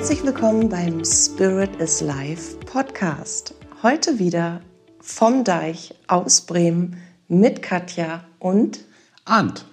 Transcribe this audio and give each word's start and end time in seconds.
Herzlich 0.00 0.24
willkommen 0.24 0.70
beim 0.70 1.04
Spirit 1.04 1.76
is 1.76 2.00
Life 2.00 2.56
Podcast. 2.64 3.52
Heute 3.82 4.18
wieder 4.18 4.62
vom 4.98 5.44
Deich 5.44 5.94
aus 6.06 6.40
Bremen 6.40 6.96
mit 7.28 7.60
Katja 7.60 8.24
und 8.38 8.80
Arndt. 9.26 9.66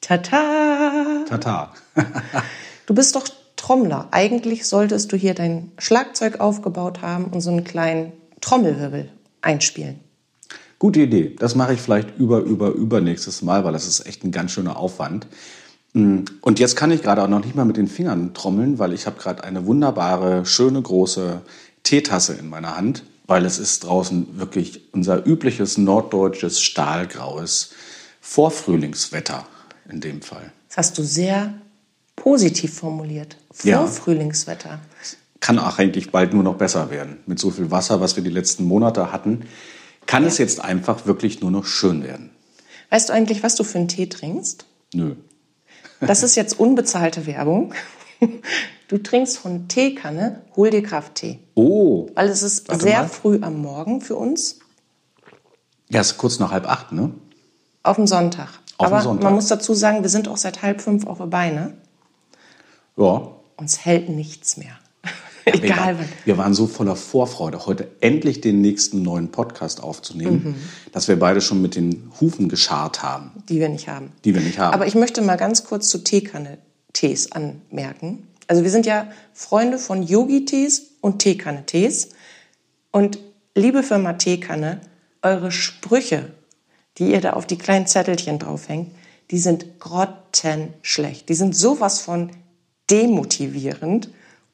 Tata. 0.00 1.26
Tata. 1.28 1.74
Du 2.86 2.94
bist 2.94 3.16
doch 3.16 3.28
Trommler. 3.56 4.08
Eigentlich 4.12 4.66
solltest 4.66 5.12
du 5.12 5.16
hier 5.18 5.34
dein 5.34 5.72
Schlagzeug 5.76 6.40
aufgebaut 6.40 7.02
haben 7.02 7.26
und 7.26 7.42
so 7.42 7.50
einen 7.50 7.64
kleinen 7.64 8.12
Trommelwirbel 8.40 9.10
einspielen. 9.42 10.00
Gute 10.78 11.00
Idee. 11.00 11.36
Das 11.38 11.54
mache 11.54 11.74
ich 11.74 11.82
vielleicht 11.82 12.16
über, 12.16 12.38
über, 12.38 12.70
übernächstes 12.70 13.42
Mal, 13.42 13.62
weil 13.64 13.74
das 13.74 13.86
ist 13.86 14.06
echt 14.06 14.24
ein 14.24 14.32
ganz 14.32 14.52
schöner 14.52 14.78
Aufwand. 14.78 15.26
Mm, 15.96 16.24
Und 16.42 16.58
jetzt 16.58 16.76
kann 16.76 16.90
ich 16.90 17.02
gerade 17.02 17.22
auch 17.22 17.28
noch 17.28 17.42
nicht 17.42 17.54
mal 17.54 17.64
mit 17.64 17.78
den 17.78 17.88
Fingern 17.88 18.34
trommeln, 18.34 18.78
weil 18.78 18.92
ich 18.92 19.06
habe 19.06 19.18
gerade 19.18 19.42
eine 19.44 19.64
wunderbare, 19.64 20.44
schöne, 20.44 20.82
große 20.82 21.40
Teetasse 21.84 22.34
in 22.34 22.50
meiner 22.50 22.76
Hand, 22.76 23.02
weil 23.26 23.46
es 23.46 23.58
ist 23.58 23.84
draußen 23.84 24.38
wirklich 24.38 24.92
unser 24.92 25.26
übliches 25.26 25.78
norddeutsches 25.78 26.60
stahlgraues 26.60 27.70
Vorfrühlingswetter 28.20 29.46
in 29.90 30.02
dem 30.02 30.20
Fall. 30.20 30.52
Das 30.68 30.76
hast 30.76 30.98
du 30.98 31.02
sehr 31.02 31.54
positiv 32.14 32.74
formuliert. 32.74 33.38
Ja. 33.62 33.78
Vorfrühlingswetter. 33.78 34.80
Kann 35.40 35.58
auch 35.58 35.78
eigentlich 35.78 36.10
bald 36.10 36.34
nur 36.34 36.42
noch 36.42 36.56
besser 36.56 36.90
werden. 36.90 37.16
Mit 37.24 37.38
so 37.38 37.50
viel 37.50 37.70
Wasser, 37.70 38.02
was 38.02 38.16
wir 38.16 38.22
die 38.22 38.30
letzten 38.30 38.64
Monate 38.64 39.12
hatten, 39.12 39.46
kann 40.04 40.24
es 40.24 40.36
jetzt 40.36 40.60
einfach 40.60 41.06
wirklich 41.06 41.40
nur 41.40 41.50
noch 41.50 41.64
schön 41.64 42.02
werden. 42.04 42.30
Weißt 42.90 43.08
du 43.08 43.14
eigentlich, 43.14 43.42
was 43.42 43.54
du 43.54 43.64
für 43.64 43.78
einen 43.78 43.88
Tee 43.88 44.08
trinkst? 44.08 44.66
Nö. 44.92 45.14
Das 46.00 46.22
ist 46.22 46.34
jetzt 46.36 46.58
unbezahlte 46.58 47.26
Werbung. 47.26 47.72
Du 48.88 48.98
trinkst 48.98 49.38
von 49.38 49.68
Teekanne, 49.68 50.42
hol 50.54 50.70
dir 50.70 50.82
Krafttee. 50.82 51.40
Oh. 51.54 52.08
Weil 52.14 52.28
es 52.28 52.42
ist 52.42 52.70
sehr 52.80 53.02
mal. 53.02 53.08
früh 53.08 53.38
am 53.42 53.60
Morgen 53.60 54.00
für 54.00 54.16
uns, 54.16 54.58
Ja, 55.88 56.00
es 56.00 56.12
ist 56.12 56.18
kurz 56.18 56.38
nach 56.38 56.50
halb 56.52 56.68
acht, 56.68 56.92
ne? 56.92 57.12
auf 57.82 57.96
dem 57.96 58.06
Sonntag. 58.06 58.48
Auf 58.78 58.88
dem 58.88 58.94
Aber 58.94 59.02
Sonntag. 59.02 59.24
man 59.24 59.34
muss 59.34 59.46
dazu 59.48 59.72
sagen, 59.74 60.02
wir 60.02 60.08
sind 60.10 60.28
auch 60.28 60.36
seit 60.36 60.62
halb 60.62 60.80
fünf 60.80 61.06
auf 61.06 61.18
der 61.18 61.26
Beine. 61.26 61.74
Ja. 62.96 63.28
Uns 63.56 63.84
hält 63.84 64.08
nichts 64.08 64.56
mehr. 64.56 64.76
Wir 65.46 65.54
Egal 65.62 65.78
waren, 65.78 65.98
wann. 66.00 66.08
wir 66.24 66.38
waren 66.38 66.54
so 66.54 66.66
voller 66.66 66.96
Vorfreude, 66.96 67.66
heute 67.66 67.88
endlich 68.00 68.40
den 68.40 68.60
nächsten 68.60 69.02
neuen 69.02 69.30
Podcast 69.30 69.80
aufzunehmen, 69.80 70.56
dass 70.90 71.06
wir 71.06 71.16
beide 71.18 71.40
schon 71.40 71.62
mit 71.62 71.76
den 71.76 72.10
Hufen 72.20 72.48
geschart 72.48 73.04
haben, 73.04 73.30
Die 73.48 73.60
wir 73.60 73.68
nicht 73.68 73.86
haben. 73.86 74.10
die 74.24 74.34
wir 74.34 74.42
nicht 74.42 74.58
haben. 74.58 74.74
Aber 74.74 74.88
ich 74.88 74.96
möchte 74.96 75.22
mal 75.22 75.36
ganz 75.36 75.62
kurz 75.62 75.88
zu 75.88 75.98
Teekanne-Tees 75.98 77.30
anmerken. 77.30 78.26
Also 78.48 78.64
wir 78.64 78.70
sind 78.70 78.86
ja 78.86 79.06
Freunde 79.34 79.78
von 79.78 80.02
Yogi-Tees 80.02 80.86
und 81.00 81.20
Teekanne-Tees. 81.20 82.08
Und 82.90 83.18
liebe 83.54 83.84
Firma 83.84 84.14
Teekanne, 84.14 84.80
eure 85.22 85.52
Sprüche, 85.52 86.30
die 86.98 87.12
ihr 87.12 87.20
da 87.20 87.34
auf 87.34 87.46
die 87.46 87.58
kleinen 87.58 87.86
Zettelchen 87.86 88.40
draufhängt, 88.40 88.90
die 89.30 89.38
sind 89.38 89.78
grottenschlecht. 89.78 91.28
Die 91.28 91.34
sind 91.34 91.54
sowas 91.56 92.00
von 92.00 92.30
demotivierend 92.90 94.10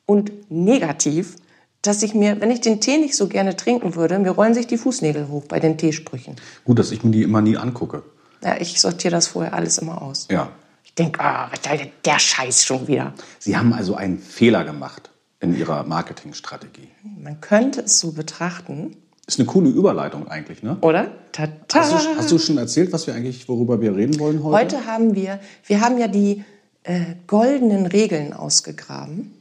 und 0.06 0.50
negativ, 0.50 1.36
dass 1.83 2.03
ich 2.03 2.14
mir, 2.14 2.41
wenn 2.41 2.50
ich 2.50 2.61
den 2.61 2.81
Tee 2.81 2.98
nicht 2.98 3.17
so 3.17 3.28
gerne 3.28 3.56
trinken 3.56 3.97
würde, 3.97 4.19
mir 4.19 4.31
rollen 4.31 4.55
sich 4.55 4.67
die 4.67 4.78
Fußnägel 4.78 5.28
hoch 5.28 5.44
bei 5.47 5.59
den 5.59 5.77
Teesprüchen. 5.78 6.36
Gut, 6.64 6.78
dass 6.78 6.92
ich 6.92 7.03
mir 7.03 7.11
die 7.11 7.22
immer 7.22 7.42
nie 7.42 7.56
angucke. 7.56 8.03
Ja, 8.42 8.56
ich 8.61 8.81
sortiere 8.81 9.12
das 9.12 9.28
vorher 9.28 9.55
alles 9.55 9.78
immer 9.78 10.03
aus. 10.03 10.28
Ja. 10.31 10.50
Ich 10.84 10.94
denke, 10.94 11.20
ah, 11.20 11.50
soll 11.64 11.78
denn 11.78 11.91
der 12.05 12.19
Scheiß 12.19 12.64
schon 12.64 12.86
wieder. 12.86 13.14
Sie 13.39 13.56
haben 13.56 13.72
also 13.72 13.94
einen 13.94 14.19
Fehler 14.19 14.65
gemacht 14.65 15.10
in 15.41 15.56
Ihrer 15.56 15.84
Marketingstrategie. 15.84 16.88
Man 17.19 17.41
könnte 17.41 17.82
es 17.82 17.99
so 17.99 18.12
betrachten, 18.12 18.97
Ist 19.26 19.38
eine 19.38 19.47
coole 19.47 19.71
Überleitung 19.71 20.28
eigentlich, 20.28 20.62
ne? 20.62 20.76
oder? 20.82 21.10
Tata. 21.32 21.81
Hast 21.81 21.93
du, 21.93 22.16
hast 22.16 22.31
du 22.31 22.38
schon 22.38 22.59
erzählt, 22.59 22.93
was 22.93 23.06
wir 23.06 23.15
eigentlich, 23.15 23.49
worüber 23.49 23.81
wir 23.81 23.97
reden 23.97 24.19
wollen 24.19 24.43
heute? 24.43 24.76
Heute 24.76 24.87
haben 24.87 25.15
wir, 25.15 25.41
wir 25.66 25.81
haben 25.81 25.99
ja 25.99 26.09
die 26.09 26.44
äh, 26.84 27.15
goldenen 27.26 27.87
Regeln 27.87 28.32
ausgegraben. 28.32 29.32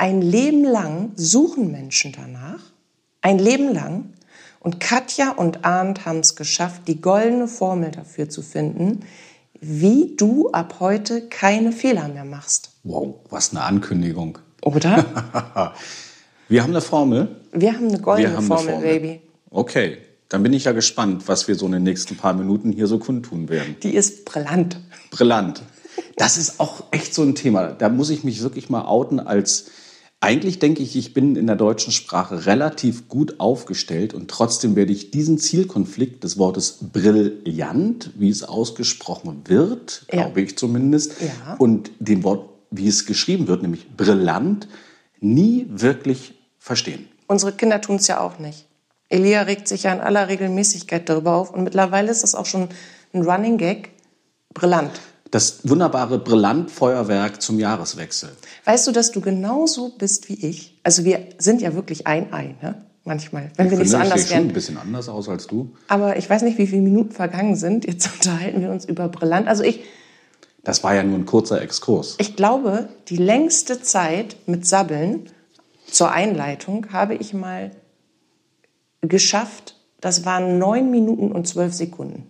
Ein 0.00 0.22
Leben 0.22 0.62
lang 0.62 1.10
suchen 1.16 1.72
Menschen 1.72 2.12
danach. 2.12 2.60
Ein 3.20 3.40
Leben 3.40 3.74
lang. 3.74 4.12
Und 4.60 4.78
Katja 4.78 5.30
und 5.32 5.64
Arndt 5.64 6.06
haben 6.06 6.20
es 6.20 6.36
geschafft, 6.36 6.82
die 6.86 7.00
goldene 7.00 7.48
Formel 7.48 7.90
dafür 7.90 8.28
zu 8.28 8.42
finden, 8.42 9.00
wie 9.60 10.14
du 10.16 10.50
ab 10.52 10.76
heute 10.78 11.22
keine 11.28 11.72
Fehler 11.72 12.06
mehr 12.06 12.24
machst. 12.24 12.70
Wow, 12.84 13.16
was 13.28 13.50
eine 13.50 13.64
Ankündigung. 13.64 14.38
Oder? 14.62 15.04
Wir 16.48 16.62
haben 16.62 16.70
eine 16.70 16.80
Formel. 16.80 17.34
Wir 17.50 17.72
haben 17.72 17.88
eine 17.88 17.98
goldene 17.98 18.36
haben 18.36 18.46
Formel, 18.46 18.74
eine 18.74 18.80
Formel. 18.80 19.00
Baby. 19.00 19.20
Okay, 19.50 19.98
dann 20.28 20.44
bin 20.44 20.52
ich 20.52 20.62
ja 20.62 20.72
gespannt, 20.72 21.26
was 21.26 21.48
wir 21.48 21.56
so 21.56 21.66
in 21.66 21.72
den 21.72 21.82
nächsten 21.82 22.16
paar 22.16 22.34
Minuten 22.34 22.70
hier 22.70 22.86
so 22.86 23.00
kundtun 23.00 23.48
werden. 23.48 23.76
Die 23.82 23.96
ist 23.96 24.24
brillant. 24.24 24.78
Brillant. 25.10 25.62
Das 26.16 26.36
ist 26.36 26.60
auch 26.60 26.84
echt 26.92 27.14
so 27.14 27.22
ein 27.22 27.34
Thema. 27.34 27.72
Da 27.72 27.88
muss 27.88 28.10
ich 28.10 28.22
mich 28.22 28.42
wirklich 28.42 28.70
mal 28.70 28.82
outen 28.82 29.18
als 29.18 29.70
eigentlich 30.20 30.58
denke 30.58 30.82
ich, 30.82 30.96
ich 30.96 31.14
bin 31.14 31.36
in 31.36 31.46
der 31.46 31.54
deutschen 31.56 31.92
Sprache 31.92 32.46
relativ 32.46 33.08
gut 33.08 33.38
aufgestellt 33.38 34.14
und 34.14 34.28
trotzdem 34.28 34.74
werde 34.74 34.92
ich 34.92 35.10
diesen 35.12 35.38
Zielkonflikt 35.38 36.24
des 36.24 36.38
Wortes 36.38 36.78
brillant, 36.92 38.10
wie 38.16 38.28
es 38.28 38.42
ausgesprochen 38.42 39.42
wird, 39.46 40.04
Ja. 40.12 40.22
glaube 40.24 40.40
ich 40.42 40.58
zumindest, 40.58 41.12
Ja. 41.20 41.54
und 41.58 41.92
dem 42.00 42.24
Wort, 42.24 42.48
wie 42.70 42.88
es 42.88 43.06
geschrieben 43.06 43.46
wird, 43.46 43.62
nämlich 43.62 43.88
brillant, 43.96 44.66
nie 45.20 45.66
wirklich 45.70 46.34
verstehen. 46.58 47.06
Unsere 47.28 47.52
Kinder 47.52 47.80
tun 47.80 47.96
es 47.96 48.08
ja 48.08 48.20
auch 48.20 48.38
nicht. 48.38 48.66
Elia 49.10 49.42
regt 49.42 49.68
sich 49.68 49.84
ja 49.84 49.92
in 49.92 50.00
aller 50.00 50.28
Regelmäßigkeit 50.28 51.08
darüber 51.08 51.36
auf 51.36 51.52
und 51.54 51.62
mittlerweile 51.62 52.10
ist 52.10 52.22
das 52.24 52.34
auch 52.34 52.46
schon 52.46 52.68
ein 53.14 53.22
Running 53.22 53.56
Gag. 53.56 53.90
Brillant. 54.52 54.90
Das 55.30 55.68
wunderbare 55.68 56.18
Brillantfeuerwerk 56.18 57.42
zum 57.42 57.58
Jahreswechsel. 57.58 58.30
Weißt 58.64 58.86
du, 58.86 58.92
dass 58.92 59.10
du 59.12 59.20
genauso 59.20 59.90
bist 59.90 60.28
wie 60.28 60.46
ich? 60.46 60.78
Also 60.82 61.04
wir 61.04 61.20
sind 61.38 61.60
ja 61.60 61.74
wirklich 61.74 62.06
ein 62.06 62.32
Ei, 62.32 62.54
ne? 62.62 62.82
Manchmal, 63.04 63.50
wenn 63.56 63.70
wir 63.70 63.78
nicht 63.78 63.88
so 63.90 63.96
finde, 63.96 64.06
ich 64.06 64.12
anders 64.12 64.28
sehe 64.28 64.28
schon 64.28 64.36
ein 64.36 64.44
wären. 64.48 64.54
bisschen 64.54 64.76
anders 64.78 65.08
aus 65.08 65.28
als 65.30 65.46
du. 65.46 65.70
Aber 65.88 66.16
ich 66.18 66.28
weiß 66.28 66.42
nicht, 66.42 66.58
wie 66.58 66.66
viele 66.66 66.82
Minuten 66.82 67.12
vergangen 67.12 67.56
sind. 67.56 67.86
Jetzt 67.86 68.10
unterhalten 68.14 68.60
wir 68.60 68.70
uns 68.70 68.84
über 68.84 69.08
Brillant. 69.08 69.48
Also 69.48 69.62
ich, 69.62 69.80
Das 70.64 70.84
war 70.84 70.94
ja 70.94 71.02
nur 71.02 71.18
ein 71.18 71.24
kurzer 71.26 71.60
Exkurs. 71.62 72.16
ich 72.18 72.36
glaube, 72.36 72.88
die 73.08 73.16
längste 73.16 73.80
Zeit 73.80 74.36
mit 74.46 74.66
Sabbeln 74.66 75.30
zur 75.90 76.10
Einleitung 76.10 76.92
habe 76.92 77.14
ich 77.14 77.32
mal 77.32 77.70
geschafft. 79.00 79.74
Das 80.00 80.24
waren 80.24 80.58
neun 80.58 80.90
Minuten 80.90 81.32
und 81.32 81.46
zwölf 81.48 81.72
Sekunden. 81.72 82.26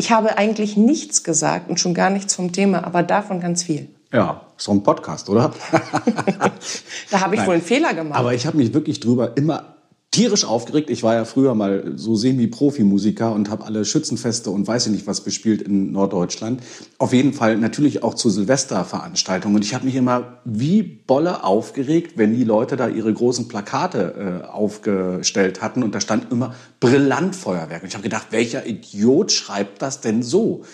Ich 0.00 0.10
habe 0.10 0.38
eigentlich 0.38 0.78
nichts 0.78 1.24
gesagt 1.24 1.68
und 1.68 1.78
schon 1.78 1.92
gar 1.92 2.08
nichts 2.08 2.34
vom 2.34 2.52
Thema, 2.52 2.84
aber 2.84 3.02
davon 3.02 3.38
ganz 3.38 3.62
viel. 3.62 3.90
Ja, 4.10 4.46
so 4.56 4.72
ein 4.72 4.82
Podcast, 4.82 5.28
oder? 5.28 5.52
Da 7.10 7.20
habe 7.20 7.34
ich 7.34 7.40
Nein. 7.40 7.46
wohl 7.46 7.54
einen 7.56 7.62
Fehler 7.62 7.92
gemacht. 7.92 8.18
Aber 8.18 8.32
ich 8.32 8.46
habe 8.46 8.56
mich 8.56 8.72
wirklich 8.72 9.00
drüber 9.00 9.36
immer 9.36 9.74
tierisch 10.10 10.44
aufgeregt. 10.44 10.90
Ich 10.90 11.04
war 11.04 11.14
ja 11.14 11.24
früher 11.24 11.54
mal 11.54 11.92
so 11.94 12.16
semi-Profi-Musiker 12.16 13.32
und 13.32 13.48
habe 13.48 13.64
alle 13.64 13.84
Schützenfeste 13.84 14.50
und 14.50 14.66
weiß 14.66 14.86
ich 14.86 14.92
nicht 14.92 15.06
was 15.06 15.20
bespielt 15.20 15.62
in 15.62 15.92
Norddeutschland. 15.92 16.62
Auf 16.98 17.12
jeden 17.12 17.32
Fall 17.32 17.56
natürlich 17.56 18.02
auch 18.02 18.14
zu 18.14 18.28
Silvesterveranstaltungen. 18.28 19.56
Und 19.56 19.64
ich 19.64 19.72
habe 19.72 19.84
mich 19.84 19.94
immer 19.94 20.38
wie 20.44 20.82
Bolle 20.82 21.44
aufgeregt, 21.44 22.14
wenn 22.16 22.34
die 22.34 22.42
Leute 22.42 22.76
da 22.76 22.88
ihre 22.88 23.12
großen 23.12 23.46
Plakate 23.46 24.42
äh, 24.42 24.46
aufgestellt 24.48 25.62
hatten 25.62 25.84
und 25.84 25.94
da 25.94 26.00
stand 26.00 26.32
immer 26.32 26.54
Brillantfeuerwerk. 26.80 27.82
Und 27.82 27.88
ich 27.88 27.94
habe 27.94 28.02
gedacht, 28.02 28.28
welcher 28.30 28.66
Idiot 28.66 29.30
schreibt 29.30 29.80
das 29.80 30.00
denn 30.00 30.24
so? 30.24 30.64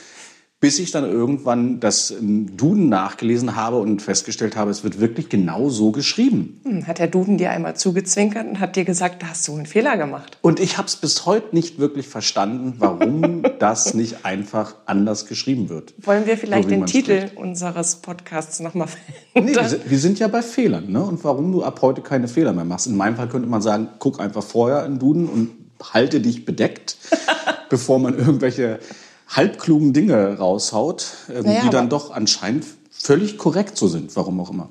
Bis 0.59 0.79
ich 0.79 0.91
dann 0.91 1.05
irgendwann 1.05 1.81
das 1.81 2.15
Duden 2.19 2.89
nachgelesen 2.89 3.57
habe 3.57 3.77
und 3.77 4.01
festgestellt 4.01 4.57
habe, 4.57 4.71
es 4.71 4.83
wird 4.85 5.01
wirklich 5.01 5.29
genau 5.29 5.69
so 5.69 5.93
geschrieben. 5.93 6.61
Hm, 6.65 6.87
Hat 6.87 6.99
der 6.99 7.09
Duden 7.09 7.37
dir 7.37 7.51
einmal 7.51 7.77
zugezwinkert 7.77 8.47
und 8.49 8.59
hat 8.59 8.75
dir 8.75 8.87
gesagt, 8.87 9.23
da 9.23 9.29
hast 9.29 9.47
du 9.47 9.55
einen 9.55 9.67
Fehler 9.67 9.99
gemacht. 9.99 10.39
Und 10.41 10.59
ich 10.59 10.79
habe 10.79 10.89
es 10.89 10.97
bis 10.97 11.27
heute 11.27 11.55
nicht 11.55 11.79
wirklich 11.79 12.09
verstanden, 12.09 12.77
warum 12.79 13.43
das 13.59 13.93
nicht 13.93 14.25
einfach 14.25 14.77
anders 14.87 15.27
geschrieben 15.27 15.69
wird. 15.69 15.93
Wollen 15.99 16.25
wir 16.27 16.39
vielleicht 16.39 16.65
So 16.65 16.71
den 16.71 16.87
Titel 16.87 17.19
spricht. 17.19 17.37
unseres 17.37 17.97
Podcasts 17.97 18.59
nochmal 18.61 18.89
Nee, 19.35 19.53
verändern? 19.53 19.63
wir, 19.63 19.69
sind, 19.69 19.91
wir 19.91 19.99
sind 19.99 20.19
ja 20.21 20.29
bei 20.29 20.41
Fehlern. 20.41 20.91
Ne? 20.91 21.03
Und 21.05 21.23
warum 21.23 21.53
du 21.53 21.65
ab 21.65 21.83
heute 21.83 22.01
keine 22.01 22.29
Fehler 22.29 22.55
mehr 22.55 22.65
machst. 22.65 22.87
In 22.87 22.97
meinem 22.97 23.17
Fall 23.17 23.29
könnte 23.29 23.47
man 23.49 23.61
sagen, 23.61 23.89
guck 23.99 24.21
einfach 24.21 24.43
vorher 24.43 24.87
in 24.87 24.99
Duden 24.99 25.29
und 25.29 25.51
halte 25.93 26.21
dich 26.23 26.47
bedeckt, 26.47 26.97
bevor 27.69 27.99
man 27.99 28.17
irgendwelche 28.19 28.79
halbklugen 29.29 29.93
Dinge 29.93 30.39
raushaut, 30.39 31.07
ähm, 31.35 31.45
Naja, 31.45 31.63
die 31.65 31.71
dann 31.71 31.89
doch 31.89 32.11
anscheinend 32.11 32.65
völlig 32.91 33.39
korrekt 33.39 33.77
so 33.77 33.89
sind, 33.89 34.15
warum 34.17 34.41
auch 34.41 34.51
immer. 34.51 34.69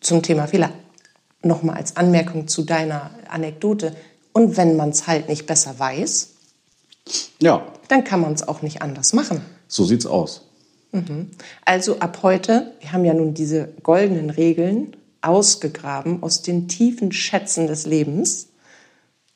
Zum 0.00 0.22
Thema 0.22 0.46
Fehler. 0.46 0.70
Nochmal 1.42 1.76
als 1.76 1.96
Anmerkung 1.96 2.48
zu 2.48 2.62
deiner 2.62 3.10
Anekdote. 3.28 3.94
Und 4.32 4.56
wenn 4.56 4.76
man 4.76 4.90
es 4.90 5.06
halt 5.06 5.28
nicht 5.28 5.46
besser 5.46 5.78
weiß, 5.78 6.30
Ja, 7.40 7.66
dann 7.88 8.02
kann 8.04 8.20
man 8.20 8.32
es 8.32 8.46
auch 8.48 8.62
nicht 8.62 8.82
anders 8.82 9.12
machen. 9.12 9.42
so 9.68 9.84
sieht's 9.84 10.06
aus. 10.06 10.42
Also 11.64 11.98
ab 11.98 12.20
heute, 12.22 12.72
wir 12.80 12.92
haben 12.92 13.04
ja 13.04 13.14
nun 13.14 13.34
diese 13.34 13.68
goldenen 13.82 14.30
Regeln 14.30 14.96
ausgegraben 15.22 16.22
aus 16.22 16.42
den 16.42 16.68
tiefen 16.68 17.10
Schätzen 17.10 17.66
des 17.66 17.84
Lebens, 17.84 18.46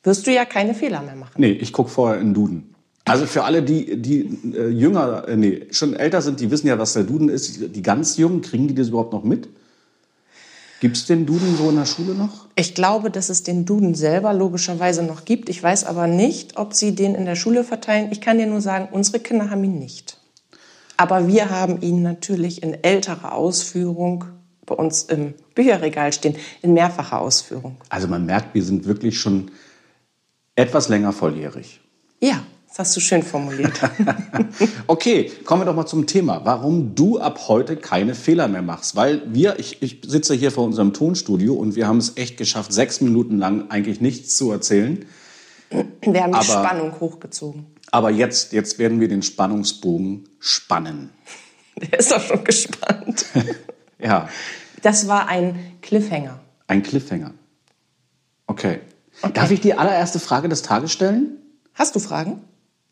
wirst 0.03 0.25
du 0.25 0.31
ja 0.33 0.45
keine 0.45 0.73
Fehler 0.73 1.01
mehr 1.01 1.15
machen. 1.15 1.33
Nee, 1.35 1.51
ich 1.51 1.73
gucke 1.73 1.89
vorher 1.89 2.21
in 2.21 2.33
Duden. 2.33 2.73
Also 3.05 3.25
für 3.25 3.43
alle, 3.43 3.63
die, 3.63 4.01
die 4.01 4.21
äh, 4.53 4.69
jünger, 4.69 5.27
äh, 5.27 5.35
nee, 5.35 5.67
schon 5.71 5.95
älter 5.95 6.21
sind, 6.21 6.39
die 6.39 6.51
wissen 6.51 6.67
ja, 6.67 6.77
was 6.77 6.93
der 6.93 7.03
Duden 7.03 7.29
ist. 7.29 7.75
Die 7.75 7.81
ganz 7.81 8.17
Jungen, 8.17 8.41
kriegen 8.41 8.67
die 8.67 8.75
das 8.75 8.89
überhaupt 8.89 9.13
noch 9.13 9.23
mit? 9.23 9.49
Gibt 10.79 10.95
es 10.95 11.05
den 11.05 11.25
Duden 11.25 11.57
so 11.57 11.69
in 11.69 11.75
der 11.75 11.85
Schule 11.85 12.13
noch? 12.13 12.47
Ich 12.55 12.73
glaube, 12.73 13.11
dass 13.11 13.29
es 13.29 13.43
den 13.43 13.65
Duden 13.65 13.95
selber 13.95 14.33
logischerweise 14.33 15.03
noch 15.03 15.25
gibt. 15.25 15.49
Ich 15.49 15.61
weiß 15.61 15.83
aber 15.83 16.07
nicht, 16.07 16.57
ob 16.57 16.73
sie 16.73 16.95
den 16.95 17.15
in 17.15 17.25
der 17.25 17.35
Schule 17.35 17.63
verteilen. 17.63 18.09
Ich 18.11 18.21
kann 18.21 18.37
dir 18.37 18.47
nur 18.47 18.61
sagen, 18.61 18.87
unsere 18.91 19.19
Kinder 19.19 19.49
haben 19.49 19.63
ihn 19.63 19.77
nicht. 19.77 20.17
Aber 20.95 21.27
wir 21.27 21.49
haben 21.49 21.81
ihn 21.81 22.01
natürlich 22.01 22.63
in 22.63 22.81
älterer 22.81 23.33
Ausführung 23.33 24.25
bei 24.65 24.75
uns 24.75 25.03
im 25.03 25.33
Bücherregal 25.55 26.13
stehen, 26.13 26.35
in 26.61 26.73
mehrfacher 26.73 27.19
Ausführung. 27.19 27.77
Also 27.89 28.07
man 28.07 28.25
merkt, 28.25 28.53
wir 28.53 28.63
sind 28.63 28.85
wirklich 28.85 29.19
schon 29.19 29.51
etwas 30.55 30.87
länger 30.87 31.11
volljährig. 31.11 31.81
Ja, 32.21 32.43
das 32.69 32.79
hast 32.79 32.95
du 32.95 32.99
schön 32.99 33.23
formuliert. 33.23 33.73
okay, 34.87 35.31
kommen 35.43 35.61
wir 35.61 35.65
doch 35.65 35.75
mal 35.75 35.87
zum 35.87 36.05
Thema, 36.05 36.45
warum 36.45 36.93
du 36.93 37.19
ab 37.19 37.47
heute 37.47 37.75
keine 37.75 38.13
Fehler 38.13 38.47
mehr 38.47 38.61
machst. 38.61 38.95
Weil 38.95 39.23
wir, 39.33 39.57
ich, 39.57 39.81
ich 39.81 40.01
sitze 40.05 40.35
hier 40.35 40.51
vor 40.51 40.65
unserem 40.65 40.93
Tonstudio 40.93 41.55
und 41.55 41.75
wir 41.75 41.87
haben 41.87 41.97
es 41.97 42.15
echt 42.15 42.37
geschafft, 42.37 42.71
sechs 42.71 43.01
Minuten 43.01 43.39
lang 43.39 43.71
eigentlich 43.71 44.01
nichts 44.01 44.37
zu 44.37 44.51
erzählen. 44.51 45.05
Wir 45.69 46.23
haben 46.23 46.31
die 46.31 46.37
aber, 46.37 46.43
Spannung 46.43 46.99
hochgezogen. 46.99 47.65
Aber 47.91 48.11
jetzt, 48.11 48.53
jetzt 48.53 48.77
werden 48.77 48.99
wir 48.99 49.07
den 49.07 49.23
Spannungsbogen 49.23 50.29
spannen. 50.39 51.09
Der 51.81 51.99
ist 51.99 52.11
doch 52.11 52.21
schon 52.21 52.43
gespannt. 52.43 53.25
ja. 53.99 54.29
Das 54.83 55.07
war 55.07 55.27
ein 55.27 55.77
Cliffhanger. 55.81 56.39
Ein 56.67 56.83
Cliffhanger. 56.83 57.33
Okay. 58.45 58.79
okay. 59.21 59.33
Darf 59.33 59.49
ich 59.49 59.59
die 59.59 59.73
allererste 59.73 60.19
Frage 60.19 60.49
des 60.49 60.61
Tages 60.61 60.91
stellen? 60.91 61.37
Hast 61.73 61.95
du 61.95 61.99
Fragen? 61.99 62.41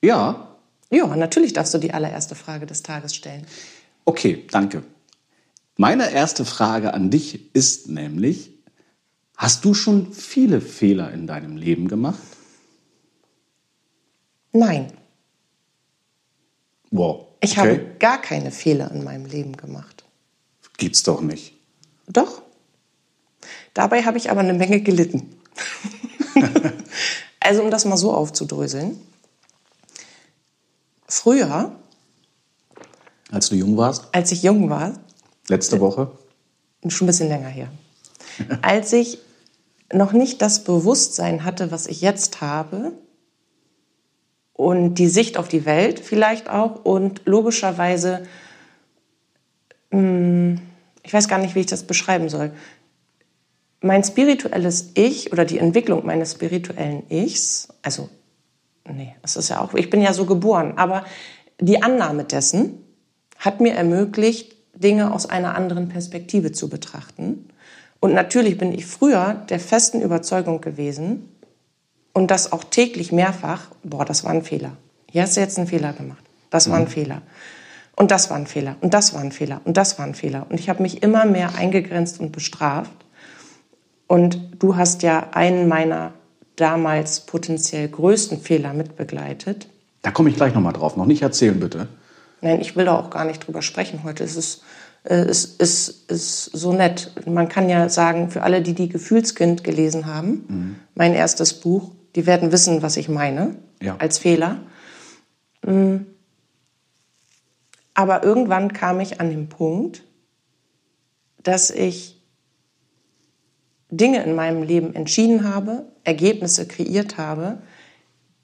Ja. 0.02 0.58
Ja, 0.90 1.16
natürlich 1.16 1.54
darfst 1.54 1.74
du 1.74 1.78
die 1.78 1.94
allererste 1.94 2.36
Frage 2.36 2.66
des 2.66 2.84
Tages 2.84 3.16
stellen. 3.16 3.46
Okay, 4.06 4.46
danke. 4.52 4.84
Meine 5.76 6.12
erste 6.12 6.46
Frage 6.46 6.94
an 6.94 7.12
dich 7.12 7.54
ist 7.54 7.88
nämlich, 7.88 8.52
hast 9.36 9.66
du 9.66 9.74
schon 9.74 10.14
viele 10.14 10.62
Fehler 10.62 11.12
in 11.12 11.28
deinem 11.28 11.58
Leben 11.58 11.88
gemacht? 11.88 12.18
Nein. 14.54 14.92
Wow. 16.90 17.28
Ich 17.42 17.58
okay. 17.58 17.60
habe 17.60 17.96
gar 18.00 18.22
keine 18.22 18.52
Fehler 18.52 18.90
in 18.92 19.04
meinem 19.04 19.26
Leben 19.26 19.56
gemacht. 19.56 20.04
Gibt's 20.78 21.04
doch 21.04 21.22
nicht. 21.22 21.54
Doch. 22.08 22.42
Dabei 23.74 24.04
habe 24.04 24.18
ich 24.18 24.32
aber 24.32 24.40
eine 24.40 24.54
Menge 24.54 24.82
gelitten. 24.82 25.36
also 27.40 27.62
um 27.62 27.70
das 27.70 27.86
mal 27.86 27.98
so 27.98 28.14
aufzudröseln. 28.14 29.00
Früher. 31.08 31.72
Als 33.32 33.50
du 33.50 33.56
jung 33.56 33.78
warst? 33.78 34.08
Als 34.12 34.32
ich 34.32 34.44
jung 34.44 34.70
war. 34.70 34.94
Letzte 35.48 35.80
Woche? 35.80 36.12
Schon 36.88 37.06
ein 37.06 37.08
bisschen 37.08 37.30
länger 37.30 37.48
her. 37.48 37.70
als 38.62 38.94
ich 38.94 39.20
noch 39.92 40.12
nicht 40.12 40.42
das 40.42 40.64
Bewusstsein 40.64 41.44
hatte, 41.44 41.72
was 41.72 41.88
ich 41.88 42.02
jetzt 42.02 42.42
habe, 42.42 42.94
und 44.58 44.96
die 44.96 45.08
Sicht 45.08 45.38
auf 45.38 45.48
die 45.48 45.66
Welt 45.66 46.00
vielleicht 46.00 46.50
auch 46.50 46.84
und 46.84 47.22
logischerweise, 47.26 48.24
hm, 49.92 50.60
ich 51.04 51.14
weiß 51.14 51.30
gar 51.30 51.38
nicht, 51.38 51.56
wie 51.56 51.62
ich 51.62 51.68
das 51.68 51.84
beschreiben 51.84 52.28
soll. 52.28 52.52
Mein 53.82 54.04
spirituelles 54.04 54.90
Ich 54.96 55.32
oder 55.32 55.46
die 55.46 55.60
Entwicklung 55.60 56.06
meines 56.06 56.34
spirituellen 56.34 57.04
Ichs, 57.10 57.70
also 57.84 58.10
nee, 58.92 59.16
das 59.22 59.36
ist 59.36 59.50
ja 59.50 59.62
auch, 59.62 59.74
ich 59.74 59.90
bin 59.90 60.02
ja 60.02 60.14
so 60.14 60.26
geboren, 60.26 60.74
aber 60.78 61.06
die 61.60 61.82
Annahme 61.82 62.24
dessen 62.24 62.84
hat 63.38 63.62
mir 63.62 63.74
ermöglicht, 63.74 64.56
Dinge 64.74 65.14
aus 65.14 65.28
einer 65.28 65.56
anderen 65.56 65.90
Perspektive 65.90 66.52
zu 66.52 66.70
betrachten. 66.70 67.50
Und 68.00 68.14
natürlich 68.14 68.60
bin 68.60 68.72
ich 68.72 68.86
früher 68.86 69.44
der 69.50 69.60
festen 69.60 70.02
Überzeugung 70.02 70.62
gewesen, 70.62 71.30
und 72.18 72.32
das 72.32 72.52
auch 72.52 72.64
täglich 72.64 73.12
mehrfach, 73.12 73.68
boah, 73.84 74.04
das 74.04 74.24
war 74.24 74.32
ein 74.32 74.42
Fehler. 74.42 74.72
Hier 75.12 75.22
hast 75.22 75.38
du 75.38 75.40
jetzt 75.40 75.60
einen 75.60 75.68
Fehler 75.68 75.94
gemacht. 75.94 76.24
Das 76.50 76.68
war 76.68 76.78
ein 76.78 76.86
mhm. 76.86 76.88
Fehler. 76.88 77.22
Und 77.96 78.10
das 78.10 78.32
war 78.32 78.38
ein 78.38 78.48
Fehler. 78.48 78.76
Und 78.82 78.96
das 78.96 79.14
war 79.14 79.22
ein 79.22 79.32
Fehler. 79.32 79.62
Und 79.66 79.78
das 79.78 80.00
war 80.00 80.06
ein 80.08 80.16
Fehler. 80.16 80.48
Und 80.50 80.60
ich 80.60 80.68
habe 80.68 80.82
mich 80.82 81.04
immer 81.04 81.26
mehr 81.26 81.54
eingegrenzt 81.54 82.20
und 82.20 82.32
bestraft. 82.32 83.06
Und 84.08 84.40
du 84.58 84.78
hast 84.78 85.04
ja 85.04 85.30
einen 85.34 85.68
meiner 85.68 86.12
damals 86.58 87.22
potenziell 87.22 87.88
größten 87.88 88.42
Fehler 88.42 88.74
mitbegleitet. 88.74 89.68
Da 90.02 90.12
komme 90.12 90.30
ich 90.30 90.36
gleich 90.36 90.54
nochmal 90.54 90.74
drauf. 90.74 90.98
Noch 90.98 91.06
nicht 91.06 91.22
erzählen, 91.22 91.60
bitte. 91.60 91.88
Nein, 92.42 92.60
ich 92.60 92.76
will 92.76 92.86
da 92.86 93.00
auch 93.00 93.10
gar 93.10 93.26
nicht 93.26 93.48
drüber 93.48 93.62
sprechen 93.62 94.04
heute. 94.04 94.24
Es 94.24 94.36
ist, 94.36 94.64
äh, 95.04 95.16
es 95.16 95.46
ist, 95.46 96.12
ist 96.12 96.46
so 96.46 96.74
nett. 96.74 97.12
Man 97.26 97.48
kann 97.48 97.70
ja 97.70 97.90
sagen, 97.90 98.30
für 98.30 98.44
alle, 98.44 98.62
die 98.62 98.74
die 98.74 98.90
Gefühlskind 98.90 99.64
gelesen 99.64 100.06
haben, 100.06 100.46
mhm. 100.48 100.76
mein 100.96 101.14
erstes 101.14 101.54
Buch, 101.54 101.92
die 102.16 102.26
werden 102.26 102.52
wissen, 102.52 102.82
was 102.82 102.98
ich 102.98 103.10
meine 103.10 103.56
ja. 103.82 103.96
als 104.00 104.18
Fehler. 104.18 104.60
Mm. 105.64 105.98
Aber 107.94 108.24
irgendwann 108.24 108.74
kam 108.74 109.00
ich 109.00 109.20
an 109.20 109.30
den 109.30 109.50
Punkt, 109.50 110.04
dass 111.42 111.70
ich 111.70 112.22
Dinge 113.90 114.24
in 114.24 114.36
meinem 114.36 114.64
Leben 114.64 114.94
entschieden 114.94 115.44
habe, 115.44 115.86
Ergebnisse 116.08 116.68
kreiert 116.68 117.18
habe, 117.18 117.60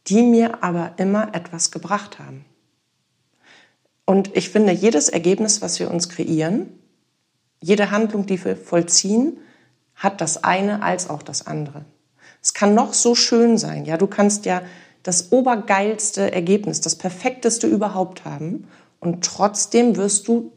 die 0.07 0.21
mir 0.21 0.63
aber 0.63 0.93
immer 0.97 1.33
etwas 1.33 1.71
gebracht 1.71 2.19
haben. 2.19 2.45
Und 4.05 4.35
ich 4.35 4.49
finde, 4.49 4.73
jedes 4.73 5.07
Ergebnis, 5.07 5.61
was 5.61 5.79
wir 5.79 5.89
uns 5.89 6.09
kreieren, 6.09 6.67
jede 7.61 7.91
Handlung, 7.91 8.25
die 8.25 8.43
wir 8.43 8.57
vollziehen, 8.57 9.37
hat 9.95 10.19
das 10.19 10.43
eine 10.43 10.83
als 10.83 11.09
auch 11.09 11.23
das 11.23 11.47
andere. 11.47 11.85
Es 12.41 12.53
kann 12.53 12.75
noch 12.75 12.93
so 12.93 13.15
schön 13.15 13.57
sein. 13.57 13.85
Ja, 13.85 13.95
du 13.95 14.07
kannst 14.07 14.45
ja 14.45 14.61
das 15.03 15.31
obergeilste 15.31 16.33
Ergebnis, 16.33 16.81
das 16.81 16.97
perfekteste 16.97 17.67
überhaupt 17.67 18.25
haben. 18.25 18.67
Und 18.99 19.23
trotzdem 19.23 19.95
wirst 19.95 20.27
du 20.27 20.51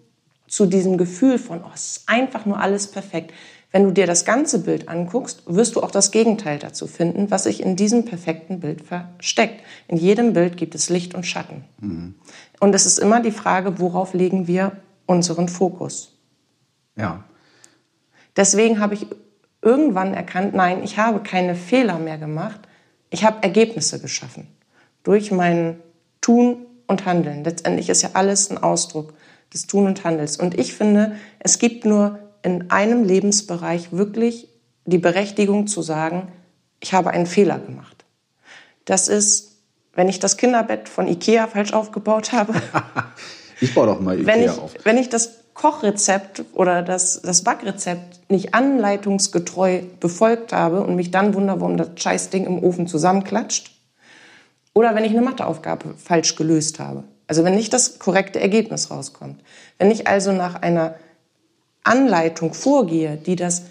zu 0.49 0.67
diesem 0.67 0.99
Gefühl 0.99 1.39
von, 1.39 1.63
oh, 1.63 1.71
es 1.73 1.99
ist 1.99 2.09
einfach 2.09 2.47
nur 2.47 2.59
alles 2.59 2.89
perfekt. 2.89 3.33
Wenn 3.73 3.85
du 3.85 3.91
dir 3.91 4.07
das 4.07 4.25
ganze 4.25 4.61
Bild 4.61 4.89
anguckst, 4.89 5.43
wirst 5.47 5.77
du 5.77 5.83
auch 5.83 5.91
das 5.91 6.11
Gegenteil 6.11 6.59
dazu 6.59 6.87
finden, 6.87 7.31
was 7.31 7.45
sich 7.45 7.63
in 7.63 7.77
diesem 7.77 8.05
perfekten 8.05 8.61
Bild 8.61 8.83
versteckt. 8.83 9.63
In 9.89 9.97
jedem 9.97 10.33
Bild 10.33 10.57
gibt 10.57 10.75
es 10.75 10.89
Licht 10.89 11.15
und 11.15 11.27
Schatten. 11.27 11.65
Mhm. 11.81 12.15
Und 12.61 12.75
es 12.75 12.87
ist 12.87 12.99
immer 12.99 13.21
die 13.21 13.33
Frage, 13.33 13.79
worauf 13.79 14.15
legen 14.15 14.47
wir 14.47 14.73
unseren 15.07 15.49
Fokus? 15.49 16.17
Ja. 16.97 17.25
Deswegen 18.37 18.81
habe 18.81 18.95
ich 18.95 19.07
irgendwann 19.63 20.15
erkannt, 20.15 20.55
nein, 20.55 20.83
ich 20.83 20.99
habe 20.99 21.21
keine 21.21 21.55
Fehler 21.55 21.99
mehr 21.99 22.19
gemacht. 22.19 22.61
Ich 23.11 23.25
habe 23.25 23.43
Ergebnisse 23.43 24.01
geschaffen 24.01 24.47
durch 25.03 25.31
mein 25.31 25.81
Tun 26.21 26.67
und 26.87 27.05
Handeln. 27.05 27.45
Letztendlich 27.45 27.89
ist 27.89 28.03
ja 28.03 28.11
alles 28.15 28.51
ein 28.51 28.59
Ausdruck 28.59 29.15
des 29.53 29.67
Tun 29.67 29.87
und 29.87 30.05
Handels. 30.05 30.37
Und 30.37 30.59
ich 30.59 30.75
finde, 30.75 31.17
es 31.39 31.59
gibt 31.59 31.85
nur 31.85 32.19
in 32.47 32.71
einem 32.71 33.03
Lebensbereich 33.03 33.91
wirklich 33.91 34.49
die 34.85 34.99
Berechtigung 34.99 35.67
zu 35.67 35.83
sagen, 35.83 36.29
ich 36.79 36.95
habe 36.95 37.11
einen 37.11 37.27
Fehler 37.27 37.59
gemacht. 37.59 38.05
Das 38.85 39.09
ist, 39.09 39.57
wenn 39.95 40.09
ich 40.09 40.21
das 40.21 40.37
Kinderbett 40.37 40.89
von 40.89 41.09
Ikea 41.09 41.49
falsch 41.49 41.73
aufgebaut 41.73 42.33
habe. 42.33 42.55
ich 43.61 43.75
baue 43.75 43.89
doch 43.89 44.01
mal 44.01 44.21
Ikea 44.21 44.33
wenn 44.33 44.43
ich, 44.45 44.51
auf. 44.51 44.75
Wenn 44.85 44.97
ich 44.97 45.09
das 45.09 45.39
Kochrezept 45.55 46.45
oder 46.53 46.83
das, 46.83 47.21
das 47.21 47.43
Backrezept 47.43 48.31
nicht 48.31 48.55
anleitungsgetreu 48.55 49.83
befolgt 49.99 50.53
habe 50.53 50.83
und 50.83 50.95
mich 50.95 51.11
dann 51.11 51.35
wundere, 51.35 51.61
warum 51.61 51.77
das 51.77 51.89
Scheißding 51.97 52.47
im 52.47 52.63
Ofen 52.63 52.87
zusammenklatscht. 52.87 53.73
Oder 54.73 54.95
wenn 54.95 55.05
ich 55.05 55.11
eine 55.11 55.23
Matheaufgabe 55.23 55.95
falsch 55.97 56.37
gelöst 56.37 56.79
habe. 56.79 57.03
Also 57.27 57.43
wenn 57.43 57.57
nicht 57.57 57.73
das 57.73 57.99
korrekte 57.99 58.39
Ergebnis 58.39 58.89
rauskommt. 58.93 59.43
Wenn 59.79 59.91
ich 59.91 60.07
also 60.07 60.31
nach 60.31 60.63
einer 60.63 60.95
Anleitung 61.87 62.55
vorgehe, 62.55 63.17
die 63.17 63.37
das 63.37 63.65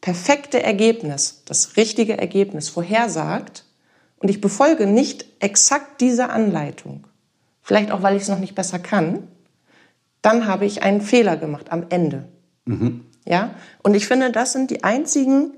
perfekte 0.00 0.62
Ergebnis, 0.62 1.42
das 1.46 1.76
richtige 1.76 2.18
Ergebnis 2.18 2.68
vorhersagt 2.68 3.64
und 4.18 4.28
ich 4.28 4.40
befolge 4.40 4.86
nicht 4.86 5.26
exakt 5.40 6.00
diese 6.00 6.30
Anleitung, 6.30 7.06
vielleicht 7.62 7.90
auch, 7.90 8.02
weil 8.02 8.16
ich 8.16 8.22
es 8.22 8.28
noch 8.28 8.38
nicht 8.38 8.54
besser 8.54 8.78
kann, 8.78 9.28
dann 10.22 10.46
habe 10.46 10.64
ich 10.64 10.82
einen 10.82 11.00
Fehler 11.00 11.36
gemacht 11.36 11.70
am 11.70 11.86
Ende. 11.88 12.28
Mhm. 12.64 13.04
Ja? 13.24 13.54
Und 13.82 13.94
ich 13.94 14.06
finde, 14.06 14.30
das 14.30 14.52
sind 14.52 14.70
die 14.70 14.84
einzigen 14.84 15.52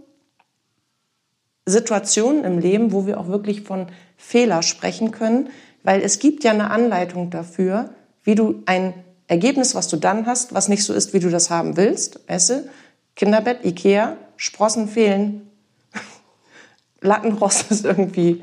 Situationen 1.66 2.45
im 2.45 2.59
Leben, 2.59 2.92
wo 2.92 3.07
wir 3.07 3.21
auch 3.21 3.28
wirklich 3.28 3.62
von 3.62 3.87
Fehler 4.16 4.62
sprechen 4.62 5.11
können, 5.11 5.50
weil 5.83 6.02
es 6.02 6.18
gibt 6.18 6.45
ja 6.45 6.52
eine 6.52 6.71
Anleitung 6.71 7.30
dafür, 7.30 7.90
wie 8.23 8.35
du 8.35 8.62
ein 8.66 8.95
Ergebnis, 9.28 9.75
was 9.75 9.88
du 9.88 9.97
dann 9.97 10.26
hast, 10.26 10.54
was 10.54 10.68
nicht 10.68 10.82
so 10.85 10.92
ist, 10.92 11.12
wie 11.14 11.20
du 11.20 11.30
das 11.30 11.50
haben 11.50 11.76
willst, 11.76 12.20
esse, 12.26 12.68
Kinderbett, 13.14 13.64
Ikea, 13.64 14.16
Sprossen 14.37 14.88
fehlen, 14.88 15.50
Lattenrost 17.00 17.70
ist 17.70 17.85
irgendwie 17.85 18.42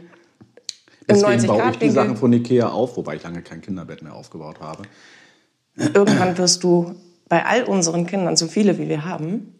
im 1.07 1.15
Deswegen 1.21 1.23
baue 1.23 1.35
ich 1.35 1.41
die 1.41 1.47
90-Grad-Winkel. 1.47 1.91
Sachen 1.91 2.17
von 2.17 2.33
Ikea 2.33 2.69
auf, 2.69 2.97
wobei 2.97 3.15
ich 3.15 3.23
lange 3.23 3.41
kein 3.41 3.61
Kinderbett 3.61 4.01
mehr 4.01 4.13
aufgebaut 4.13 4.59
habe. 4.59 4.83
Irgendwann 5.75 6.37
wirst 6.37 6.63
du 6.63 6.95
bei 7.27 7.45
all 7.45 7.63
unseren 7.63 8.07
Kindern, 8.07 8.35
so 8.37 8.47
viele 8.47 8.77
wie 8.79 8.87
wir 8.87 9.05
haben, 9.05 9.51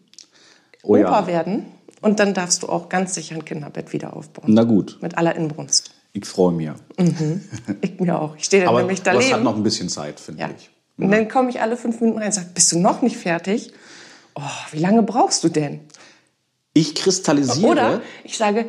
Oh 0.82 0.96
Opa 0.96 1.20
ja. 1.20 1.26
werden. 1.26 1.66
Und 2.00 2.20
dann 2.20 2.34
darfst 2.34 2.62
du 2.62 2.68
auch 2.68 2.88
ganz 2.88 3.14
sicher 3.14 3.34
ein 3.34 3.44
Kinderbett 3.44 3.92
wieder 3.92 4.14
aufbauen. 4.16 4.46
Na 4.48 4.62
gut, 4.64 4.98
Mit 5.02 5.18
aller 5.18 5.34
Inbrunst. 5.34 5.90
ich 6.12 6.24
freue 6.24 6.52
mich. 6.52 6.70
Ich 7.80 7.98
mir 7.98 8.20
auch. 8.20 8.36
Ich 8.36 8.44
stehe 8.44 8.62
dann 8.62 8.68
Aber 8.70 8.80
nämlich 8.80 9.02
das 9.02 9.16
hat 9.16 9.22
daneben. 9.22 9.42
noch 9.42 9.56
ein 9.56 9.62
bisschen 9.62 9.88
Zeit, 9.88 10.20
finde 10.20 10.42
ja. 10.42 10.50
ich. 10.56 10.70
Und 10.98 11.10
dann 11.10 11.28
komme 11.28 11.50
ich 11.50 11.60
alle 11.60 11.76
fünf 11.76 12.00
Minuten 12.00 12.18
rein 12.18 12.28
und 12.28 12.32
sage, 12.34 12.48
bist 12.54 12.72
du 12.72 12.78
noch 12.78 13.02
nicht 13.02 13.16
fertig? 13.16 13.72
Oh, 14.34 14.40
wie 14.72 14.78
lange 14.78 15.02
brauchst 15.02 15.44
du 15.44 15.48
denn? 15.48 15.80
Ich 16.72 16.94
kristallisiere. 16.94 17.70
Oder 17.70 18.00
ich 18.24 18.36
sage, 18.38 18.66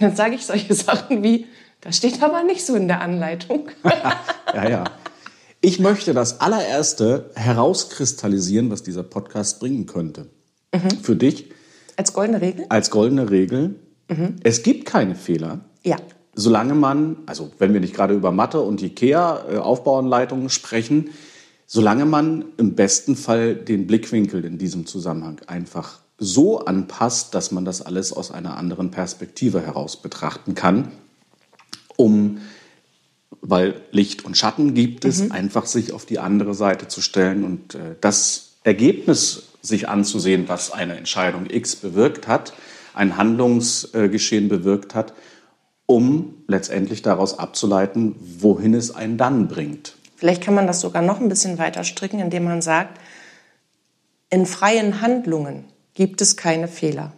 dann 0.00 0.14
sage 0.16 0.34
ich 0.34 0.46
solche 0.46 0.74
Sachen 0.86 1.22
wie, 1.22 1.46
das 1.80 1.96
steht 1.96 2.22
aber 2.22 2.42
nicht 2.42 2.64
so 2.64 2.74
in 2.74 2.88
der 2.88 3.00
Anleitung. 3.00 3.68
Ja, 4.52 4.68
ja. 4.68 4.84
Ich 5.60 5.78
möchte 5.78 6.12
das 6.12 6.40
allererste 6.40 7.30
herauskristallisieren, 7.36 8.68
was 8.70 8.82
dieser 8.82 9.04
Podcast 9.04 9.60
bringen 9.60 9.86
könnte. 9.86 10.26
Mhm. 10.74 10.90
Für 11.02 11.14
dich 11.14 11.52
Als 11.96 12.12
goldene 12.12 12.40
Regel? 12.40 12.66
als 12.68 12.90
goldene 12.90 13.30
Regel. 13.30 13.76
Mhm. 14.08 14.36
Es 14.42 14.64
gibt 14.64 14.86
keine 14.86 15.14
Fehler, 15.14 15.60
Ja. 15.84 15.96
solange 16.34 16.74
man, 16.74 17.18
also 17.26 17.52
wenn 17.58 17.72
wir 17.72 17.80
nicht 17.80 17.94
gerade 17.94 18.14
über 18.14 18.32
Mathe 18.32 18.60
und 18.60 18.82
Ikea 18.82 19.44
äh, 19.48 19.58
sprechen, 20.48 21.10
solange 21.72 22.04
man 22.04 22.46
im 22.56 22.74
besten 22.74 23.14
Fall 23.14 23.54
den 23.54 23.86
Blickwinkel 23.86 24.44
in 24.44 24.58
diesem 24.58 24.86
Zusammenhang 24.86 25.40
einfach 25.46 26.00
so 26.18 26.64
anpasst, 26.64 27.32
dass 27.32 27.52
man 27.52 27.64
das 27.64 27.80
alles 27.80 28.12
aus 28.12 28.32
einer 28.32 28.56
anderen 28.56 28.90
Perspektive 28.90 29.60
heraus 29.60 30.02
betrachten 30.02 30.56
kann, 30.56 30.90
um 31.96 32.40
weil 33.40 33.80
Licht 33.92 34.24
und 34.24 34.36
Schatten 34.36 34.74
gibt 34.74 35.04
es, 35.04 35.30
einfach 35.30 35.64
sich 35.64 35.92
auf 35.92 36.04
die 36.04 36.18
andere 36.18 36.54
Seite 36.54 36.88
zu 36.88 37.00
stellen 37.00 37.44
und 37.44 37.76
äh, 37.76 37.94
das 38.00 38.56
Ergebnis 38.64 39.44
sich 39.62 39.88
anzusehen, 39.88 40.48
was 40.48 40.72
eine 40.72 40.96
Entscheidung 40.96 41.48
X 41.48 41.76
bewirkt 41.76 42.26
hat, 42.26 42.52
ein 42.94 43.16
Handlungsgeschehen 43.16 44.48
bewirkt 44.48 44.96
hat, 44.96 45.14
um 45.86 46.34
letztendlich 46.48 47.02
daraus 47.02 47.38
abzuleiten, 47.38 48.16
wohin 48.18 48.74
es 48.74 48.92
einen 48.92 49.16
dann 49.16 49.46
bringt. 49.46 49.94
Vielleicht 50.20 50.42
kann 50.42 50.52
man 50.52 50.66
das 50.66 50.82
sogar 50.82 51.00
noch 51.00 51.18
ein 51.18 51.30
bisschen 51.30 51.56
weiter 51.56 51.82
stricken, 51.82 52.20
indem 52.20 52.44
man 52.44 52.60
sagt, 52.60 53.00
in 54.28 54.44
freien 54.44 55.00
Handlungen 55.00 55.64
gibt 55.94 56.20
es 56.20 56.36
keine 56.36 56.68
Fehler. 56.68 57.12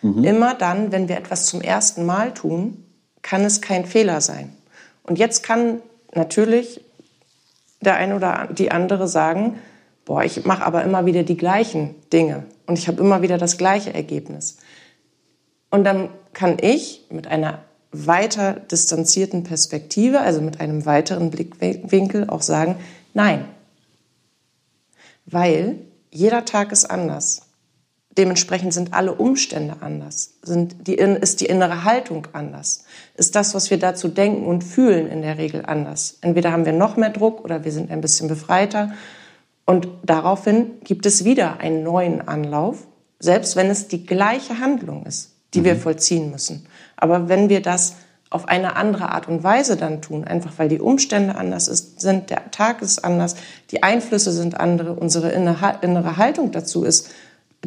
Immer 0.00 0.54
dann, 0.54 0.92
wenn 0.92 1.08
wir 1.08 1.16
etwas 1.16 1.46
zum 1.46 1.60
ersten 1.60 2.06
Mal 2.06 2.32
tun, 2.32 2.86
kann 3.22 3.44
es 3.44 3.60
kein 3.60 3.86
Fehler 3.86 4.20
sein. 4.20 4.56
Und 5.02 5.18
jetzt 5.18 5.42
kann 5.42 5.82
natürlich 6.14 6.80
der 7.80 7.96
eine 7.96 8.14
oder 8.14 8.48
die 8.52 8.70
andere 8.70 9.08
sagen, 9.08 9.58
boah, 10.04 10.22
ich 10.22 10.44
mache 10.44 10.64
aber 10.64 10.84
immer 10.84 11.06
wieder 11.06 11.24
die 11.24 11.36
gleichen 11.36 11.96
Dinge 12.12 12.44
und 12.66 12.78
ich 12.78 12.86
habe 12.86 13.00
immer 13.00 13.20
wieder 13.20 13.36
das 13.36 13.58
gleiche 13.58 13.92
Ergebnis. 13.92 14.58
Und 15.72 15.82
dann 15.82 16.08
kann 16.34 16.56
ich 16.60 17.04
mit 17.10 17.26
einer 17.26 17.64
weiter 17.92 18.54
distanzierten 18.54 19.44
Perspektive, 19.44 20.20
also 20.20 20.40
mit 20.40 20.60
einem 20.60 20.86
weiteren 20.86 21.30
Blickwinkel 21.30 22.28
auch 22.28 22.42
sagen, 22.42 22.76
nein. 23.14 23.44
Weil 25.26 25.78
jeder 26.10 26.44
Tag 26.44 26.72
ist 26.72 26.84
anders. 26.86 27.42
Dementsprechend 28.18 28.74
sind 28.74 28.92
alle 28.92 29.14
Umstände 29.14 29.76
anders. 29.80 30.34
Sind 30.42 30.88
die, 30.88 30.94
ist 30.94 31.40
die 31.40 31.46
innere 31.46 31.84
Haltung 31.84 32.26
anders. 32.32 32.84
Ist 33.16 33.36
das, 33.36 33.54
was 33.54 33.70
wir 33.70 33.78
dazu 33.78 34.08
denken 34.08 34.46
und 34.46 34.64
fühlen, 34.64 35.08
in 35.08 35.22
der 35.22 35.38
Regel 35.38 35.64
anders. 35.64 36.18
Entweder 36.20 36.50
haben 36.50 36.66
wir 36.66 36.72
noch 36.72 36.96
mehr 36.96 37.10
Druck 37.10 37.44
oder 37.44 37.64
wir 37.64 37.70
sind 37.70 37.90
ein 37.90 38.00
bisschen 38.00 38.28
befreiter. 38.28 38.92
Und 39.64 39.88
daraufhin 40.02 40.80
gibt 40.82 41.06
es 41.06 41.24
wieder 41.24 41.60
einen 41.60 41.84
neuen 41.84 42.26
Anlauf, 42.26 42.88
selbst 43.20 43.54
wenn 43.54 43.70
es 43.70 43.86
die 43.86 44.04
gleiche 44.04 44.58
Handlung 44.58 45.06
ist, 45.06 45.30
die 45.54 45.62
wir 45.62 45.76
vollziehen 45.76 46.32
müssen. 46.32 46.66
Aber 47.00 47.28
wenn 47.28 47.48
wir 47.48 47.62
das 47.62 47.96
auf 48.30 48.46
eine 48.46 48.76
andere 48.76 49.10
Art 49.10 49.26
und 49.26 49.42
Weise 49.42 49.76
dann 49.76 50.00
tun, 50.02 50.24
einfach 50.24 50.52
weil 50.56 50.68
die 50.68 50.78
Umstände 50.78 51.34
anders 51.34 51.66
ist, 51.66 52.00
sind, 52.00 52.30
der 52.30 52.50
Tag 52.52 52.80
ist 52.80 53.04
anders, 53.04 53.34
die 53.72 53.82
Einflüsse 53.82 54.30
sind 54.30 54.58
andere, 54.60 54.92
unsere 54.92 55.30
inne- 55.32 55.82
innere 55.82 56.16
Haltung 56.16 56.52
dazu 56.52 56.84
ist 56.84 57.10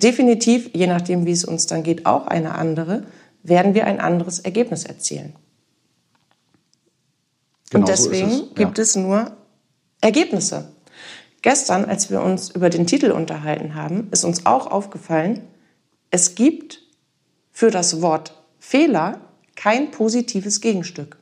definitiv, 0.02 0.70
je 0.74 0.88
nachdem, 0.88 1.26
wie 1.26 1.34
es 1.34 1.44
uns 1.44 1.68
dann 1.68 1.84
geht, 1.84 2.06
auch 2.06 2.28
eine 2.28 2.56
andere, 2.56 3.04
werden 3.44 3.74
wir 3.74 3.86
ein 3.86 4.00
anderes 4.00 4.40
Ergebnis 4.40 4.86
erzielen. 4.86 5.36
Genau 7.70 7.82
und 7.82 7.98
so 7.98 8.10
deswegen 8.10 8.32
es, 8.32 8.40
ja. 8.40 8.46
gibt 8.56 8.80
es 8.80 8.96
nur 8.96 9.32
Ergebnisse. 10.00 10.70
Gestern, 11.42 11.84
als 11.86 12.10
wir 12.10 12.22
uns 12.22 12.52
über 12.52 12.70
den 12.70 12.88
Titel 12.88 13.12
unterhalten 13.12 13.76
haben, 13.76 14.08
ist 14.12 14.24
uns 14.24 14.46
auch 14.46 14.68
aufgefallen, 14.68 15.42
es 16.10 16.36
gibt 16.36 16.80
für 17.52 17.70
das 17.70 18.02
Wort 18.02 18.43
Fehler 18.74 19.22
kein 19.56 19.92
positives 19.92 20.60
Gegenstück. 20.60 21.18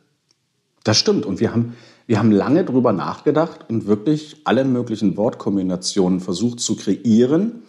Das 0.86 0.96
stimmt. 0.96 1.26
Und 1.26 1.42
wir 1.42 1.52
haben, 1.52 1.76
wir 2.08 2.18
haben 2.18 2.32
lange 2.32 2.64
drüber 2.64 2.94
nachgedacht 2.94 3.66
und 3.68 3.88
wirklich 3.88 4.38
alle 4.46 4.64
möglichen 4.64 5.18
Wortkombinationen 5.18 6.22
versucht 6.22 6.62
zu 6.62 6.78
kreieren 6.78 7.64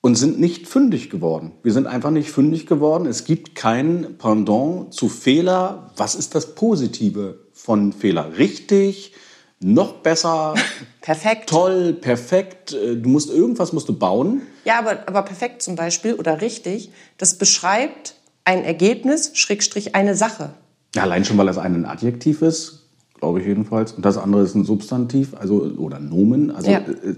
und 0.00 0.14
sind 0.14 0.38
nicht 0.38 0.68
fündig 0.68 1.10
geworden. 1.10 1.50
Wir 1.64 1.72
sind 1.72 1.88
einfach 1.88 2.12
nicht 2.12 2.30
fündig 2.30 2.66
geworden. 2.68 3.06
Es 3.06 3.24
gibt 3.24 3.56
kein 3.56 4.16
Pendant 4.16 4.94
zu 4.94 5.08
Fehler. 5.08 5.90
Was 5.96 6.14
ist 6.14 6.36
das 6.36 6.54
Positive 6.54 7.40
von 7.52 7.92
Fehler? 7.92 8.38
Richtig, 8.38 9.12
noch 9.58 9.94
besser, 9.94 10.54
Perfekt. 11.00 11.48
toll, 11.48 11.94
perfekt. 11.94 12.74
Äh, 12.74 12.94
Du 12.94 13.08
musst 13.08 13.28
irgendwas 13.28 13.72
musst 13.72 13.88
du 13.88 13.98
bauen. 13.98 14.42
Ja, 14.64 14.78
aber, 14.78 15.02
aber 15.08 15.22
perfekt 15.22 15.62
zum 15.62 15.74
Beispiel 15.74 16.14
oder 16.14 16.40
richtig, 16.40 16.92
das 17.18 17.38
beschreibt 17.38 18.15
ein 18.46 18.64
Ergebnis, 18.64 19.32
Schrägstrich 19.34 19.94
eine 19.94 20.14
Sache. 20.14 20.54
Ja, 20.94 21.02
allein 21.02 21.24
schon, 21.24 21.36
weil 21.36 21.46
das 21.46 21.58
eine 21.58 21.74
ein 21.76 21.84
Adjektiv 21.84 22.40
ist, 22.42 22.86
glaube 23.18 23.40
ich 23.40 23.46
jedenfalls, 23.46 23.92
und 23.92 24.04
das 24.04 24.16
andere 24.16 24.42
ist 24.42 24.54
ein 24.54 24.64
Substantiv, 24.64 25.34
also 25.34 25.62
oder 25.76 25.98
Nomen. 26.00 26.50
Also 26.50 26.70
Ja. 26.70 26.78
äh, 26.78 27.16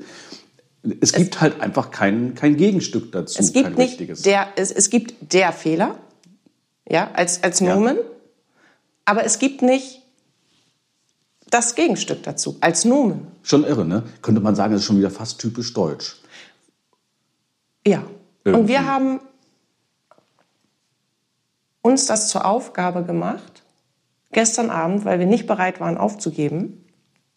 es 1.00 1.12
gibt 1.12 1.40
halt 1.40 1.61
einfach 1.61 1.90
kein, 1.90 2.35
kein 2.35 2.56
Gegenstück 2.56 3.12
dazu, 3.12 3.38
Es 3.40 3.52
kein 3.52 3.64
gibt 3.64 3.78
nicht 3.78 3.90
richtiges. 3.90 4.23
der, 4.23 4.49
es, 4.56 4.73
es 4.73 4.90
gibt 4.90 5.32
der 5.32 5.52
Fehler, 5.52 5.97
ja, 6.88 7.11
als, 7.14 7.42
als 7.42 7.61
Ja. 7.61 7.75
Nomen, 7.75 7.99
aber 9.04 9.25
es 9.25 9.38
gibt 9.38 9.62
nicht 9.62 10.00
das 11.50 11.75
Gegenstück 11.75 12.23
dazu, 12.23 12.56
als 12.61 12.85
Nomen. 12.85 13.26
Schon 13.42 13.64
irre, 13.64 13.85
ne? 13.85 14.02
Könnte 14.23 14.40
man 14.40 14.54
sagen, 14.54 14.73
das 14.73 14.82
ist 14.82 14.87
schon 14.87 14.99
wieder 14.99 15.11
fast 15.11 15.38
typisch 15.40 15.73
deutsch. 15.75 16.16
Ja. 17.87 18.02
Irgendwie. 18.44 18.62
Und 18.62 18.68
wir 18.68 18.87
haben 18.87 19.20
uns 21.88 22.07
das 22.07 22.28
zur 22.28 22.45
Aufgabe 22.45 23.02
gemacht, 23.02 23.62
gestern 24.33 24.68
Abend, 24.71 25.04
weil 25.07 25.18
wir 25.18 25.26
nicht 25.26 25.47
bereit 25.47 25.80
waren 25.80 25.97
aufzugeben, 25.97 26.85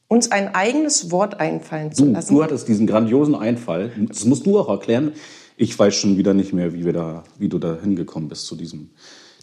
uns 0.10 0.30
ein 0.30 0.54
eigenes 0.54 1.10
Wort 1.10 1.40
einfallen 1.40 1.94
zu 1.94 2.04
Du, 2.06 2.12
lassen. 2.12 2.36
du 2.36 2.44
hattest 2.44 2.68
diesen 2.68 2.86
grandiosen 2.86 3.34
Einfall. 3.34 3.92
Das 4.10 4.26
musst 4.26 4.46
du 4.46 4.60
auch 4.60 4.68
erklären. 4.68 5.14
Ich 5.56 5.78
weiß 5.78 5.96
schon 5.96 6.18
wieder 6.18 6.34
nicht 6.34 6.52
mehr, 6.52 6.74
wie, 6.74 6.84
wir 6.84 6.92
da, 6.92 7.24
wie 7.40 7.48
du 7.48 7.60
da 7.60 7.78
hingekommen 7.82 8.28
bist 8.28 8.46
zu 8.46 8.58
diesem 8.58 8.90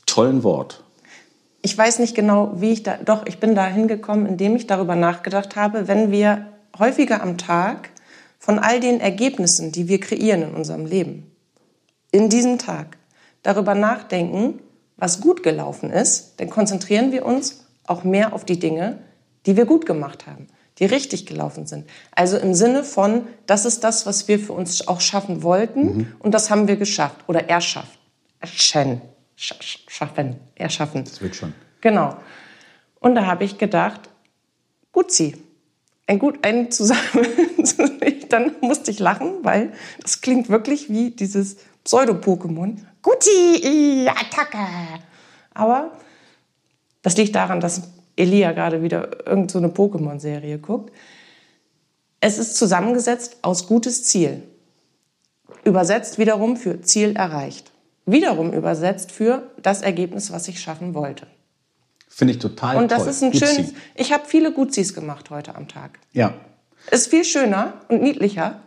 tollen 0.04 0.42
Wort. 0.42 0.84
Ich 1.62 1.76
weiß 1.76 2.00
nicht 2.00 2.14
genau, 2.14 2.52
wie 2.56 2.72
ich 2.72 2.82
da, 2.82 2.98
doch, 3.02 3.24
ich 3.26 3.38
bin 3.40 3.54
da 3.54 3.66
hingekommen, 3.66 4.26
indem 4.26 4.56
ich 4.56 4.66
darüber 4.66 4.94
nachgedacht 4.94 5.56
habe, 5.56 5.88
wenn 5.88 6.10
wir 6.10 6.46
häufiger 6.78 7.22
am 7.22 7.38
Tag 7.38 7.90
von 8.38 8.58
all 8.58 8.78
den 8.78 9.00
Ergebnissen, 9.00 9.72
die 9.72 9.88
wir 9.88 10.00
kreieren 10.00 10.42
in 10.42 10.54
unserem 10.54 10.84
Leben, 10.84 11.30
in 12.12 12.28
diesem 12.28 12.58
Tag 12.58 12.98
darüber 13.42 13.74
nachdenken, 13.74 14.60
was 14.98 15.20
gut 15.20 15.42
gelaufen 15.42 15.90
ist, 15.90 16.34
dann 16.38 16.50
konzentrieren 16.50 17.10
wir 17.12 17.24
uns 17.24 17.64
auch 17.86 18.04
mehr 18.04 18.32
auf 18.34 18.44
die 18.44 18.58
Dinge, 18.58 18.98
die 19.46 19.56
wir 19.56 19.64
gut 19.64 19.86
gemacht 19.86 20.26
haben, 20.26 20.48
die 20.78 20.84
richtig 20.84 21.24
gelaufen 21.24 21.66
sind. 21.66 21.88
Also 22.14 22.36
im 22.36 22.52
Sinne 22.52 22.84
von, 22.84 23.26
das 23.46 23.64
ist 23.64 23.82
das, 23.84 24.04
was 24.04 24.28
wir 24.28 24.38
für 24.38 24.52
uns 24.52 24.86
auch 24.86 25.00
schaffen 25.00 25.42
wollten 25.42 26.12
und 26.18 26.32
das 26.34 26.50
haben 26.50 26.68
wir 26.68 26.76
geschafft 26.76 27.16
oder 27.28 27.48
erschafft. 27.48 27.98
Erschen. 28.40 29.00
Sch 29.36 29.52
sch- 29.60 29.78
schaffen. 29.88 30.36
Erschaffen. 30.56 31.04
Das 31.04 31.20
wird 31.22 31.34
schon. 31.36 31.54
Genau. 31.80 32.16
Und 33.00 33.14
da 33.14 33.24
habe 33.26 33.44
ich 33.44 33.56
gedacht, 33.56 34.00
Gutzi. 34.92 35.36
Ein 36.08 36.18
gut, 36.18 36.38
ein 36.44 36.70
zusammen. 36.70 36.98
Dann 38.30 38.52
musste 38.60 38.90
ich 38.90 38.98
lachen, 38.98 39.34
weil 39.42 39.72
das 40.02 40.20
klingt 40.20 40.48
wirklich 40.48 40.88
wie 40.90 41.10
dieses 41.10 41.56
Pseudo-Pokémon. 41.84 42.76
Gutzi, 43.02 44.06
Attacke. 44.08 44.58
Aber 45.54 45.92
das 47.02 47.16
liegt 47.16 47.34
daran, 47.34 47.60
dass 47.60 47.82
Elia 48.16 48.52
gerade 48.52 48.82
wieder 48.82 49.26
irgendeine 49.26 49.48
so 49.50 49.58
eine 49.58 49.68
Pokémon-Serie 49.68 50.58
guckt. 50.58 50.92
Es 52.20 52.38
ist 52.38 52.56
zusammengesetzt 52.56 53.36
aus 53.42 53.66
gutes 53.66 54.04
Ziel. 54.04 54.42
übersetzt 55.64 56.18
wiederum 56.18 56.56
für 56.56 56.80
Ziel 56.80 57.14
erreicht. 57.16 57.70
Wiederum 58.06 58.52
übersetzt 58.52 59.12
für 59.12 59.50
das 59.62 59.82
Ergebnis, 59.82 60.32
was 60.32 60.48
ich 60.48 60.60
schaffen 60.60 60.94
wollte. 60.94 61.26
Finde 62.08 62.32
ich 62.32 62.38
total 62.38 62.76
Und 62.76 62.90
das 62.90 63.02
toll. 63.02 63.10
ist 63.10 63.22
ein 63.22 63.30
Gutzi. 63.32 63.46
schönes. 63.46 63.72
Ich 63.94 64.12
habe 64.12 64.24
viele 64.26 64.52
Gutsis 64.52 64.94
gemacht 64.94 65.30
heute 65.30 65.54
am 65.54 65.68
Tag. 65.68 65.98
Ja. 66.12 66.34
Ist 66.90 67.08
viel 67.08 67.24
schöner 67.24 67.74
und 67.88 68.02
niedlicher. 68.02 68.60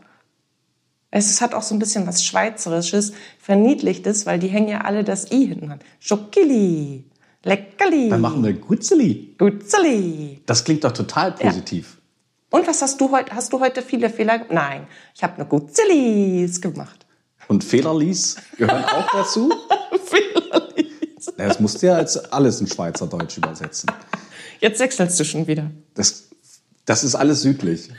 Es 1.13 1.41
hat 1.41 1.53
auch 1.53 1.61
so 1.61 1.75
ein 1.75 1.79
bisschen 1.79 2.07
was 2.07 2.23
Schweizerisches, 2.23 3.11
Verniedlichtes, 3.39 4.25
weil 4.25 4.39
die 4.39 4.47
hängen 4.47 4.69
ja 4.69 4.81
alle 4.81 5.03
das 5.03 5.29
I 5.31 5.45
hinten 5.47 5.69
an. 5.71 5.79
Schokili, 5.99 7.03
Leckerli, 7.43 8.09
Dann 8.09 8.21
machen 8.21 8.43
wir 8.43 8.53
Gutzeli. 8.53 9.35
Gutzeli. 9.37 10.41
Das 10.45 10.63
klingt 10.63 10.83
doch 10.85 10.93
total 10.93 11.33
positiv. 11.33 11.97
Und 12.49 12.67
was 12.67 12.81
hast 12.81 12.99
du 13.01 13.11
heute? 13.11 13.33
Hast 13.35 13.51
du 13.53 13.59
heute 13.59 13.81
viele 13.81 14.09
Fehler? 14.09 14.39
ge- 14.39 14.47
Nein, 14.51 14.87
ich 15.15 15.23
habe 15.23 15.37
nur 15.37 15.47
Gutzelis 15.47 16.61
gemacht. 16.61 17.05
Und 17.47 17.63
Fehlerlies 17.63 18.37
gehören 18.57 18.85
auch 18.85 19.11
dazu. 19.11 19.51
Ja, 21.37 21.47
Das 21.47 21.59
musst 21.59 21.81
du 21.81 21.87
ja 21.87 21.95
als 21.95 22.17
alles 22.31 22.61
in 22.61 22.67
Schweizerdeutsch 22.67 23.37
übersetzen. 23.37 23.91
Jetzt 24.59 24.79
wechselst 24.79 25.19
du 25.19 25.23
schon 25.23 25.45
wieder. 25.47 25.69
Das, 25.93 26.29
das 26.85 27.03
ist 27.03 27.15
alles 27.15 27.41
südlich. 27.41 27.89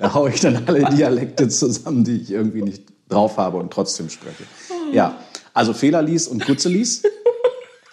Da 0.00 0.14
haue 0.14 0.30
ich 0.30 0.40
dann 0.40 0.62
alle 0.66 0.84
Dialekte 0.88 1.48
zusammen, 1.48 2.04
die 2.04 2.22
ich 2.22 2.30
irgendwie 2.30 2.62
nicht 2.62 2.84
drauf 3.10 3.36
habe 3.36 3.58
und 3.58 3.70
trotzdem 3.70 4.08
spreche. 4.08 4.44
Ja, 4.92 5.18
also 5.52 5.74
Fehlerlies 5.74 6.26
und 6.26 6.46
Gutzelis. 6.46 7.02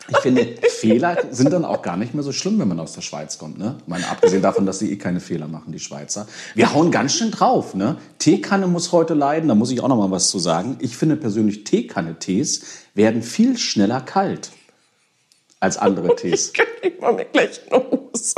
Ich 0.09 0.17
finde, 0.19 0.47
Fehler 0.69 1.17
sind 1.31 1.51
dann 1.51 1.65
auch 1.65 1.81
gar 1.81 1.97
nicht 1.97 2.13
mehr 2.13 2.23
so 2.23 2.31
schlimm, 2.31 2.59
wenn 2.59 2.69
man 2.69 2.79
aus 2.79 2.93
der 2.93 3.01
Schweiz 3.01 3.37
kommt. 3.37 3.57
Ne? 3.57 3.75
Ich 3.81 3.87
meine, 3.87 4.07
abgesehen 4.07 4.41
davon, 4.41 4.65
dass 4.65 4.79
sie 4.79 4.89
eh 4.93 4.95
keine 4.95 5.19
Fehler 5.19 5.49
machen, 5.49 5.73
die 5.73 5.79
Schweizer. 5.79 6.27
Wir 6.55 6.73
hauen 6.73 6.91
ganz 6.91 7.13
schön 7.13 7.29
drauf. 7.29 7.75
Ne? 7.75 7.97
Teekanne 8.17 8.67
muss 8.67 8.93
heute 8.93 9.13
leiden, 9.13 9.49
da 9.49 9.55
muss 9.55 9.69
ich 9.69 9.81
auch 9.81 9.89
noch 9.89 9.97
mal 9.97 10.09
was 10.09 10.29
zu 10.29 10.39
sagen. 10.39 10.77
Ich 10.79 10.95
finde 10.95 11.17
persönlich, 11.17 11.65
Teekanne-Tees 11.65 12.63
werden 12.93 13.21
viel 13.21 13.57
schneller 13.57 13.99
kalt 13.99 14.51
als 15.59 15.77
andere 15.77 16.15
Tees. 16.15 16.53
Ich 16.81 16.93
mach 17.01 17.13
mir 17.13 17.25
gleich 17.25 17.59
eine 17.69 17.83
Hose. 17.83 18.35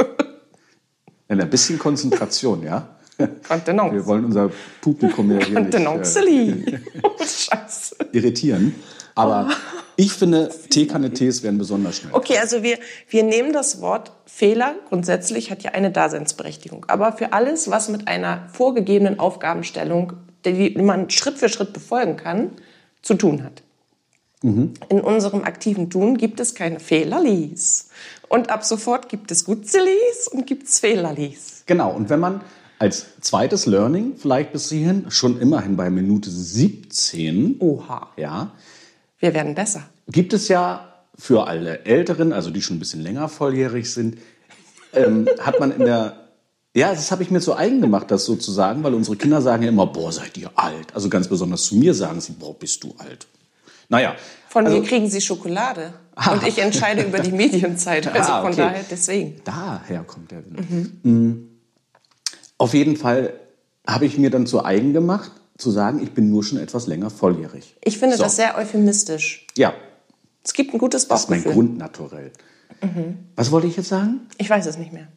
In 1.27 1.39
ein 1.39 1.49
bisschen 1.49 1.77
Konzentration, 1.77 2.63
ja? 2.63 2.98
Wir 3.19 3.27
Kontenance. 3.47 4.05
wollen 4.05 4.25
unser 4.25 4.49
Publikum 4.81 5.31
ja 5.31 5.45
hier 5.45 5.59
nicht 5.59 5.75
äh. 5.75 6.81
Oh, 7.03 7.09
Scheiße. 7.19 7.95
irritieren. 8.13 8.75
Aber 9.15 9.49
ich 9.97 10.13
finde, 10.13 10.49
Teekanne-Tees 10.69 11.43
werden 11.43 11.57
besonders 11.57 11.97
schnell. 11.97 12.13
Okay, 12.13 12.37
also 12.37 12.63
wir, 12.63 12.77
wir 13.09 13.23
nehmen 13.23 13.51
das 13.51 13.81
Wort 13.81 14.13
Fehler 14.25 14.75
grundsätzlich 14.87 15.51
hat 15.51 15.63
ja 15.63 15.71
eine 15.71 15.91
Daseinsberechtigung. 15.91 16.85
Aber 16.87 17.11
für 17.11 17.33
alles, 17.33 17.69
was 17.69 17.89
mit 17.89 18.07
einer 18.07 18.47
vorgegebenen 18.53 19.19
Aufgabenstellung, 19.19 20.13
die 20.45 20.69
man 20.77 21.09
Schritt 21.09 21.37
für 21.37 21.49
Schritt 21.49 21.73
befolgen 21.73 22.15
kann, 22.15 22.51
zu 23.01 23.15
tun 23.15 23.43
hat. 23.43 23.63
In 24.41 25.01
unserem 25.01 25.43
aktiven 25.43 25.89
Tun 25.89 26.17
gibt 26.17 26.39
es 26.39 26.55
keine 26.55 26.79
Fehlerlis. 26.79 27.89
Und 28.29 28.49
ab 28.49 28.63
sofort 28.63 29.09
gibt 29.09 29.31
es 29.31 29.43
Gutzelis 29.43 30.29
und 30.31 30.47
gibt 30.47 30.69
es 30.69 30.79
Fehlerlis. 30.79 31.63
Genau, 31.65 31.91
und 31.91 32.09
wenn 32.09 32.21
man 32.21 32.39
als 32.79 33.05
zweites 33.21 33.65
Learning 33.65 34.13
vielleicht 34.17 34.51
bis 34.53 34.69
hierhin 34.69 35.05
schon 35.11 35.39
immerhin 35.39 35.75
bei 35.75 35.89
Minute 35.89 36.29
17, 36.31 37.57
Oha. 37.59 38.09
ja, 38.17 38.51
Wir 39.19 39.33
werden 39.33 39.53
besser. 39.55 39.83
gibt 40.09 40.33
es 40.33 40.47
ja 40.47 40.85
für 41.17 41.47
alle 41.47 41.85
Älteren, 41.85 42.31
also 42.33 42.49
die 42.49 42.61
schon 42.61 42.77
ein 42.77 42.79
bisschen 42.79 43.01
länger 43.01 43.27
volljährig 43.27 43.93
sind, 43.93 44.17
ähm, 44.93 45.27
hat 45.39 45.59
man 45.59 45.71
in 45.71 45.85
der 45.85 46.15
ja, 46.75 46.91
das 46.91 47.11
habe 47.11 47.23
ich 47.23 47.31
mir 47.31 47.41
so 47.41 47.55
eigen 47.55 47.81
gemacht, 47.81 48.11
das 48.11 48.25
sozusagen, 48.25 48.83
weil 48.83 48.93
unsere 48.93 49.17
Kinder 49.17 49.41
sagen 49.41 49.63
ja 49.63 49.69
immer, 49.69 49.87
boah, 49.87 50.11
seid 50.11 50.37
ihr 50.37 50.51
alt. 50.55 50.93
Also 50.93 51.09
ganz 51.09 51.27
besonders 51.27 51.63
zu 51.63 51.75
mir 51.75 51.95
sagen 51.95 52.21
sie, 52.21 52.33
boah, 52.33 52.53
bist 52.57 52.83
du 52.83 52.93
alt. 52.99 53.25
Naja. 53.89 54.15
Von 54.49 54.67
also, 54.67 54.77
mir 54.79 54.85
kriegen 54.87 55.09
sie 55.09 55.19
Schokolade. 55.19 55.93
Und 56.31 56.45
ich 56.47 56.59
entscheide 56.59 57.01
über 57.03 57.19
die 57.19 57.31
Medienzeit. 57.31 58.05
Also 58.13 58.31
Ah, 58.31 58.41
von 58.41 58.51
okay. 58.51 58.61
daher 58.61 58.85
deswegen. 58.89 59.41
Daher 59.43 60.03
kommt 60.03 60.29
der 60.29 60.43
Wind. 60.45 61.03
Mm. 61.05 61.33
Auf 62.59 62.75
jeden 62.75 62.95
Fall 62.95 63.33
habe 63.87 64.05
ich 64.05 64.17
mir 64.19 64.29
dann 64.29 64.45
zu 64.45 64.63
eigen 64.63 64.93
gemacht, 64.93 65.31
zu 65.57 65.71
sagen, 65.71 66.01
ich 66.03 66.11
bin 66.11 66.29
nur 66.29 66.43
schon 66.43 66.59
etwas 66.59 66.85
länger 66.85 67.09
volljährig. 67.09 67.75
Ich 67.83 67.97
finde 67.97 68.15
So. 68.17 68.23
das 68.23 68.35
sehr 68.35 68.55
euphemistisch. 68.57 69.47
Ja, 69.57 69.73
Es 70.43 70.53
gibt 70.53 70.73
ein 70.73 70.77
gutes 70.77 71.07
das 71.07 71.21
ist 71.21 71.29
mein 71.29 71.39
Bauchgefühl. 71.39 71.63
Grundnaturell. 71.65 72.31
Was 73.35 73.51
wollte 73.51 73.67
ich 73.67 73.75
jetzt 73.75 73.89
sagen? 73.89 74.21
Ich 74.37 74.49
weiß 74.49 74.65
es 74.67 74.77
nicht 74.77 74.93
mehr. 74.93 75.07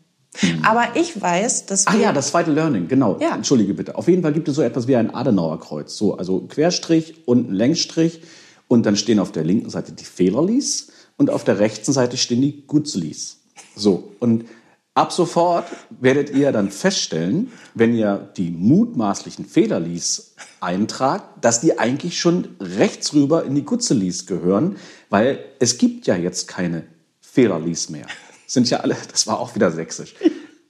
Aber 0.62 0.96
ich 0.96 1.20
weiß, 1.20 1.66
dass 1.66 1.86
Ah 1.86 1.94
ja, 1.94 2.12
das 2.12 2.28
zweite 2.28 2.50
Learning, 2.50 2.88
genau. 2.88 3.18
Ja. 3.20 3.34
Entschuldige 3.34 3.74
bitte. 3.74 3.96
Auf 3.96 4.08
jeden 4.08 4.22
Fall 4.22 4.32
gibt 4.32 4.48
es 4.48 4.56
so 4.56 4.62
etwas 4.62 4.88
wie 4.88 4.96
ein 4.96 5.14
Adenauerkreuz. 5.14 5.96
So, 5.96 6.16
also 6.16 6.40
Querstrich 6.48 7.26
und 7.26 7.50
ein 7.50 7.54
Längsstrich. 7.54 8.22
Und 8.66 8.86
dann 8.86 8.96
stehen 8.96 9.18
auf 9.20 9.30
der 9.30 9.44
linken 9.44 9.68
Seite 9.68 9.92
die 9.92 10.04
Fehlerlis 10.04 10.88
und 11.18 11.28
auf 11.28 11.44
der 11.44 11.58
rechten 11.58 11.92
Seite 11.92 12.16
stehen 12.16 12.40
die 12.40 12.64
Gutzlis. 12.66 13.40
So, 13.76 14.12
und 14.20 14.46
ab 14.94 15.12
sofort 15.12 15.66
werdet 15.90 16.30
ihr 16.30 16.52
dann 16.52 16.70
feststellen, 16.70 17.52
wenn 17.74 17.94
ihr 17.94 18.30
die 18.36 18.50
mutmaßlichen 18.50 19.44
Fehlerlis 19.46 20.34
eintragt, 20.60 21.24
dass 21.40 21.60
die 21.60 21.78
eigentlich 21.78 22.18
schon 22.20 22.56
rechts 22.60 23.14
rüber 23.14 23.44
in 23.44 23.54
die 23.54 23.64
Gutzelis 23.64 24.26
gehören, 24.26 24.76
weil 25.10 25.44
es 25.58 25.78
gibt 25.78 26.06
ja 26.06 26.16
jetzt 26.16 26.48
keine 26.48 26.84
Fehlerlis 27.20 27.88
mehr. 27.88 28.06
Sind 28.46 28.68
ja 28.68 28.80
alle, 28.80 28.96
das 29.10 29.26
war 29.26 29.40
auch 29.40 29.54
wieder 29.54 29.70
sächsisch. 29.70 30.14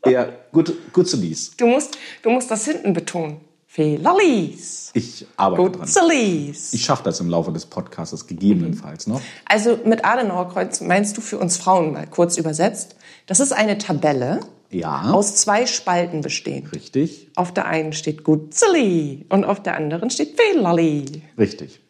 Eher 0.04 0.46
Gut, 0.52 0.72
Gutzelis. 0.92 1.56
du 1.56 1.66
musst, 1.66 1.96
du 2.22 2.30
musst 2.30 2.50
das 2.50 2.64
hinten 2.64 2.92
betonen. 2.92 3.40
Fehlerlis. 3.72 4.90
Ich 4.92 5.26
arbeite 5.38 5.62
dran. 5.70 5.80
Gutzelis. 5.80 6.74
Ich 6.74 6.84
schaffe 6.84 7.04
das 7.04 7.20
im 7.20 7.30
Laufe 7.30 7.52
des 7.52 7.64
Podcasts 7.64 8.26
gegebenenfalls 8.26 9.06
noch. 9.06 9.22
Also 9.46 9.78
mit 9.86 10.04
Adenauerkreuz 10.04 10.82
meinst 10.82 11.16
du 11.16 11.22
für 11.22 11.38
uns 11.38 11.56
Frauen 11.56 11.94
mal 11.94 12.06
kurz 12.06 12.36
übersetzt. 12.36 12.96
Das 13.26 13.40
ist 13.40 13.52
eine 13.52 13.78
Tabelle 13.78 14.40
Ja, 14.70 15.10
aus 15.12 15.36
zwei 15.36 15.64
Spalten 15.64 16.20
bestehen. 16.20 16.66
richtig, 16.66 17.30
Auf 17.34 17.54
der 17.54 17.64
einen 17.64 17.94
steht 17.94 18.24
Gutzeli 18.24 19.24
und 19.30 19.46
auf 19.46 19.62
der 19.62 19.76
anderen 19.78 20.10
steht 20.10 20.38
Fehlerli. 20.38 21.22
richtig. 21.38 21.80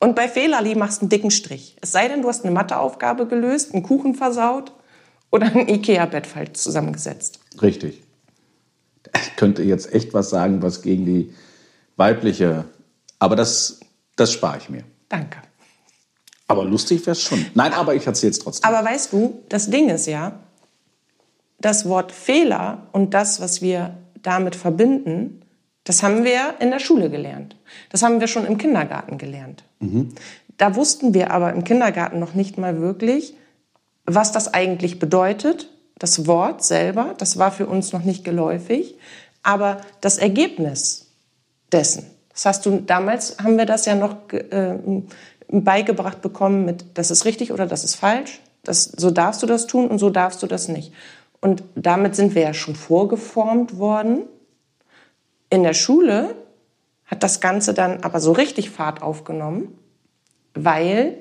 Und 0.00 0.16
bei 0.16 0.28
Fehlerli 0.28 0.76
machst 0.76 0.98
du 0.98 1.02
einen 1.02 1.08
dicken 1.10 1.30
Strich. 1.30 1.76
Es 1.82 1.92
sei 1.92 2.08
denn, 2.08 2.22
du 2.22 2.28
hast 2.28 2.42
eine 2.44 2.54
Matheaufgabe 2.54 3.26
gelöst, 3.26 3.74
einen 3.74 3.82
Kuchen 3.82 4.14
versaut 4.14 4.72
oder 5.30 5.44
ein 5.46 5.68
Ikea-Bett 5.68 6.26
falsch 6.26 6.52
zusammengesetzt. 6.54 7.40
Richtig. 7.60 8.02
Ich 9.26 9.36
könnte 9.36 9.62
jetzt 9.62 9.92
echt 9.92 10.14
was 10.14 10.30
sagen, 10.30 10.62
was 10.62 10.82
gegen 10.82 11.04
die 11.06 11.34
weibliche, 11.96 12.64
aber 13.18 13.36
das, 13.36 13.80
das 14.16 14.32
spare 14.32 14.58
ich 14.58 14.68
mir. 14.68 14.84
Danke. 15.08 15.38
Aber 16.48 16.64
lustig 16.64 17.00
wäre 17.00 17.12
es 17.12 17.22
schon. 17.22 17.44
Nein, 17.54 17.72
aber 17.72 17.94
ich 17.94 18.06
erzähle 18.06 18.30
es 18.30 18.38
trotzdem. 18.38 18.68
Aber 18.68 18.86
weißt 18.86 19.12
du, 19.12 19.42
das 19.48 19.70
Ding 19.70 19.88
ist 19.88 20.06
ja, 20.06 20.38
das 21.58 21.88
Wort 21.88 22.12
Fehler 22.12 22.86
und 22.92 23.14
das, 23.14 23.40
was 23.40 23.62
wir 23.62 23.96
damit 24.22 24.54
verbinden, 24.54 25.42
das 25.84 26.02
haben 26.02 26.24
wir 26.24 26.54
in 26.58 26.70
der 26.70 26.80
Schule 26.80 27.10
gelernt. 27.10 27.56
Das 27.90 28.02
haben 28.02 28.20
wir 28.20 28.26
schon 28.26 28.44
im 28.44 28.58
Kindergarten 28.58 29.18
gelernt. 29.18 29.64
Da 30.56 30.74
wussten 30.74 31.14
wir 31.14 31.30
aber 31.30 31.52
im 31.52 31.64
Kindergarten 31.64 32.18
noch 32.18 32.34
nicht 32.34 32.58
mal 32.58 32.80
wirklich, 32.80 33.34
was 34.04 34.32
das 34.32 34.52
eigentlich 34.52 34.98
bedeutet. 34.98 35.68
Das 35.98 36.26
Wort 36.26 36.62
selber, 36.62 37.14
das 37.18 37.38
war 37.38 37.50
für 37.50 37.66
uns 37.66 37.92
noch 37.92 38.02
nicht 38.02 38.24
geläufig. 38.24 38.96
Aber 39.42 39.78
das 40.00 40.18
Ergebnis 40.18 41.06
dessen, 41.72 42.06
das 42.32 42.44
hast 42.44 42.66
du, 42.66 42.80
damals 42.80 43.38
haben 43.38 43.56
wir 43.56 43.66
das 43.66 43.86
ja 43.86 43.94
noch 43.94 44.30
äh, 44.32 44.76
beigebracht 45.48 46.20
bekommen 46.20 46.64
mit, 46.64 46.84
das 46.94 47.10
ist 47.10 47.24
richtig 47.24 47.52
oder 47.52 47.66
das 47.66 47.84
ist 47.84 47.94
falsch. 47.94 48.40
Das, 48.62 48.84
so 48.84 49.10
darfst 49.10 49.42
du 49.42 49.46
das 49.46 49.66
tun 49.66 49.88
und 49.88 49.98
so 49.98 50.10
darfst 50.10 50.42
du 50.42 50.46
das 50.46 50.68
nicht. 50.68 50.92
Und 51.40 51.62
damit 51.76 52.16
sind 52.16 52.34
wir 52.34 52.42
ja 52.42 52.54
schon 52.54 52.74
vorgeformt 52.74 53.78
worden. 53.78 54.22
In 55.48 55.62
der 55.62 55.74
Schule 55.74 56.34
hat 57.04 57.22
das 57.22 57.40
Ganze 57.40 57.72
dann 57.72 58.02
aber 58.02 58.20
so 58.20 58.32
richtig 58.32 58.70
Fahrt 58.70 59.02
aufgenommen, 59.02 59.78
weil 60.54 61.18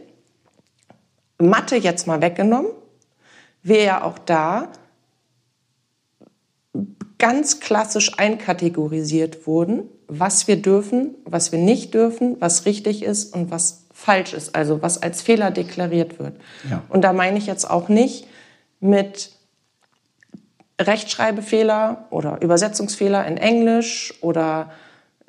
Mathe 1.38 1.76
jetzt 1.76 2.08
mal 2.08 2.22
weggenommen, 2.22 2.72
wir 3.66 3.84
ja 3.84 4.04
auch 4.04 4.20
da 4.20 4.70
ganz 7.18 7.60
klassisch 7.60 8.20
einkategorisiert 8.20 9.48
wurden, 9.48 9.90
was 10.08 10.48
wir 10.48 10.62
dürfen, 10.62 11.16
was 11.26 11.52
wir 11.52 11.58
nicht 11.58 11.96
dürfen, 11.96 12.38
was 12.40 12.68
richtig 12.68 13.02
ist 13.02 13.34
und 13.34 13.50
was 13.50 13.86
falsch 13.92 14.34
ist, 14.34 14.54
also 14.54 14.84
was 14.84 15.02
als 15.02 15.24
Fehler 15.24 15.50
deklariert 15.50 16.20
wird. 16.20 16.36
Ja. 16.70 16.84
Und 16.90 17.02
da 17.02 17.12
meine 17.12 17.40
ich 17.40 17.48
jetzt 17.48 17.68
auch 17.68 17.90
nicht 17.90 18.28
mit 18.80 19.32
Rechtschreibfehler 20.80 22.06
oder 22.12 22.42
Übersetzungsfehler 22.42 23.26
in 23.26 23.38
Englisch 23.38 24.14
oder 24.22 24.70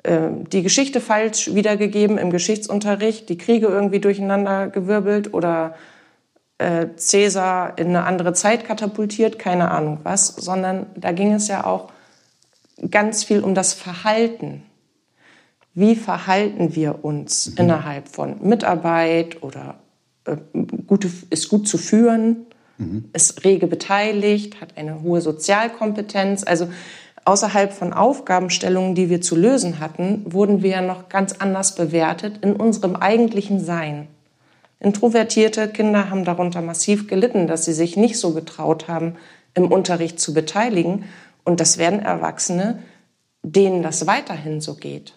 äh, 0.03 0.27
die 0.51 0.61
Geschichte 0.61 1.01
falsch 1.01 1.55
wiedergegeben 1.55 2.19
im 2.19 2.29
Geschichtsunterricht, 2.29 3.29
die 3.29 3.37
Kriege 3.39 3.65
irgendwie 3.65 3.99
durcheinander 3.99 4.67
gewirbelt 4.67 5.33
oder 5.33 5.73
äh, 6.57 6.87
Cäsar 6.95 7.77
in 7.77 7.87
eine 7.87 8.03
andere 8.05 8.33
Zeit 8.33 8.65
katapultiert, 8.65 9.39
keine 9.39 9.71
Ahnung 9.71 9.99
was, 10.03 10.27
sondern 10.27 10.87
da 10.95 11.11
ging 11.11 11.33
es 11.33 11.47
ja 11.47 11.65
auch 11.65 11.91
ganz 12.91 13.23
viel 13.23 13.41
um 13.41 13.55
das 13.55 13.73
Verhalten. 13.73 14.63
wie 15.73 15.95
verhalten 15.95 16.75
wir 16.75 17.05
uns 17.05 17.51
mhm. 17.51 17.57
innerhalb 17.57 18.07
von 18.07 18.37
Mitarbeit 18.41 19.43
oder 19.43 19.75
äh, 20.25 20.37
gute, 20.87 21.09
ist 21.29 21.49
gut 21.49 21.67
zu 21.67 21.77
führen, 21.77 22.47
mhm. 22.79 23.09
ist 23.13 23.43
rege 23.45 23.67
beteiligt, 23.67 24.59
hat 24.59 24.75
eine 24.75 25.03
hohe 25.03 25.21
Sozialkompetenz. 25.21 26.43
Also 26.43 26.67
außerhalb 27.25 27.73
von 27.73 27.93
Aufgabenstellungen, 27.93 28.95
die 28.95 29.11
wir 29.11 29.21
zu 29.21 29.35
lösen 29.35 29.79
hatten, 29.79 30.23
wurden 30.25 30.63
wir 30.63 30.81
noch 30.81 31.09
ganz 31.09 31.33
anders 31.33 31.75
bewertet 31.75 32.39
in 32.41 32.55
unserem 32.55 32.95
eigentlichen 32.95 33.63
Sein. 33.63 34.07
Introvertierte 34.79 35.67
Kinder 35.67 36.09
haben 36.09 36.23
darunter 36.23 36.61
massiv 36.61 37.07
gelitten, 37.07 37.47
dass 37.47 37.65
sie 37.65 37.73
sich 37.73 37.97
nicht 37.97 38.19
so 38.19 38.33
getraut 38.33 38.87
haben, 38.87 39.15
im 39.53 39.71
Unterricht 39.71 40.19
zu 40.19 40.33
beteiligen. 40.33 41.05
Und 41.43 41.59
das 41.59 41.77
werden 41.77 41.99
Erwachsene, 41.99 42.83
denen 43.41 43.81
das 43.81 44.05
weiterhin 44.05 44.61
so 44.61 44.75
geht. 44.75 45.13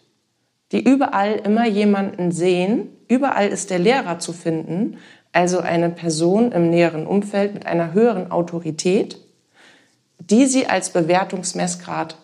Die 0.73 0.83
überall 0.83 1.35
immer 1.35 1.67
jemanden 1.67 2.31
sehen, 2.31 2.89
überall 3.09 3.49
ist 3.49 3.71
der 3.71 3.81
Lehrer 3.81 4.19
zu 4.19 4.33
finden, 4.33 4.99
also 5.33 5.59
eine 5.59 5.91
Person 5.91 6.53
im 6.53 6.71
näheren 6.71 7.07
Umfeld 7.07 7.55
mit 7.55 7.67
einer 7.67 7.93
höheren 7.93 8.31
Autorität, 8.31 9.19
die 10.19 10.47
sie 10.47 10.67
als 10.67 10.91
Bewertungsmessgrad 10.91 12.17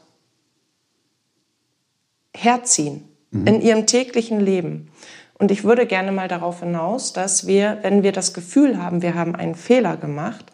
herziehen 2.34 3.08
mhm. 3.30 3.46
in 3.46 3.60
ihrem 3.60 3.86
täglichen 3.86 4.40
Leben. 4.40 4.90
Und 5.38 5.50
ich 5.50 5.64
würde 5.64 5.86
gerne 5.86 6.12
mal 6.12 6.28
darauf 6.28 6.60
hinaus, 6.60 7.12
dass 7.12 7.46
wir, 7.46 7.78
wenn 7.82 8.02
wir 8.02 8.12
das 8.12 8.32
Gefühl 8.32 8.82
haben, 8.82 9.02
wir 9.02 9.14
haben 9.14 9.34
einen 9.34 9.54
Fehler 9.54 9.96
gemacht, 9.96 10.46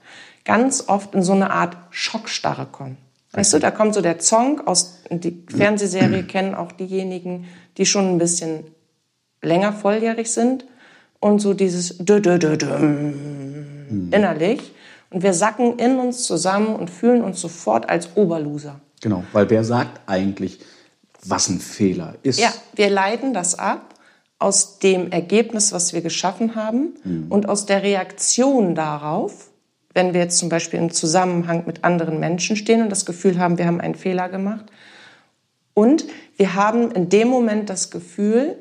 ganz 0.45 0.89
oft 0.89 1.15
in 1.15 1.23
so 1.23 1.33
eine 1.33 1.53
Art 1.53 1.77
Schockstarre 1.91 2.67
kommen. 2.67 2.97
Weißt 3.33 3.55
du, 3.55 3.59
da 3.59 3.71
kommt 3.71 3.95
so 3.95 4.01
der 4.01 4.21
Song 4.21 4.67
aus, 4.67 4.99
die 5.11 5.45
Fernsehserie 5.49 6.23
kennen 6.27 6.55
auch 6.55 6.73
diejenigen, 6.73 7.47
die 7.79 7.87
schon 7.87 8.09
ein 8.09 8.19
bisschen 8.19 8.65
länger 9.41 9.73
volljährig 9.73 10.31
sind 10.31 10.67
und 11.21 11.39
so 11.39 11.55
dieses 11.55 11.99
dö, 11.99 12.21
dö, 12.21 12.39
dö, 12.39 12.57
dö, 12.57 12.77
innerlich. 14.11 14.73
Und 15.11 15.23
wir 15.23 15.35
sacken 15.35 15.79
in 15.79 15.99
uns 15.99 16.25
zusammen 16.25 16.75
und 16.75 16.91
fühlen 16.91 17.23
uns 17.23 17.41
sofort 17.41 17.89
als 17.89 18.17
Oberloser. 18.17 18.81
Genau, 19.01 19.25
weil 19.33 19.49
wer 19.51 19.63
sagt 19.63 20.01
eigentlich, 20.07 20.61
was 21.25 21.49
ein 21.49 21.61
Fehler 21.61 22.17
ist? 22.23 22.41
Ja, 22.41 22.53
wir 22.75 22.91
leiten 22.91 23.33
das 23.33 23.59
ab 23.59 23.92
aus 24.43 24.79
dem 24.79 25.11
Ergebnis, 25.11 25.73
was 25.73 25.93
wir 25.93 26.01
geschaffen 26.01 26.55
haben 26.55 26.95
mhm. 27.05 27.27
und 27.31 27.49
aus 27.49 27.67
der 27.67 27.83
Reaktion 27.83 28.75
darauf, 28.75 29.51
wenn 29.95 30.15
wir 30.15 30.21
jetzt 30.21 30.39
zum 30.39 30.49
Beispiel 30.49 30.79
im 30.79 30.91
Zusammenhang 30.91 31.65
mit 31.67 31.85
anderen 31.85 32.19
Menschen 32.19 32.57
stehen 32.57 32.83
und 32.83 32.91
das 32.91 33.07
Gefühl 33.07 33.39
haben, 33.39 33.59
wir 33.59 33.67
haben 33.67 33.81
einen 33.81 33.95
Fehler 33.95 34.29
gemacht. 34.29 34.67
Und 35.75 36.05
wir 36.37 36.55
haben 36.55 36.91
in 36.91 37.09
dem 37.09 37.29
Moment 37.29 37.71
das 37.71 37.91
Gefühl, 37.91 38.57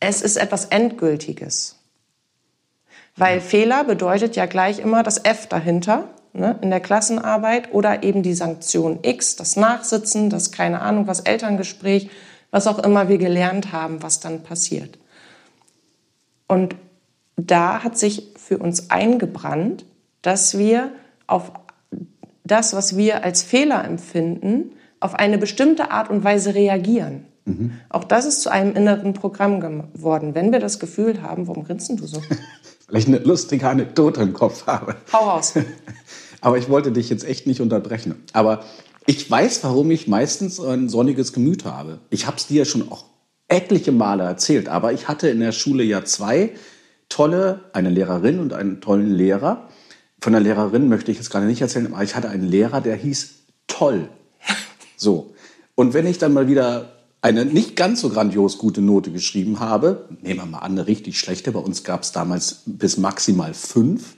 es 0.00 0.22
ist 0.22 0.36
etwas 0.36 0.66
Endgültiges. 0.66 1.76
Weil. 3.16 3.40
Fehler 3.40 3.84
bedeutet 3.84 4.36
ja 4.36 4.46
gleich 4.46 4.78
immer 4.78 5.02
das 5.02 5.24
F 5.24 5.48
dahinter 5.48 6.08
ne, 6.32 6.56
in 6.62 6.70
der 6.70 6.80
Klassenarbeit 6.80 7.72
oder 7.72 8.02
eben 8.02 8.22
die 8.22 8.34
Sanktion 8.34 9.00
X, 9.02 9.36
das 9.36 9.56
Nachsitzen, 9.56 10.30
das 10.30 10.52
keine 10.52 10.80
Ahnung, 10.80 11.06
was 11.06 11.20
Elterngespräch, 11.20 12.10
was 12.50 12.66
auch 12.66 12.78
immer 12.78 13.08
wir 13.08 13.18
gelernt 13.18 13.72
haben, 13.72 14.02
was 14.02 14.20
dann 14.20 14.42
passiert. 14.42 14.98
Und 16.46 16.76
da 17.36 17.84
hat 17.84 17.98
sich 17.98 18.32
für 18.36 18.58
uns 18.58 18.90
eingebrannt, 18.90 19.84
dass 20.22 20.58
wir 20.58 20.90
auf 21.26 21.52
das, 22.44 22.72
was 22.74 22.96
wir 22.96 23.24
als 23.24 23.42
Fehler 23.42 23.84
empfinden, 23.84 24.72
auf 25.00 25.14
eine 25.14 25.38
bestimmte 25.38 25.90
Art 25.90 26.10
und 26.10 26.24
Weise 26.24 26.54
reagieren. 26.54 27.26
Mhm. 27.44 27.72
Auch 27.88 28.04
das 28.04 28.24
ist 28.26 28.42
zu 28.42 28.50
einem 28.50 28.74
inneren 28.74 29.12
Programm 29.12 29.60
geworden. 29.60 30.34
Wenn 30.34 30.52
wir 30.52 30.58
das 30.58 30.78
Gefühl 30.78 31.22
haben, 31.22 31.46
warum 31.46 31.64
grinst 31.64 31.90
du 31.90 32.06
so? 32.06 32.20
Weil 32.88 33.00
ich 33.00 33.06
eine 33.06 33.18
lustige 33.18 33.68
Anekdote 33.68 34.22
im 34.22 34.32
Kopf 34.32 34.66
habe. 34.66 34.96
Hau 35.12 35.28
raus. 35.28 35.54
Aber 36.40 36.56
ich 36.56 36.68
wollte 36.68 36.90
dich 36.92 37.10
jetzt 37.10 37.24
echt 37.24 37.46
nicht 37.46 37.60
unterbrechen. 37.60 38.24
Aber 38.32 38.64
ich 39.08 39.30
weiß, 39.30 39.64
warum 39.64 39.90
ich 39.90 40.06
meistens 40.06 40.60
ein 40.60 40.90
sonniges 40.90 41.32
Gemüt 41.32 41.64
habe. 41.64 42.00
Ich 42.10 42.26
habe 42.26 42.36
es 42.36 42.46
dir 42.46 42.66
schon 42.66 42.92
auch 42.92 43.06
etliche 43.48 43.90
Male 43.90 44.24
erzählt. 44.24 44.68
Aber 44.68 44.92
ich 44.92 45.08
hatte 45.08 45.30
in 45.30 45.40
der 45.40 45.52
Schule 45.52 45.82
ja 45.82 46.04
zwei 46.04 46.50
tolle, 47.08 47.60
eine 47.72 47.88
Lehrerin 47.88 48.38
und 48.38 48.52
einen 48.52 48.82
tollen 48.82 49.10
Lehrer. 49.10 49.66
Von 50.20 50.34
der 50.34 50.42
Lehrerin 50.42 50.90
möchte 50.90 51.10
ich 51.10 51.16
jetzt 51.16 51.30
gerade 51.30 51.46
nicht 51.46 51.62
erzählen, 51.62 51.90
aber 51.90 52.04
ich 52.04 52.16
hatte 52.16 52.28
einen 52.28 52.46
Lehrer, 52.46 52.82
der 52.82 52.96
hieß 52.96 53.30
Toll. 53.66 54.10
So. 54.98 55.32
Und 55.74 55.94
wenn 55.94 56.06
ich 56.06 56.18
dann 56.18 56.34
mal 56.34 56.48
wieder 56.48 56.92
eine 57.22 57.46
nicht 57.46 57.76
ganz 57.76 58.02
so 58.02 58.10
grandios 58.10 58.58
gute 58.58 58.82
Note 58.82 59.10
geschrieben 59.10 59.58
habe, 59.58 60.06
nehmen 60.20 60.40
wir 60.40 60.46
mal 60.46 60.58
an, 60.58 60.72
eine 60.72 60.86
richtig 60.86 61.18
schlechte, 61.18 61.52
bei 61.52 61.60
uns 61.60 61.82
gab 61.82 62.02
es 62.02 62.12
damals 62.12 62.62
bis 62.66 62.98
maximal 62.98 63.54
fünf, 63.54 64.16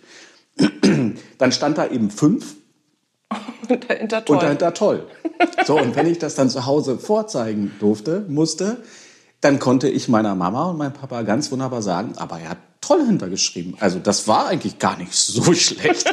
dann 1.38 1.53
stand 1.53 1.79
da 1.79 1.87
eben 1.87 2.11
fünf 2.11 2.57
und 3.68 3.88
dahinter 3.88 4.24
toll. 4.24 4.36
Und 4.36 4.42
dahinter 4.42 4.74
toll. 4.74 5.06
So, 5.64 5.78
und 5.78 5.96
wenn 5.96 6.06
ich 6.06 6.18
das 6.18 6.34
dann 6.34 6.50
zu 6.50 6.66
Hause 6.66 6.98
vorzeigen 6.98 7.72
durfte, 7.78 8.24
musste, 8.28 8.78
dann 9.40 9.58
konnte 9.58 9.88
ich 9.88 10.08
meiner 10.08 10.34
Mama 10.34 10.70
und 10.70 10.78
meinem 10.78 10.92
Papa 10.92 11.22
ganz 11.22 11.50
wunderbar 11.50 11.82
sagen, 11.82 12.12
aber 12.16 12.38
er 12.40 12.50
hat 12.50 12.58
toll 12.80 13.04
hintergeschrieben. 13.06 13.76
Also 13.80 13.98
das 13.98 14.28
war 14.28 14.48
eigentlich 14.48 14.78
gar 14.78 14.98
nicht 14.98 15.14
so 15.14 15.52
schlecht. 15.54 16.12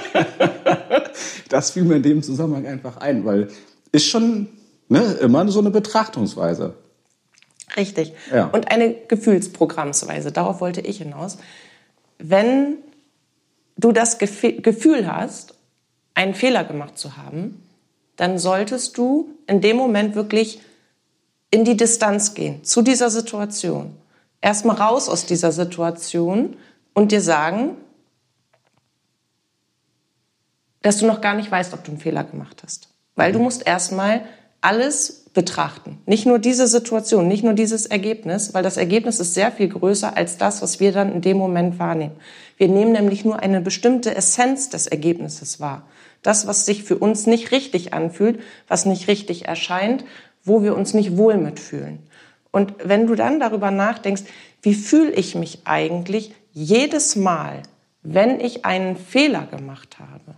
das 1.49 1.71
fiel 1.71 1.83
mir 1.83 1.95
in 1.95 2.03
dem 2.03 2.23
Zusammenhang 2.23 2.65
einfach 2.67 2.97
ein, 2.97 3.25
weil 3.25 3.49
ist 3.91 4.05
schon 4.05 4.47
ne, 4.89 5.01
immer 5.21 5.47
so 5.49 5.59
eine 5.59 5.71
Betrachtungsweise. 5.71 6.75
Richtig. 7.75 8.13
Ja. 8.33 8.45
Und 8.47 8.71
eine 8.71 8.93
Gefühlsprogrammsweise. 8.93 10.31
Darauf 10.31 10.61
wollte 10.61 10.81
ich 10.81 10.99
hinaus. 10.99 11.37
Wenn 12.17 12.77
du 13.75 13.91
das 13.91 14.17
Gefühl 14.17 15.11
hast, 15.11 15.53
einen 16.17 16.33
Fehler 16.33 16.63
gemacht 16.63 16.97
zu 16.97 17.15
haben, 17.15 17.63
dann 18.15 18.39
solltest 18.39 18.97
du 18.97 19.29
in 19.45 19.61
dem 19.61 19.77
Moment 19.77 20.15
wirklich 20.15 20.59
in 21.51 21.63
die 21.63 21.77
Distanz 21.77 22.33
gehen 22.33 22.63
zu 22.63 22.81
dieser 22.81 23.11
Situation. 23.11 23.95
Erstmal 24.41 24.77
raus 24.77 25.09
aus 25.09 25.27
dieser 25.27 25.51
Situation 25.51 26.57
und 26.95 27.11
dir 27.11 27.21
sagen, 27.21 27.77
dass 30.81 30.97
du 30.97 31.05
noch 31.05 31.21
gar 31.21 31.35
nicht 31.35 31.51
weißt, 31.51 31.73
ob 31.73 31.83
du 31.83 31.91
einen 31.91 31.99
Fehler 31.99 32.23
gemacht 32.23 32.63
hast. 32.63 32.89
Weil 33.15 33.31
du 33.31 33.39
musst 33.39 33.67
erstmal 33.67 34.25
alles 34.59 35.25
betrachten. 35.35 35.99
Nicht 36.07 36.25
nur 36.25 36.39
diese 36.39 36.67
Situation, 36.67 37.27
nicht 37.27 37.43
nur 37.43 37.53
dieses 37.53 37.85
Ergebnis, 37.85 38.55
weil 38.55 38.63
das 38.63 38.77
Ergebnis 38.77 39.19
ist 39.19 39.35
sehr 39.35 39.51
viel 39.51 39.69
größer 39.69 40.17
als 40.17 40.37
das, 40.37 40.63
was 40.63 40.79
wir 40.79 40.91
dann 40.91 41.13
in 41.13 41.21
dem 41.21 41.37
Moment 41.37 41.77
wahrnehmen. 41.77 42.15
Wir 42.57 42.69
nehmen 42.69 42.93
nämlich 42.93 43.23
nur 43.23 43.39
eine 43.39 43.61
bestimmte 43.61 44.15
Essenz 44.15 44.69
des 44.69 44.87
Ergebnisses 44.87 45.59
wahr. 45.59 45.83
Das, 46.21 46.47
was 46.47 46.65
sich 46.65 46.83
für 46.83 46.97
uns 46.97 47.27
nicht 47.27 47.51
richtig 47.51 47.93
anfühlt, 47.93 48.39
was 48.67 48.85
nicht 48.85 49.07
richtig 49.07 49.47
erscheint, 49.47 50.03
wo 50.43 50.63
wir 50.63 50.75
uns 50.75 50.93
nicht 50.93 51.17
wohl 51.17 51.37
mitfühlen. 51.37 51.99
Und 52.51 52.73
wenn 52.83 53.07
du 53.07 53.15
dann 53.15 53.39
darüber 53.39 53.71
nachdenkst, 53.71 54.23
wie 54.61 54.73
fühle 54.73 55.11
ich 55.11 55.35
mich 55.35 55.59
eigentlich 55.65 56.33
jedes 56.53 57.15
Mal, 57.15 57.61
wenn 58.01 58.39
ich 58.39 58.65
einen 58.65 58.95
Fehler 58.95 59.45
gemacht 59.45 59.97
habe, 59.99 60.35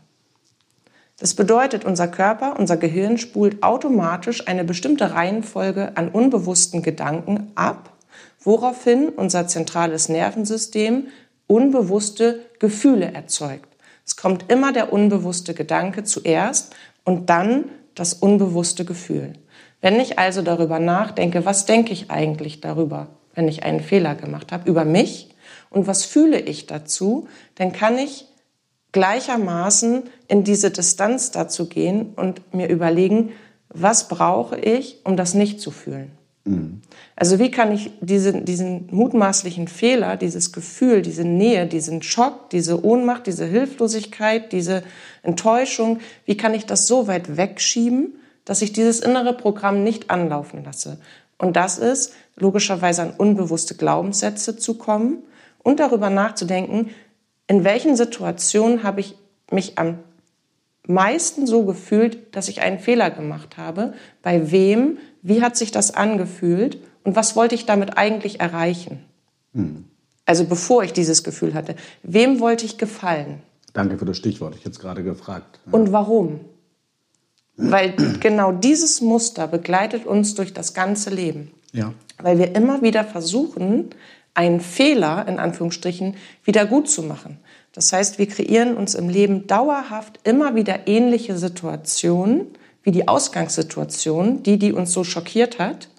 das 1.20 1.34
bedeutet, 1.34 1.84
unser 1.84 2.08
Körper, 2.08 2.58
unser 2.58 2.78
Gehirn 2.78 3.18
spult 3.18 3.62
automatisch 3.62 4.48
eine 4.48 4.64
bestimmte 4.64 5.12
Reihenfolge 5.12 5.92
an 5.96 6.10
unbewussten 6.10 6.82
Gedanken 6.82 7.52
ab, 7.56 7.92
woraufhin 8.40 9.10
unser 9.10 9.48
zentrales 9.48 10.08
Nervensystem 10.08 11.08
unbewusste 11.46 12.46
Gefühle 12.60 13.14
erzeugt. 13.14 13.69
Es 14.10 14.16
kommt 14.16 14.52
immer 14.52 14.74
der 14.74 14.92
unbewusste 14.92 15.54
Gedanke 15.54 16.04
zuerst 16.04 16.76
und 17.04 17.30
dann 17.30 17.66
das 17.94 18.16
unbewusste 18.16 18.84
Gefühl. 18.84 19.34
Wenn 19.82 20.00
ich 20.00 20.18
also 20.18 20.42
darüber 20.42 20.80
nachdenke, 20.80 21.46
was 21.46 21.68
denke 21.68 21.94
ich 21.94 22.10
eigentlich 22.10 22.60
darüber, 22.60 23.10
wenn 23.36 23.48
ich 23.48 23.62
einen 23.62 23.82
Fehler 23.82 24.16
gemacht 24.16 24.52
habe, 24.52 24.68
über 24.68 24.84
mich 24.84 25.30
und 25.70 25.86
was 25.86 26.06
fühle 26.06 26.40
ich 26.40 26.66
dazu, 26.66 27.28
dann 27.54 27.72
kann 27.72 28.00
ich 28.00 28.26
gleichermaßen 28.94 30.10
in 30.28 30.44
diese 30.44 30.72
Distanz 30.72 31.30
dazu 31.30 31.70
gehen 31.70 32.14
und 32.16 32.52
mir 32.52 32.68
überlegen, 32.68 33.34
was 33.70 34.08
brauche 34.08 34.58
ich, 34.58 35.02
um 35.04 35.18
das 35.18 35.36
nicht 35.36 35.62
zu 35.62 35.70
fühlen. 35.70 36.18
Also 37.16 37.40
wie 37.40 37.52
kann 37.52 37.72
ich 37.72 37.92
diese, 38.02 38.42
diesen 38.42 38.88
mutmaßlichen 38.92 39.68
Fehler, 39.68 40.18
dieses 40.18 40.52
Gefühl, 40.52 41.02
diese 41.02 41.24
Nähe, 41.24 41.68
diesen 41.68 42.02
Schock, 42.02 42.50
diese 42.50 42.84
Ohnmacht, 42.84 43.28
diese 43.28 43.46
Hilflosigkeit, 43.46 44.52
diese 44.52 44.84
Enttäuschung, 45.22 46.00
wie 46.26 46.38
kann 46.38 46.54
ich 46.54 46.66
das 46.66 46.88
so 46.88 47.08
weit 47.08 47.38
wegschieben, 47.38 48.16
dass 48.46 48.62
ich 48.62 48.74
dieses 48.74 49.00
innere 49.02 49.34
Programm 49.34 49.84
nicht 49.84 50.10
anlaufen 50.10 50.64
lasse? 50.64 51.00
Und 51.38 51.56
das 51.56 51.78
ist 51.78 52.14
logischerweise 52.36 53.02
an 53.04 53.14
unbewusste 53.18 53.76
Glaubenssätze 53.76 54.58
zu 54.58 54.76
kommen 54.76 55.20
und 55.60 55.80
darüber 55.80 56.10
nachzudenken, 56.10 56.90
in 57.48 57.64
welchen 57.64 57.96
Situationen 57.96 58.84
habe 58.84 59.02
ich 59.02 59.16
mich 59.52 59.78
am 59.78 60.00
meisten 60.90 61.46
so 61.48 61.66
gefühlt, 61.66 62.36
dass 62.36 62.48
ich 62.48 62.62
einen 62.62 62.80
Fehler 62.80 63.12
gemacht 63.12 63.58
habe, 63.58 63.94
bei 64.24 64.52
wem, 64.52 64.98
wie 65.22 65.42
hat 65.42 65.58
sich 65.58 65.72
das 65.72 65.94
angefühlt 65.94 66.78
und 67.04 67.16
was 67.16 67.36
wollte 67.36 67.56
ich 67.56 67.66
damit 67.66 67.98
eigentlich 67.98 68.40
erreichen? 68.40 69.04
Also 70.26 70.46
bevor 70.46 70.84
ich 70.84 70.94
dieses 70.94 71.24
Gefühl 71.24 71.54
hatte. 71.54 71.76
Wem 72.04 72.40
wollte 72.40 72.66
ich 72.66 72.78
gefallen? 72.78 73.42
Danke 73.74 73.98
für 73.98 74.06
das 74.06 74.18
Stichwort, 74.18 74.56
ich 74.56 74.64
jetzt 74.64 74.80
gerade 74.80 75.04
gefragt. 75.04 75.60
Und 75.72 75.92
warum? 75.92 76.42
Weil 77.56 77.94
genau 78.20 78.52
dieses 78.52 79.02
Muster 79.02 79.48
begleitet 79.48 80.06
uns 80.06 80.36
durch 80.36 80.54
das 80.54 80.74
ganze 80.74 81.10
Leben. 81.10 81.52
Ja. 81.74 81.94
Weil 82.18 82.38
wir 82.38 82.56
immer 82.56 82.82
wieder 82.82 83.04
versuchen, 83.04 83.90
einen 84.34 84.62
Fehler, 84.62 85.28
in 85.28 85.40
Anführungsstrichen, 85.40 86.16
wieder 86.46 86.66
gut 86.66 86.90
zu 86.90 87.04
machen. 87.04 87.38
Das 87.74 87.92
heißt, 87.92 88.18
wir 88.18 88.28
kreieren 88.28 88.78
uns 88.78 88.96
im 88.96 89.10
Leben 89.10 89.48
dauerhaft 89.48 90.20
immer 90.24 90.56
wieder 90.56 90.88
ähnliche 90.88 91.38
Situationen 91.38 92.48
wie 92.90 92.92
die 92.92 93.08
Ausgangssituation, 93.08 94.42
die, 94.42 94.58
die 94.58 94.74
uns 94.74 94.92
so 94.94 95.04
schockiert 95.04 95.60
hat, 95.60 95.90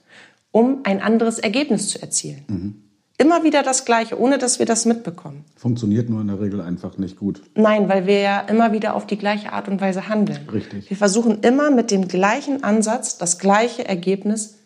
um 0.50 0.80
ein 0.82 1.00
anderes 1.00 1.38
Ergebnis 1.38 1.86
zu 1.88 2.02
erzielen. 2.02 2.82
Immer 3.16 3.44
wieder 3.44 3.62
das 3.62 3.84
Gleiche, 3.84 4.18
ohne 4.18 4.38
dass 4.38 4.58
wir 4.58 4.66
das 4.66 4.86
mitbekommen. 4.86 5.44
Funktioniert 5.54 6.10
nur 6.10 6.20
in 6.20 6.26
der 6.26 6.40
Regel 6.40 6.60
einfach 6.60 6.98
nicht 6.98 7.16
gut. 7.16 7.42
Nein, 7.54 7.88
weil 7.88 8.08
wir 8.08 8.18
ja 8.18 8.40
immer 8.40 8.72
wieder 8.72 8.96
auf 8.96 9.06
die 9.06 9.16
gleiche 9.18 9.52
Art 9.52 9.68
und 9.68 9.80
Weise 9.80 10.08
handeln. 10.08 10.48
Richtig. 10.52 10.90
Wir 10.90 10.96
versuchen 10.96 11.42
immer 11.42 11.70
mit 11.70 11.92
dem 11.92 12.08
gleichen 12.08 12.64
Ansatz 12.64 13.18
das 13.18 13.38
gleiche 13.38 13.86
Ergebnis 13.86 14.56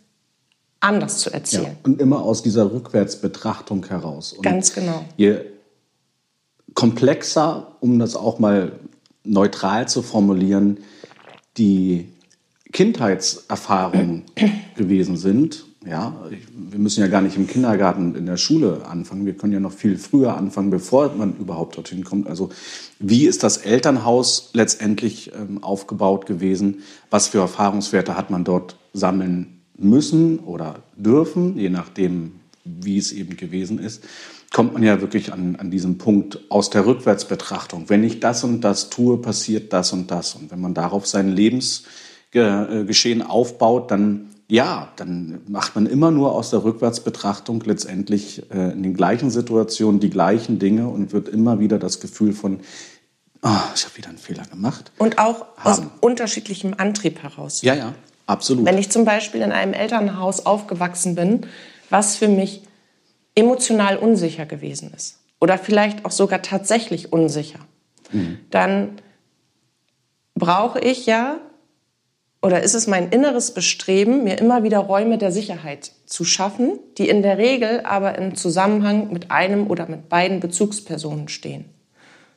anders 0.81 1.19
zu 1.19 1.29
Ja. 1.29 1.35
erzielen. 1.35 1.77
Und 1.83 2.01
immer 2.01 2.23
aus 2.23 2.43
dieser 2.43 2.73
Rückwärtsbetrachtung 2.73 3.85
heraus. 3.87 4.33
Und 4.33 4.45
Ganz 4.45 4.73
genau. 4.73 5.05
Je 5.19 5.41
komplexer, 6.73 7.77
um 7.81 7.99
das 7.99 8.17
auch 8.17 8.39
mal 8.39 8.73
neutral 9.25 9.89
zu 9.89 10.01
formulieren, 10.01 10.79
die 11.57 12.09
Kindheitserfahrungen 12.75 14.25
gewesen 14.77 15.17
sind. 15.17 15.65
Ja, 15.87 16.17
wir 16.53 16.79
müssen 16.79 17.01
ja 17.01 17.07
gar 17.07 17.21
nicht 17.21 17.37
im 17.37 17.47
Kindergarten, 17.47 18.15
in 18.17 18.27
der 18.27 18.37
Schule 18.37 18.85
anfangen. 18.87 19.27
Wir 19.27 19.35
können 19.35 19.53
ja 19.53 19.61
noch 19.61 19.73
viel 19.73 19.97
früher 19.97 20.37
anfangen, 20.37 20.71
bevor 20.71 21.15
man 21.15 21.37
überhaupt 21.37 21.77
dorthin 21.77 22.05
kommt. 22.05 22.27
Also 22.27 22.51
wie 22.99 23.27
ist 23.27 23.43
das 23.43 23.59
Elternhaus 23.59 24.51
letztendlich 24.55 25.31
ähm, 25.39 25.63
aufgebaut 25.63 26.27
gewesen? 26.27 26.83
Was 27.11 27.29
für 27.29 27.39
Erfahrungswerte 27.39 28.17
hat 28.17 28.31
man 28.31 28.45
dort 28.45 28.77
sammeln 28.93 29.61
müssen 29.77 30.41
oder 30.41 30.83
dürfen, 30.97 31.57
je 31.57 31.71
nachdem, 31.71 32.41
wie 32.65 32.99
es 32.99 33.13
eben 33.13 33.37
gewesen 33.37 33.79
ist? 33.79 34.03
Kommt 34.53 34.73
man 34.73 34.83
ja 34.83 35.01
wirklich 35.01 35.33
an, 35.33 35.57
an 35.57 35.71
diesem 35.71 35.99
Punkt 35.99 36.41
aus 36.49 36.71
der 36.71 36.87
Rückwärtsbetrachtung. 36.87 37.85
Wenn 37.89 38.03
ich 38.03 38.21
das 38.21 38.43
und 38.43 38.63
das 38.63 38.91
tue, 38.91 39.19
passiert 39.19 39.73
das 39.73 39.93
und 39.93 40.11
das. 40.11 40.35
Und 40.35 40.51
wenn 40.51 40.61
man 40.61 40.75
darauf 40.75 41.07
sein 41.07 41.29
Lebensgeschehen 42.35 43.23
aufbaut, 43.23 43.90
dann 43.90 44.31
ja, 44.47 44.92
dann 44.97 45.40
macht 45.49 45.75
man 45.75 45.87
immer 45.87 46.11
nur 46.11 46.33
aus 46.33 46.51
der 46.51 46.64
Rückwärtsbetrachtung 46.64 47.62
letztendlich 47.64 48.42
äh, 48.51 48.73
in 48.73 48.83
den 48.83 48.92
gleichen 48.94 49.31
Situationen 49.31 50.01
die 50.01 50.11
gleichen 50.11 50.59
Dinge 50.59 50.87
und 50.87 51.14
wird 51.14 51.31
immer 51.31 51.61
wieder 51.61 51.79
das 51.79 51.99
Gefühl 51.99 52.35
von, 52.35 52.61
ah, 53.40 53.62
ich 53.75 53.87
habe 53.87 53.97
wieder 53.97 54.11
einen 54.11 54.18
Fehler 54.18 54.44
gemacht. 54.44 54.92
Und 54.99 55.18
auch 55.18 55.47
aus 55.62 55.79
Haben. 55.79 55.90
unterschiedlichem 56.01 56.75
Antrieb 56.77 57.23
heraus. 57.23 57.62
Ja, 57.62 57.75
ja, 57.75 57.94
absolut. 58.27 58.66
Wenn 58.66 58.77
ich 58.77 58.90
zum 58.90 59.07
Beispiel 59.07 59.40
in 59.40 59.51
einem 59.51 59.73
Elternhaus 59.73 60.44
aufgewachsen 60.44 61.14
bin, 61.14 61.47
was 61.88 62.16
für 62.16 62.29
mich 62.29 62.62
emotional 63.35 63.97
unsicher 63.97 64.44
gewesen 64.44 64.92
ist 64.94 65.20
oder 65.40 65.57
vielleicht 65.57 66.05
auch 66.05 66.11
sogar 66.11 66.42
tatsächlich 66.42 67.14
unsicher, 67.14 67.61
dann 68.51 68.90
brauche 70.35 70.79
ich 70.79 71.07
ja 71.07 71.40
oder 72.45 72.63
ist 72.63 72.75
es 72.75 72.87
mein 72.87 73.09
inneres 73.09 73.55
Bestreben, 73.55 74.23
mir 74.23 74.39
immer 74.39 74.65
wieder 74.65 74.81
Räume 74.81 75.17
der 75.17 75.33
Sicherheit 75.33 75.93
zu 76.05 76.27
schaffen, 76.27 76.79
die 76.99 77.09
in 77.09 77.23
der 77.23 77.39
Regel 77.39 77.81
aber 77.85 78.19
im 78.19 78.35
Zusammenhang 78.35 79.11
mit 79.11 79.31
einem 79.31 79.71
oder 79.71 79.89
mit 79.89 80.11
beiden 80.11 80.41
Bezugspersonen 80.41 81.29
stehen. 81.29 81.65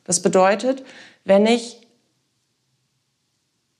Das 0.04 0.22
bedeutet, 0.22 0.82
wenn 1.26 1.44
ich 1.44 1.86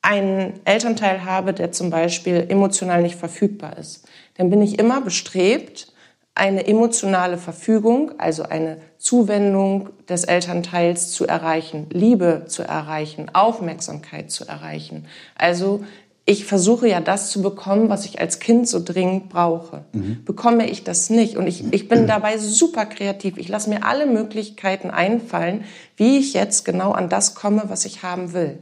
einen 0.03 0.61
Elternteil 0.67 1.25
habe, 1.25 1.55
der 1.55 1.73
zum 1.73 1.89
Beispiel 1.89 2.45
emotional 2.51 3.01
nicht 3.01 3.17
verfügbar 3.17 3.79
ist, 3.79 4.07
dann 4.37 4.51
bin 4.51 4.61
ich 4.61 4.79
immer 4.79 5.01
bestrebt, 5.01 5.95
eine 6.35 6.67
emotionale 6.67 7.39
Verfügung, 7.39 8.13
also 8.19 8.43
eine 8.43 8.77
Zuwendung 8.99 9.89
des 10.11 10.25
Elternteils 10.25 11.11
zu 11.11 11.27
erreichen, 11.27 11.87
Liebe 11.91 12.45
zu 12.49 12.63
erreichen, 12.63 13.31
Aufmerksamkeit 13.35 14.31
zu 14.31 14.47
erreichen. 14.47 15.07
Also 15.35 15.85
ich 16.29 16.45
versuche 16.45 16.89
ja 16.89 17.01
das 17.01 17.31
zu 17.31 17.41
bekommen, 17.41 17.89
was 17.89 18.05
ich 18.05 18.21
als 18.21 18.39
Kind 18.39 18.69
so 18.69 18.83
dringend 18.85 19.29
brauche. 19.29 19.85
Bekomme 20.25 20.69
ich 20.69 20.85
das 20.85 21.11
nicht 21.11 21.37
und 21.37 21.47
ich, 21.47 21.65
ich 21.73 21.89
bin 21.89 22.07
dabei 22.07 22.37
super 22.39 22.87
kreativ. 22.87 23.39
Ich 23.39 23.49
lasse 23.49 23.71
mir 23.71 23.85
alle 23.85 24.07
Möglichkeiten 24.07 24.91
einfallen, 24.91 25.65
wie 25.97 26.19
ich 26.19 26.35
jetzt 26.35 26.65
genau 26.65 26.93
an 26.93 27.09
das 27.09 27.35
komme, 27.35 27.65
was 27.69 27.85
ich 27.85 28.03
haben 28.03 28.33
will 28.33 28.59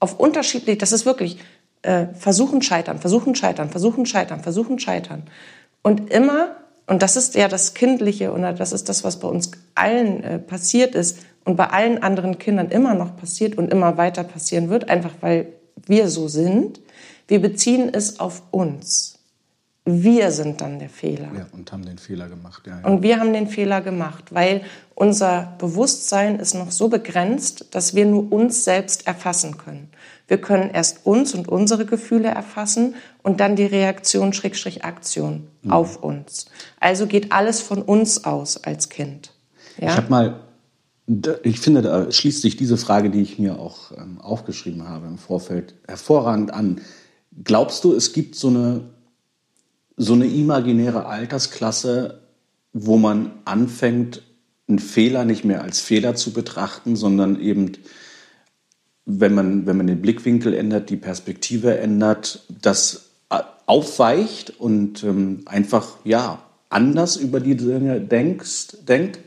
auf 0.00 0.18
unterschiedlich, 0.18 0.78
das 0.78 0.92
ist 0.92 1.06
wirklich 1.06 1.38
äh, 1.82 2.06
versuchen, 2.14 2.62
scheitern, 2.62 2.98
versuchen, 2.98 3.34
scheitern, 3.34 3.70
versuchen, 3.70 4.06
scheitern, 4.06 4.40
versuchen, 4.40 4.78
scheitern. 4.78 5.22
Und 5.82 6.10
immer, 6.10 6.56
und 6.86 7.02
das 7.02 7.16
ist 7.16 7.34
ja 7.36 7.46
das 7.46 7.74
Kindliche 7.74 8.32
oder 8.32 8.52
das 8.52 8.72
ist 8.72 8.88
das, 8.88 9.04
was 9.04 9.20
bei 9.20 9.28
uns 9.28 9.52
allen 9.74 10.24
äh, 10.24 10.38
passiert 10.38 10.94
ist 10.94 11.18
und 11.44 11.56
bei 11.56 11.66
allen 11.66 12.02
anderen 12.02 12.38
Kindern 12.38 12.70
immer 12.70 12.94
noch 12.94 13.16
passiert 13.16 13.56
und 13.56 13.70
immer 13.70 13.96
weiter 13.96 14.24
passieren 14.24 14.70
wird, 14.70 14.88
einfach 14.88 15.12
weil 15.20 15.52
wir 15.86 16.08
so 16.08 16.28
sind. 16.28 16.80
Wir 17.28 17.40
beziehen 17.40 17.90
es 17.92 18.18
auf 18.20 18.42
uns. 18.50 19.18
Wir 19.86 20.30
sind 20.30 20.60
dann 20.60 20.78
der 20.78 20.90
Fehler. 20.90 21.30
ja, 21.34 21.46
und 21.52 21.72
haben 21.72 21.84
den 21.86 21.98
Fehler 21.98 22.28
gemacht. 22.28 22.62
Ja, 22.66 22.80
ja. 22.80 22.86
Und 22.86 23.02
wir 23.02 23.18
haben 23.18 23.32
den 23.32 23.48
Fehler 23.48 23.80
gemacht, 23.80 24.32
weil 24.32 24.62
unser 24.94 25.54
Bewusstsein 25.58 26.38
ist 26.38 26.54
noch 26.54 26.70
so 26.70 26.88
begrenzt, 26.88 27.66
dass 27.74 27.94
wir 27.94 28.04
nur 28.04 28.30
uns 28.30 28.64
selbst 28.64 29.06
erfassen 29.06 29.56
können. 29.56 29.88
Wir 30.28 30.38
können 30.40 30.70
erst 30.70 31.06
uns 31.06 31.34
und 31.34 31.48
unsere 31.48 31.86
Gefühle 31.86 32.28
erfassen 32.28 32.94
und 33.22 33.40
dann 33.40 33.56
die 33.56 33.64
Reaktion 33.64 34.32
Schrägstrich 34.32 34.84
Aktion 34.84 35.48
auf 35.68 35.96
uns. 36.02 36.46
Also 36.78 37.06
geht 37.06 37.32
alles 37.32 37.60
von 37.60 37.82
uns 37.82 38.24
aus 38.24 38.62
als 38.62 38.90
Kind. 38.90 39.32
Ich 39.78 39.84
Ja? 39.84 39.96
habe 39.96 40.10
mal, 40.10 40.40
ich 41.42 41.58
finde, 41.58 41.82
da 41.82 42.10
schließt 42.10 42.40
sich 42.40 42.56
diese 42.56 42.76
Frage, 42.76 43.10
die 43.10 43.22
ich 43.22 43.38
mir 43.38 43.58
auch 43.58 43.92
ähm, 43.96 44.20
aufgeschrieben 44.20 44.88
habe 44.88 45.06
im 45.08 45.18
Vorfeld, 45.18 45.74
hervorragend 45.88 46.52
an. 46.52 46.80
Glaubst 47.42 47.82
du, 47.84 47.94
es 47.94 48.12
gibt 48.12 48.36
so 48.36 48.48
eine, 48.48 48.90
so 49.96 50.12
eine 50.12 50.26
imaginäre 50.26 51.06
Altersklasse, 51.06 52.20
wo 52.72 52.96
man 52.96 53.32
anfängt, 53.44 54.22
einen 54.68 54.78
Fehler 54.78 55.24
nicht 55.24 55.44
mehr 55.44 55.62
als 55.62 55.80
Fehler 55.80 56.14
zu 56.14 56.32
betrachten, 56.32 56.94
sondern 56.94 57.40
eben, 57.40 57.72
wenn 59.04 59.34
man, 59.34 59.66
wenn 59.66 59.76
man 59.76 59.88
den 59.88 60.00
Blickwinkel 60.00 60.54
ändert, 60.54 60.90
die 60.90 60.96
Perspektive 60.96 61.76
ändert, 61.78 62.44
das 62.48 63.10
äh, 63.30 63.40
aufweicht 63.66 64.60
und 64.60 65.02
ähm, 65.02 65.42
einfach, 65.46 65.96
ja, 66.04 66.40
anders 66.68 67.16
über 67.16 67.40
die 67.40 67.56
Dinge 67.56 68.00
denkst, 68.00 68.76
denkt? 68.86 69.18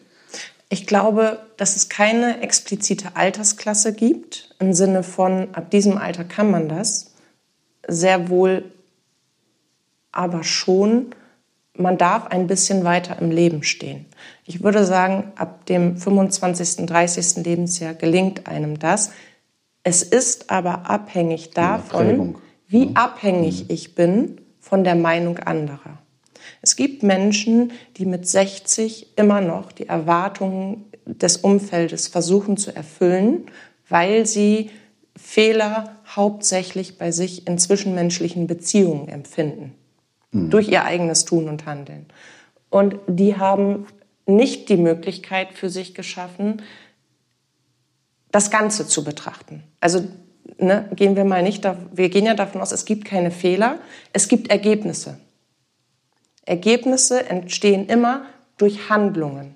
Ich 0.69 0.87
glaube, 0.87 1.39
dass 1.57 1.75
es 1.75 1.89
keine 1.89 2.41
explizite 2.41 3.15
Altersklasse 3.15 3.93
gibt, 3.93 4.55
im 4.59 4.73
Sinne 4.73 5.03
von, 5.03 5.49
ab 5.53 5.69
diesem 5.69 5.97
Alter 5.97 6.23
kann 6.23 6.49
man 6.49 6.67
das. 6.67 7.13
Sehr 7.87 8.29
wohl, 8.29 8.71
aber 10.11 10.43
schon, 10.43 11.13
man 11.75 11.97
darf 11.97 12.27
ein 12.27 12.47
bisschen 12.47 12.83
weiter 12.83 13.19
im 13.19 13.31
Leben 13.31 13.63
stehen. 13.63 14.05
Ich 14.45 14.63
würde 14.63 14.85
sagen, 14.85 15.31
ab 15.35 15.65
dem 15.65 15.97
25., 15.97 16.85
30. 16.85 17.43
Lebensjahr 17.43 17.93
gelingt 17.93 18.47
einem 18.47 18.79
das. 18.79 19.11
Es 19.83 20.03
ist 20.03 20.49
aber 20.49 20.89
abhängig 20.89 21.51
davon, 21.51 22.35
wie 22.67 22.95
abhängig 22.95 23.69
ich 23.69 23.95
bin 23.95 24.39
von 24.59 24.83
der 24.83 24.95
Meinung 24.95 25.39
anderer. 25.39 26.02
Es 26.63 26.77
gibt 26.77 27.03
Menschen, 27.03 27.73
die 27.97 28.05
mit 28.05 28.25
60 28.25 29.17
immer 29.17 29.41
noch 29.41 29.73
die 29.73 29.87
Erwartungen 29.89 30.85
des 31.05 31.35
Umfeldes 31.35 32.07
versuchen 32.07 32.55
zu 32.55 32.73
erfüllen, 32.73 33.47
weil 33.89 34.25
sie 34.25 34.71
Fehler 35.17 35.97
hauptsächlich 36.07 36.97
bei 36.97 37.11
sich 37.11 37.47
in 37.47 37.57
zwischenmenschlichen 37.57 38.47
Beziehungen 38.47 39.09
empfinden. 39.09 39.75
Durch 40.31 40.69
ihr 40.69 40.85
eigenes 40.85 41.25
Tun 41.25 41.47
und 41.47 41.67
Handeln. 41.67 42.07
Und 42.69 42.95
die 43.07 43.37
haben 43.37 43.85
nicht 44.25 44.69
die 44.69 44.77
Möglichkeit 44.77 45.53
für 45.53 45.69
sich 45.69 45.93
geschaffen, 45.93 46.61
das 48.31 48.49
Ganze 48.49 48.87
zu 48.87 49.03
betrachten. 49.03 49.63
Also 49.81 50.07
ne, 50.57 50.89
gehen 50.95 51.17
wir 51.17 51.25
mal 51.25 51.43
nicht, 51.43 51.65
da, 51.65 51.77
wir 51.91 52.09
gehen 52.09 52.25
ja 52.25 52.33
davon 52.33 52.61
aus, 52.61 52.71
es 52.71 52.85
gibt 52.85 53.05
keine 53.05 53.31
Fehler, 53.31 53.77
es 54.13 54.29
gibt 54.29 54.49
Ergebnisse. 54.49 55.19
Ergebnisse 56.45 57.29
entstehen 57.29 57.87
immer 57.87 58.25
durch 58.57 58.89
Handlungen. 58.89 59.55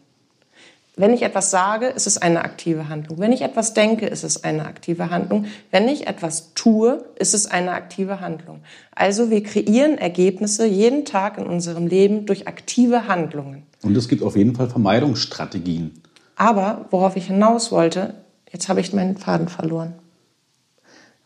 Wenn 0.99 1.13
ich 1.13 1.21
etwas 1.21 1.51
sage, 1.51 1.85
ist 1.85 2.07
es 2.07 2.17
eine 2.17 2.43
aktive 2.43 2.89
Handlung. 2.89 3.19
Wenn 3.19 3.31
ich 3.31 3.41
etwas 3.41 3.75
denke, 3.75 4.07
ist 4.07 4.23
es 4.23 4.43
eine 4.43 4.65
aktive 4.65 5.11
Handlung. 5.11 5.45
Wenn 5.69 5.87
ich 5.87 6.07
etwas 6.07 6.55
tue, 6.55 7.05
ist 7.19 7.35
es 7.35 7.45
eine 7.45 7.73
aktive 7.73 8.19
Handlung. 8.19 8.61
Also 8.95 9.29
wir 9.29 9.43
kreieren 9.43 9.99
Ergebnisse 9.99 10.65
jeden 10.65 11.05
Tag 11.05 11.37
in 11.37 11.45
unserem 11.45 11.85
Leben 11.85 12.25
durch 12.25 12.47
aktive 12.47 13.07
Handlungen. 13.07 13.61
Und 13.83 13.95
es 13.95 14.07
gibt 14.07 14.23
auf 14.23 14.35
jeden 14.35 14.55
Fall 14.55 14.71
Vermeidungsstrategien. 14.71 16.01
Aber 16.35 16.85
worauf 16.89 17.15
ich 17.15 17.27
hinaus 17.27 17.71
wollte, 17.71 18.15
jetzt 18.51 18.67
habe 18.67 18.79
ich 18.79 18.91
meinen 18.91 19.17
Faden 19.17 19.49
verloren. 19.49 19.93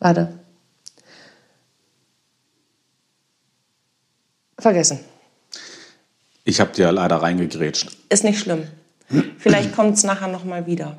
Warte. 0.00 0.34
Vergessen. 4.58 5.00
Ich 6.44 6.60
habe 6.60 6.72
dir 6.72 6.90
leider 6.92 7.16
reingegrätscht. 7.16 7.96
Ist 8.08 8.24
nicht 8.24 8.40
schlimm. 8.40 8.66
Vielleicht 9.38 9.74
kommt 9.74 9.96
es 9.96 10.04
nachher 10.04 10.28
noch 10.28 10.44
mal 10.44 10.66
wieder. 10.66 10.96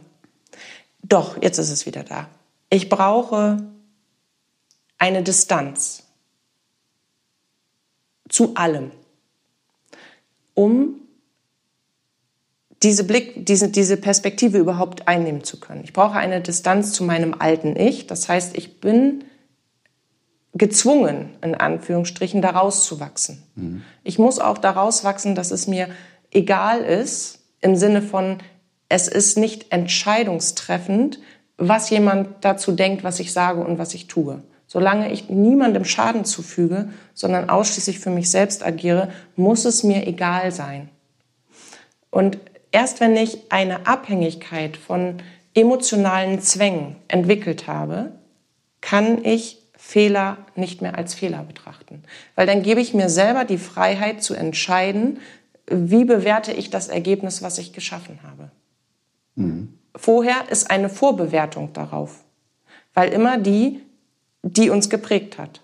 Doch, 1.02 1.42
jetzt 1.42 1.58
ist 1.58 1.70
es 1.70 1.86
wieder 1.86 2.04
da. 2.04 2.30
Ich 2.70 2.90
brauche 2.90 3.58
eine 4.98 5.22
Distanz 5.22 6.04
zu 8.30 8.56
allem, 8.56 8.92
um 10.54 10.96
diese 12.84 13.04
Blick, 13.04 13.46
diese, 13.46 13.70
diese 13.70 13.98
Perspektive 13.98 14.58
überhaupt 14.58 15.08
einnehmen 15.08 15.44
zu 15.44 15.60
können. 15.60 15.84
Ich 15.84 15.94
brauche 15.94 16.18
eine 16.18 16.42
Distanz 16.42 16.94
zu 16.94 17.04
meinem 17.04 17.34
alten 17.38 17.76
Ich. 17.76 18.08
Das 18.08 18.28
heißt, 18.28 18.58
ich 18.58 18.80
bin 18.80 19.24
gezwungen, 20.54 21.30
in 21.42 21.56
Anführungsstrichen, 21.56 22.42
daraus 22.42 22.86
zu 22.86 23.00
wachsen. 23.00 23.44
Mhm. 23.56 23.84
Ich 24.04 24.20
muss 24.20 24.40
auch 24.40 24.58
daraus 24.58 25.04
wachsen, 25.04 25.36
dass 25.36 25.52
es 25.52 25.68
mir 25.68 25.88
egal 26.32 26.82
ist, 26.82 27.40
im 27.62 27.76
Sinne 27.76 28.02
von, 28.02 28.38
es 28.90 29.08
ist 29.08 29.38
nicht 29.38 29.72
entscheidungstreffend, 29.72 31.20
was 31.58 31.90
jemand 31.90 32.28
dazu 32.42 32.72
denkt, 32.72 33.04
was 33.04 33.20
ich 33.20 33.34
sage 33.34 33.62
und 33.62 33.78
was 33.78 33.94
ich 33.94 34.08
tue. 34.08 34.44
Solange 34.68 35.12
ich 35.12 35.30
niemandem 35.30 35.86
Schaden 35.86 36.26
zufüge, 36.26 36.90
sondern 37.14 37.50
ausschließlich 37.50 38.00
für 38.00 38.10
mich 38.10 38.30
selbst 38.30 38.64
agiere, 38.66 39.10
muss 39.36 39.66
es 39.66 39.84
mir 39.84 40.08
egal 40.08 40.52
sein. 40.52 40.90
Und 42.10 42.38
erst 42.72 43.00
wenn 43.00 43.16
ich 43.16 43.52
eine 43.52 43.88
Abhängigkeit 43.88 44.78
von 44.78 45.18
emotionalen 45.56 46.42
Zwängen 46.42 46.96
entwickelt 47.08 47.68
habe, 47.68 48.12
kann 48.82 49.24
ich 49.24 49.63
Fehler 49.86 50.38
nicht 50.56 50.82
mehr 50.82 50.98
als 50.98 51.14
Fehler 51.14 51.44
betrachten. 51.44 52.04
Weil 52.36 52.48
dann 52.48 52.64
gebe 52.64 52.80
ich 52.80 52.94
mir 52.94 53.10
selber 53.10 53.44
die 53.44 53.58
Freiheit 53.58 54.24
zu 54.24 54.34
entscheiden, 54.34 55.20
wie 55.68 56.06
bewerte 56.06 56.54
ich 56.54 56.70
das 56.70 56.88
Ergebnis, 56.88 57.42
was 57.42 57.58
ich 57.58 57.74
geschaffen 57.74 58.18
habe. 58.24 58.50
Mhm. 59.36 59.78
Vorher 59.94 60.50
ist 60.50 60.72
eine 60.72 60.88
Vorbewertung 60.88 61.74
darauf, 61.74 62.24
weil 62.94 63.12
immer 63.12 63.38
die, 63.38 63.82
die 64.42 64.70
uns 64.70 64.90
geprägt 64.90 65.38
hat. 65.38 65.62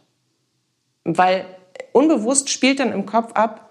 Weil 1.06 1.46
unbewusst 1.94 2.50
spielt 2.50 2.82
dann 2.82 2.92
im 2.92 3.06
Kopf 3.06 3.32
ab, 3.32 3.69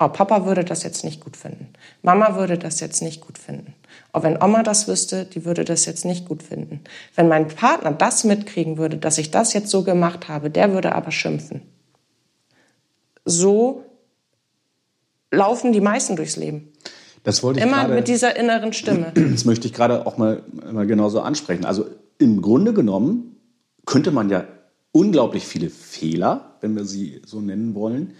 oh, 0.00 0.08
Papa 0.08 0.46
würde 0.46 0.64
das 0.64 0.82
jetzt 0.82 1.04
nicht 1.04 1.22
gut 1.22 1.36
finden, 1.36 1.68
Mama 2.02 2.36
würde 2.36 2.58
das 2.58 2.80
jetzt 2.80 3.02
nicht 3.02 3.20
gut 3.20 3.38
finden. 3.38 3.74
Auch 4.12 4.22
wenn 4.22 4.42
Oma 4.42 4.62
das 4.62 4.88
wüsste, 4.88 5.24
die 5.24 5.44
würde 5.44 5.64
das 5.64 5.84
jetzt 5.86 6.04
nicht 6.04 6.26
gut 6.26 6.42
finden. 6.42 6.80
Wenn 7.14 7.28
mein 7.28 7.48
Partner 7.48 7.92
das 7.92 8.24
mitkriegen 8.24 8.78
würde, 8.78 8.96
dass 8.96 9.18
ich 9.18 9.30
das 9.30 9.52
jetzt 9.52 9.70
so 9.70 9.84
gemacht 9.84 10.28
habe, 10.28 10.50
der 10.50 10.72
würde 10.72 10.94
aber 10.94 11.10
schimpfen. 11.12 11.62
So 13.24 13.84
laufen 15.30 15.72
die 15.72 15.80
meisten 15.80 16.16
durchs 16.16 16.36
Leben. 16.36 16.72
Das 17.22 17.42
wollte 17.42 17.60
ich 17.60 17.66
Immer 17.66 17.82
grade, 17.82 17.94
mit 17.94 18.08
dieser 18.08 18.36
inneren 18.36 18.72
Stimme. 18.72 19.12
Das 19.14 19.44
möchte 19.44 19.66
ich 19.66 19.74
gerade 19.74 20.06
auch 20.06 20.16
mal, 20.16 20.42
mal 20.72 20.86
genauso 20.86 21.20
ansprechen. 21.20 21.64
Also 21.64 21.86
im 22.18 22.40
Grunde 22.40 22.72
genommen 22.72 23.36
könnte 23.86 24.10
man 24.10 24.30
ja 24.30 24.44
unglaublich 24.92 25.46
viele 25.46 25.70
Fehler, 25.70 26.56
wenn 26.60 26.74
wir 26.74 26.84
sie 26.84 27.20
so 27.24 27.40
nennen 27.40 27.74
wollen, 27.74 28.14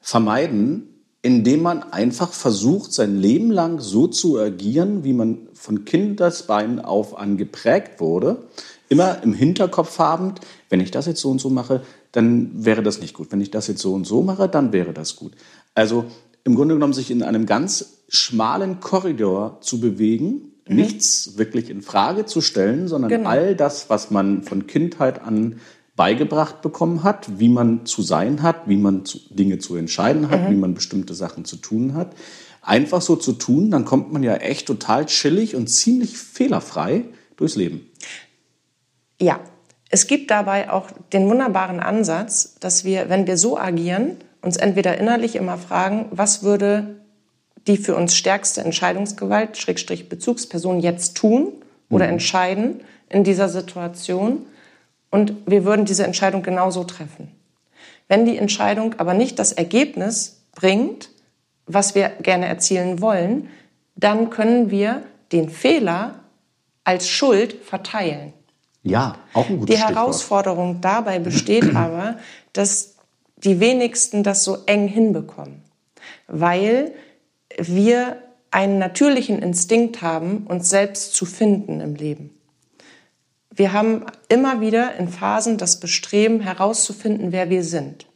vermeiden, 0.00 0.97
indem 1.22 1.62
man 1.62 1.82
einfach 1.82 2.32
versucht, 2.32 2.92
sein 2.92 3.16
Leben 3.16 3.50
lang 3.50 3.80
so 3.80 4.06
zu 4.06 4.38
agieren, 4.38 5.04
wie 5.04 5.12
man 5.12 5.48
von 5.52 5.84
Kindesbeinen 5.84 6.80
auf 6.80 7.18
an 7.18 7.36
geprägt 7.36 8.00
wurde. 8.00 8.44
Immer 8.88 9.22
im 9.22 9.34
Hinterkopf 9.34 9.98
habend, 9.98 10.40
wenn 10.70 10.80
ich 10.80 10.90
das 10.90 11.06
jetzt 11.06 11.20
so 11.20 11.30
und 11.30 11.40
so 11.40 11.50
mache, 11.50 11.82
dann 12.12 12.64
wäre 12.64 12.82
das 12.82 13.00
nicht 13.00 13.14
gut. 13.14 13.32
Wenn 13.32 13.40
ich 13.40 13.50
das 13.50 13.66
jetzt 13.66 13.82
so 13.82 13.92
und 13.92 14.06
so 14.06 14.22
mache, 14.22 14.48
dann 14.48 14.72
wäre 14.72 14.92
das 14.92 15.16
gut. 15.16 15.32
Also 15.74 16.04
im 16.44 16.54
Grunde 16.54 16.74
genommen 16.74 16.92
sich 16.92 17.10
in 17.10 17.22
einem 17.22 17.44
ganz 17.44 17.98
schmalen 18.08 18.80
Korridor 18.80 19.58
zu 19.60 19.80
bewegen, 19.80 20.52
mhm. 20.66 20.76
nichts 20.76 21.36
wirklich 21.36 21.68
in 21.68 21.82
Frage 21.82 22.24
zu 22.24 22.40
stellen, 22.40 22.88
sondern 22.88 23.10
genau. 23.10 23.28
all 23.28 23.54
das, 23.54 23.90
was 23.90 24.10
man 24.10 24.42
von 24.42 24.66
Kindheit 24.66 25.20
an 25.20 25.60
beigebracht 25.98 26.62
bekommen 26.62 27.02
hat, 27.02 27.40
wie 27.40 27.48
man 27.48 27.84
zu 27.84 28.02
sein 28.02 28.42
hat, 28.42 28.68
wie 28.68 28.76
man 28.76 29.04
zu, 29.04 29.18
Dinge 29.30 29.58
zu 29.58 29.74
entscheiden 29.74 30.30
hat, 30.30 30.44
mhm. 30.44 30.52
wie 30.52 30.56
man 30.56 30.72
bestimmte 30.72 31.12
Sachen 31.12 31.44
zu 31.44 31.56
tun 31.56 31.94
hat, 31.94 32.12
einfach 32.62 33.02
so 33.02 33.16
zu 33.16 33.32
tun, 33.32 33.72
dann 33.72 33.84
kommt 33.84 34.12
man 34.12 34.22
ja 34.22 34.36
echt 34.36 34.68
total 34.68 35.06
chillig 35.06 35.56
und 35.56 35.66
ziemlich 35.66 36.16
fehlerfrei 36.16 37.04
durchs 37.36 37.56
Leben. 37.56 37.90
Ja, 39.20 39.40
es 39.90 40.06
gibt 40.06 40.30
dabei 40.30 40.70
auch 40.70 40.86
den 41.12 41.28
wunderbaren 41.28 41.80
Ansatz, 41.80 42.54
dass 42.60 42.84
wir, 42.84 43.08
wenn 43.08 43.26
wir 43.26 43.36
so 43.36 43.58
agieren, 43.58 44.18
uns 44.40 44.56
entweder 44.56 44.98
innerlich 44.98 45.34
immer 45.34 45.58
fragen, 45.58 46.06
was 46.12 46.44
würde 46.44 47.00
die 47.66 47.76
für 47.76 47.96
uns 47.96 48.16
stärkste 48.16 48.60
Entscheidungsgewalt, 48.60 49.56
Schrägstrich 49.56 50.08
Bezugsperson 50.08 50.78
jetzt 50.78 51.16
tun 51.16 51.54
oder 51.90 52.06
mhm. 52.06 52.12
entscheiden 52.12 52.80
in 53.08 53.24
dieser 53.24 53.48
Situation 53.48 54.46
und 55.10 55.34
wir 55.46 55.64
würden 55.64 55.84
diese 55.84 56.04
Entscheidung 56.04 56.42
genauso 56.42 56.84
treffen. 56.84 57.32
Wenn 58.08 58.24
die 58.24 58.38
Entscheidung 58.38 58.94
aber 58.98 59.14
nicht 59.14 59.38
das 59.38 59.52
Ergebnis 59.52 60.42
bringt, 60.54 61.10
was 61.66 61.94
wir 61.94 62.08
gerne 62.08 62.46
erzielen 62.46 63.00
wollen, 63.00 63.48
dann 63.96 64.30
können 64.30 64.70
wir 64.70 65.02
den 65.32 65.50
Fehler 65.50 66.20
als 66.84 67.08
Schuld 67.08 67.52
verteilen. 67.64 68.32
Ja, 68.82 69.16
auch 69.34 69.48
ein 69.48 69.60
gutes 69.60 69.74
Die 69.76 69.82
Herausforderung 69.82 70.80
dabei 70.80 71.18
besteht 71.18 71.64
aber, 71.76 72.16
dass 72.52 72.96
die 73.36 73.60
wenigsten 73.60 74.22
das 74.22 74.44
so 74.44 74.58
eng 74.66 74.88
hinbekommen, 74.88 75.62
weil 76.26 76.92
wir 77.58 78.16
einen 78.50 78.78
natürlichen 78.78 79.42
Instinkt 79.42 80.00
haben, 80.00 80.46
uns 80.46 80.70
selbst 80.70 81.14
zu 81.14 81.26
finden 81.26 81.80
im 81.80 81.94
Leben. 81.94 82.37
Wir 83.58 83.72
haben 83.72 84.06
immer 84.28 84.60
wieder 84.60 84.94
in 84.94 85.08
Phasen 85.08 85.58
das 85.58 85.80
Bestreben 85.80 86.38
herauszufinden, 86.38 87.32
wer 87.32 87.50
wir 87.50 87.64
sind. 87.64 88.06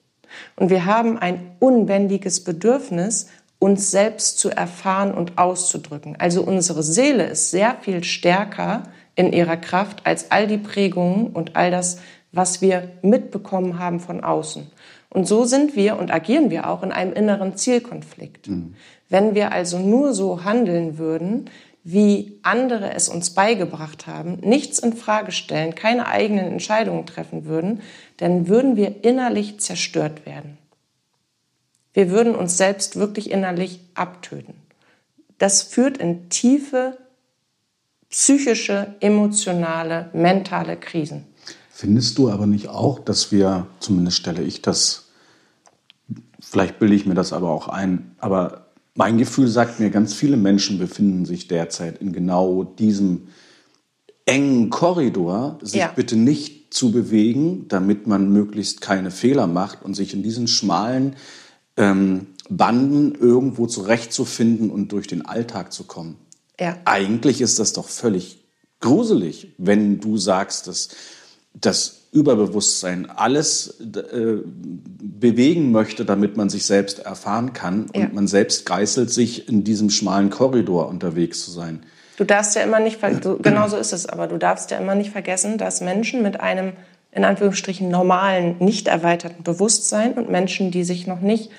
Und 0.55 0.71
wir 0.71 0.87
haben 0.87 1.19
ein 1.19 1.57
unbändiges 1.59 2.45
Bedürfnis, 2.45 3.27
uns 3.59 3.91
selbst 3.91 4.39
zu 4.39 4.51
erfahren 4.51 5.13
und 5.13 5.39
auszudrücken. 5.39 6.15
Also 6.17 6.43
unsere 6.45 6.85
Seele 6.85 7.25
ist 7.25 7.51
sehr 7.51 7.77
viel 7.81 8.05
stärker 8.05 8.85
in 9.17 9.33
ihrer 9.33 9.57
Kraft 9.57 10.07
als 10.07 10.31
all 10.31 10.47
die 10.47 10.59
Prägungen 10.59 11.27
und 11.27 11.57
all 11.57 11.73
das, 11.73 11.99
was 12.31 12.63
wir 12.63 12.93
mitbekommen 13.03 13.81
haben 13.81 13.99
von 13.99 14.23
außen. 14.23 14.71
Und 15.11 15.27
so 15.27 15.43
sind 15.43 15.75
wir 15.75 15.99
und 15.99 16.13
agieren 16.13 16.51
wir 16.51 16.71
auch 16.71 16.85
in 16.85 16.93
einem 16.93 17.15
inneren 17.15 17.57
Zielkonflikt. 17.57 18.47
Mhm. 18.47 18.75
Wenn 19.09 19.35
wir 19.35 19.51
also 19.51 19.81
nur 19.81 20.15
so 20.15 20.45
handeln 20.45 20.99
würden, 20.99 21.51
wie 21.85 22.39
andere 22.43 22.95
es 22.95 23.09
uns 23.09 23.31
beigebracht 23.31 24.07
haben, 24.07 24.39
nichts 24.41 24.79
in 24.79 24.93
Frage 24.93 25.33
stellen, 25.33 25.75
keine 25.75 26.07
eigenen 26.07 26.47
Entscheidungen 26.47 27.07
treffen 27.07 27.45
würden, 27.45 27.81
dann 28.19 28.47
würden 28.47 28.77
wir 28.77 29.05
innerlich 29.05 29.59
zerstört 29.59 30.25
werden. 30.25 30.59
Wir 31.93 32.11
würden 32.11 32.35
uns 32.35 32.57
selbst 32.57 32.97
wirklich 32.97 33.31
innerlich 33.31 33.81
abtöten. 33.95 34.55
Das 35.39 35.63
führt 35.63 35.99
in 35.99 36.29
tiefe 36.29 36.97
psychische, 38.09 38.95
emotionale, 39.01 40.11
mentale 40.13 40.77
Krisen. 40.77 41.27
Findest 41.71 42.19
du 42.19 42.31
aber 42.31 42.47
nicht 42.47 42.69
auch, 42.69 43.01
dass 43.01 43.33
wir, 43.33 43.67
zumindest 43.81 44.19
stelle 44.19 44.43
ich 44.43 44.63
das, 44.63 45.07
vielleicht 46.39 46.79
bilde 46.79 46.95
ich 46.95 47.07
mir 47.07 47.15
das 47.15 47.33
aber 47.33 47.51
auch 47.51 47.69
ein, 47.69 48.15
aber 48.19 48.62
mein 48.95 49.19
Gefühl 49.19 49.49
sagt 49.49 49.81
mir, 49.81 49.91
ganz 49.91 50.15
viele 50.15 50.37
Menschen 50.37 50.79
befinden 50.79 51.25
sich 51.25 51.49
derzeit 51.49 51.99
in 52.01 52.13
genau 52.13 52.65
diesem 52.65 53.29
engen 54.27 54.71
Korridor, 54.71 55.59
sich 55.63 55.81
ja. 55.81 55.93
bitte 55.95 56.17
nicht 56.17 56.75
zu 56.75 56.93
bewegen, 56.93 57.67
damit 57.69 58.07
man 58.07 58.31
möglichst 58.31 58.81
keine 58.81 59.11
Fehler 59.11 59.47
macht 59.47 59.83
und 59.83 59.95
sich 59.95 60.15
in 60.15 60.23
diesen 60.23 60.47
schmalen 60.47 61.17
ähm, 61.77 62.29
Banden 62.49 63.15
irgendwo 63.15 63.67
zurechtzufinden 63.67 64.71
und 64.71 64.93
durch 64.93 65.07
den 65.07 65.25
Alltag 65.25 65.73
zu 65.73 65.85
kommen. 65.85 66.17
Ja. 66.61 66.77
Eigentlich 66.85 67.41
ist 67.41 67.59
das 67.59 67.73
doch 67.73 67.89
völlig 67.89 68.45
gruselig, 68.81 69.55
wenn 69.59 70.01
du 70.01 70.19
sagst, 70.19 70.67
dass 70.67 70.91
dass 71.55 72.02
Überbewusstsein 72.13 73.09
alles 73.09 73.81
äh, 73.81 74.37
bewegen 75.01 75.73
möchte, 75.73 76.05
damit 76.05 76.37
man 76.37 76.51
sich 76.51 76.67
selbst 76.67 76.99
erfahren 76.99 77.55
kann. 77.55 77.87
Und 77.95 77.97
Ja. 78.01 78.11
man 78.13 78.27
selbst 78.27 78.67
geißelt 78.67 79.11
sich 79.11 79.49
in 79.49 79.65
diesem 79.65 79.89
schmalen 79.89 80.29
Korridor 80.29 80.89
unterwegs 80.89 81.43
zu 81.43 81.51
sein. 81.51 81.83
Du 82.19 82.25
darfst 82.25 82.55
ja 82.55 82.63
immer 82.63 82.81
nicht, 82.81 83.01
so, 83.23 83.39
genau 83.39 83.67
so 83.67 83.79
ist 83.79 83.95
es, 83.95 84.05
aber 84.07 84.27
du 84.27 84.37
darfst 84.37 84.71
ja 84.71 84.77
immer 84.77 84.95
nicht 84.95 85.11
vergessen, 85.11 85.57
dass 85.57 85.81
Menschen 85.81 86.23
mit 86.23 86.39
einem, 86.39 86.75
in 87.13 87.25
Anführungsstrichen, 87.25 87.89
normalen, 87.89 88.57
nicht 88.59 88.89
erweiterten 88.89 89.43
Bewusstsein 89.43 90.13
und 90.13 90.31
Menschen, 90.31 90.71
die 90.71 90.85
sich 90.85 91.07
noch 91.07 91.21
nicht 91.21 91.51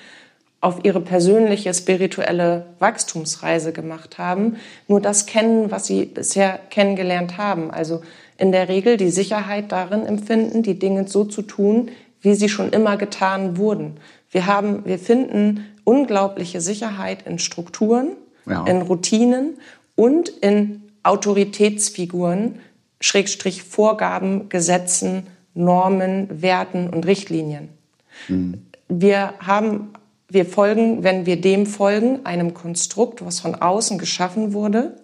auf 0.60 0.84
ihre 0.84 1.00
persönliche 1.00 1.74
spirituelle 1.74 2.66
Wachstumsreise 2.78 3.72
gemacht 3.72 4.18
haben, 4.18 4.56
nur 4.88 5.00
das 5.00 5.26
kennen, 5.26 5.70
was 5.70 5.86
sie 5.86 6.06
bisher 6.06 6.58
kennengelernt 6.70 7.36
haben. 7.36 7.70
Also 7.70 8.00
in 8.38 8.52
der 8.52 8.68
Regel 8.68 8.96
die 8.96 9.10
Sicherheit 9.10 9.70
darin 9.72 10.04
empfinden, 10.04 10.62
die 10.62 10.78
Dinge 10.78 11.06
so 11.06 11.24
zu 11.24 11.42
tun, 11.42 11.90
wie 12.20 12.34
sie 12.34 12.48
schon 12.48 12.70
immer 12.70 12.96
getan 12.96 13.56
wurden. 13.56 13.98
Wir 14.30 14.46
haben, 14.46 14.84
wir 14.84 14.98
finden 14.98 15.64
unglaubliche 15.84 16.60
Sicherheit 16.60 17.26
in 17.26 17.38
Strukturen, 17.38 18.08
Ja. 18.46 18.64
in 18.66 18.82
Routinen 18.82 19.58
und 19.94 20.28
in 20.28 20.82
Autoritätsfiguren, 21.02 22.58
Schrägstrich 23.00 23.62
Vorgaben, 23.62 24.48
Gesetzen, 24.48 25.26
Normen, 25.54 26.42
Werten 26.42 26.90
und 26.90 27.06
Richtlinien. 27.06 27.68
Wir 28.88 29.34
haben, 29.38 29.90
wir 30.28 30.46
folgen, 30.46 31.04
wenn 31.04 31.26
wir 31.26 31.40
dem 31.40 31.66
folgen, 31.66 32.24
einem 32.24 32.54
Konstrukt, 32.54 33.24
was 33.24 33.40
von 33.40 33.54
außen 33.54 33.98
geschaffen 33.98 34.52
wurde 34.52 34.96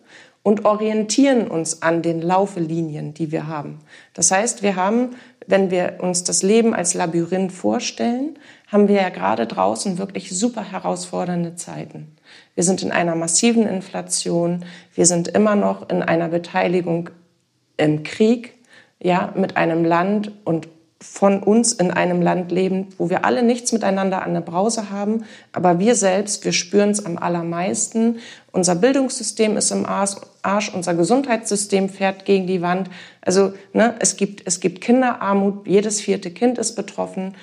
und 0.42 0.64
orientieren 0.64 1.48
uns 1.48 1.82
an 1.82 2.02
den 2.02 2.22
Laufelinien, 2.22 3.12
die 3.12 3.30
wir 3.30 3.46
haben. 3.46 3.78
Das 4.14 4.30
heißt, 4.30 4.62
wir 4.62 4.76
haben, 4.76 5.10
wenn 5.46 5.70
wir 5.70 5.98
uns 6.00 6.24
das 6.24 6.42
Leben 6.42 6.74
als 6.74 6.94
Labyrinth 6.94 7.52
vorstellen, 7.52 8.38
haben 8.68 8.88
wir 8.88 8.96
ja 8.96 9.08
gerade 9.10 9.46
draußen 9.46 9.98
wirklich 9.98 10.30
super 10.30 10.62
herausfordernde 10.62 11.56
Zeiten. 11.56 12.16
Wir 12.54 12.64
sind 12.64 12.82
in 12.82 12.92
einer 12.92 13.16
massiven 13.16 13.66
Inflation, 13.66 14.64
wir 14.94 15.06
sind 15.06 15.28
immer 15.28 15.56
noch 15.56 15.88
in 15.90 16.02
einer 16.02 16.28
Beteiligung 16.28 17.10
im 17.76 18.02
Krieg, 18.02 18.54
ja, 19.02 19.32
mit 19.34 19.56
einem 19.56 19.84
Land 19.84 20.32
und 20.44 20.68
von 21.02 21.42
uns 21.42 21.72
in 21.72 21.90
einem 21.90 22.20
Land 22.20 22.52
leben, 22.52 22.88
wo 22.98 23.08
wir 23.08 23.24
alle 23.24 23.42
nichts 23.42 23.72
miteinander 23.72 24.22
an 24.22 24.34
der 24.34 24.42
Brause 24.42 24.90
haben, 24.90 25.24
aber 25.52 25.78
wir 25.78 25.94
selbst, 25.94 26.44
wir 26.44 26.52
spüren 26.52 26.90
es 26.90 27.06
am 27.06 27.16
allermeisten. 27.16 28.18
Unser 28.52 28.74
Bildungssystem 28.74 29.56
ist 29.56 29.70
im 29.70 29.86
Arsch, 29.86 30.16
Arsch, 30.42 30.72
unser 30.74 30.94
Gesundheitssystem 30.94 31.88
fährt 31.88 32.24
gegen 32.24 32.46
die 32.46 32.62
Wand. 32.62 32.90
Also 33.20 33.52
ne, 33.72 33.94
es, 33.98 34.16
gibt, 34.16 34.46
es 34.46 34.60
gibt 34.60 34.80
Kinderarmut, 34.80 35.66
jedes 35.66 36.00
vierte 36.00 36.30
Kind 36.30 36.58
ist 36.58 36.74
betroffen. 36.74 37.34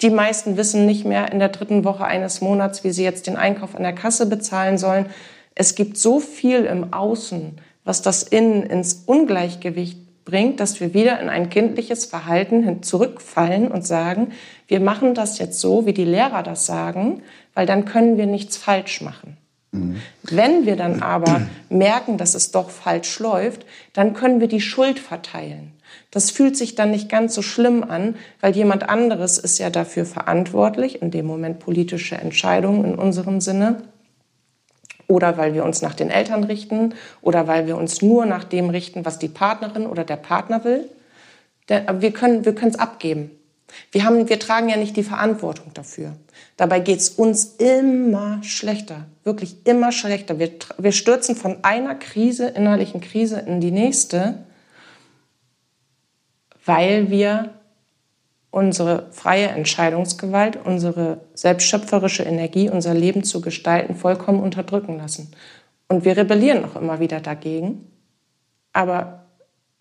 Die 0.00 0.10
meisten 0.10 0.56
wissen 0.56 0.86
nicht 0.86 1.04
mehr 1.04 1.32
in 1.32 1.38
der 1.38 1.48
dritten 1.50 1.84
Woche 1.84 2.04
eines 2.04 2.40
Monats, 2.40 2.84
wie 2.84 2.90
sie 2.90 3.04
jetzt 3.04 3.26
den 3.26 3.36
Einkauf 3.36 3.74
an 3.74 3.82
der 3.82 3.94
Kasse 3.94 4.26
bezahlen 4.26 4.78
sollen. 4.78 5.06
Es 5.54 5.74
gibt 5.74 5.98
so 5.98 6.20
viel 6.20 6.64
im 6.64 6.92
Außen, 6.92 7.58
was 7.84 8.02
das 8.02 8.22
Innen 8.22 8.62
ins 8.62 9.02
Ungleichgewicht 9.06 9.98
bringt, 10.24 10.60
dass 10.60 10.80
wir 10.80 10.94
wieder 10.94 11.20
in 11.20 11.28
ein 11.28 11.50
kindliches 11.50 12.06
Verhalten 12.06 12.82
zurückfallen 12.82 13.68
und 13.68 13.86
sagen, 13.86 14.32
wir 14.68 14.80
machen 14.80 15.14
das 15.14 15.38
jetzt 15.38 15.60
so, 15.60 15.86
wie 15.86 15.92
die 15.92 16.04
Lehrer 16.04 16.42
das 16.42 16.66
sagen, 16.66 17.22
weil 17.54 17.66
dann 17.66 17.84
können 17.84 18.16
wir 18.16 18.26
nichts 18.26 18.56
falsch 18.56 19.00
machen. 19.00 19.36
Wenn 19.72 20.66
wir 20.66 20.76
dann 20.76 21.02
aber 21.02 21.42
merken, 21.68 22.18
dass 22.18 22.34
es 22.34 22.50
doch 22.50 22.70
falsch 22.70 23.20
läuft, 23.20 23.66
dann 23.92 24.14
können 24.14 24.40
wir 24.40 24.48
die 24.48 24.60
Schuld 24.60 24.98
verteilen. 24.98 25.72
Das 26.10 26.32
fühlt 26.32 26.56
sich 26.56 26.74
dann 26.74 26.90
nicht 26.90 27.08
ganz 27.08 27.34
so 27.34 27.42
schlimm 27.42 27.84
an, 27.84 28.16
weil 28.40 28.56
jemand 28.56 28.88
anderes 28.88 29.38
ist 29.38 29.58
ja 29.58 29.70
dafür 29.70 30.06
verantwortlich, 30.06 31.00
in 31.02 31.12
dem 31.12 31.26
Moment 31.26 31.60
politische 31.60 32.16
Entscheidungen 32.16 32.84
in 32.84 32.94
unserem 32.96 33.40
Sinne, 33.40 33.82
oder 35.06 35.36
weil 35.36 35.54
wir 35.54 35.64
uns 35.64 35.82
nach 35.82 35.94
den 35.94 36.10
Eltern 36.10 36.44
richten 36.44 36.94
oder 37.20 37.48
weil 37.48 37.66
wir 37.66 37.76
uns 37.76 38.00
nur 38.00 38.26
nach 38.26 38.44
dem 38.44 38.70
richten, 38.70 39.04
was 39.04 39.18
die 39.18 39.28
Partnerin 39.28 39.86
oder 39.86 40.04
der 40.04 40.16
Partner 40.16 40.62
will. 40.64 40.88
Wir 41.66 42.12
können 42.12 42.44
wir 42.44 42.54
es 42.62 42.78
abgeben. 42.78 43.32
Wir, 43.92 44.04
haben, 44.04 44.28
wir 44.28 44.38
tragen 44.38 44.68
ja 44.68 44.76
nicht 44.76 44.96
die 44.96 45.02
Verantwortung 45.02 45.72
dafür. 45.74 46.14
Dabei 46.56 46.80
geht 46.80 47.00
es 47.00 47.10
uns 47.10 47.56
immer 47.56 48.42
schlechter, 48.42 49.06
wirklich 49.24 49.66
immer 49.66 49.92
schlechter. 49.92 50.38
Wir, 50.38 50.50
wir 50.78 50.92
stürzen 50.92 51.36
von 51.36 51.58
einer 51.62 51.94
Krise, 51.94 52.48
innerlichen 52.48 53.00
Krise 53.00 53.40
in 53.40 53.60
die 53.60 53.70
nächste, 53.70 54.44
weil 56.64 57.10
wir 57.10 57.54
unsere 58.50 59.06
freie 59.12 59.48
Entscheidungsgewalt, 59.48 60.58
unsere 60.64 61.20
selbstschöpferische 61.34 62.24
Energie, 62.24 62.68
unser 62.68 62.94
Leben 62.94 63.22
zu 63.22 63.40
gestalten, 63.40 63.94
vollkommen 63.94 64.40
unterdrücken 64.40 64.98
lassen. 64.98 65.30
Und 65.88 66.04
wir 66.04 66.16
rebellieren 66.16 66.64
auch 66.64 66.76
immer 66.76 67.00
wieder 67.00 67.20
dagegen, 67.20 67.86
aber 68.72 69.26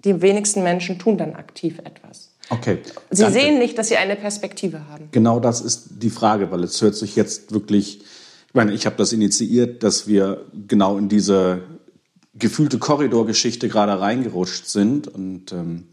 die 0.04 0.22
wenigsten 0.22 0.64
Menschen 0.64 0.98
tun 0.98 1.18
dann 1.18 1.36
aktiv 1.36 1.80
etwas. 1.80 2.28
Okay. 2.50 2.80
Sie 3.12 3.22
danke. 3.22 3.39
sehen 3.39 3.60
nicht, 3.60 3.78
dass 3.78 3.89
sie 3.89 3.97
eine 3.97 4.16
Perspektive 4.16 4.88
haben. 4.88 5.10
Genau 5.12 5.39
das 5.39 5.62
ist 5.62 5.89
die 6.02 6.10
Frage, 6.10 6.52
weil 6.52 6.64
es 6.64 6.82
hört 6.82 6.95
sich 6.95 7.16
jetzt 7.16 7.52
wirklich, 7.52 8.00
ich 8.00 8.54
meine, 8.54 8.74
ich 8.74 8.86
habe 8.86 8.95
das 8.95 9.14
initiiert, 9.14 9.84
dass 9.84 10.08
wir 10.08 10.45
genau 10.68 10.97
in 10.97 11.10
diese 11.10 11.62
gefühlte 12.34 12.80
Korridorgeschichte 12.80 13.70
gerade 13.70 14.00
reingerutscht 14.00 14.66
sind 14.66 15.08
und 15.08 15.52
ähm, 15.52 15.88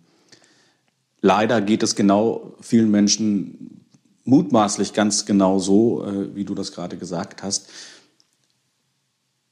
leider 1.20 1.60
geht 1.60 1.82
es 1.82 1.94
genau 1.94 2.54
vielen 2.60 2.90
Menschen 2.90 3.84
mutmaßlich 4.24 4.92
ganz 4.92 5.26
genau 5.26 5.58
so, 5.58 6.04
äh, 6.04 6.34
wie 6.34 6.44
du 6.44 6.54
das 6.54 6.72
gerade 6.72 6.96
gesagt 6.96 7.42
hast. 7.42 7.68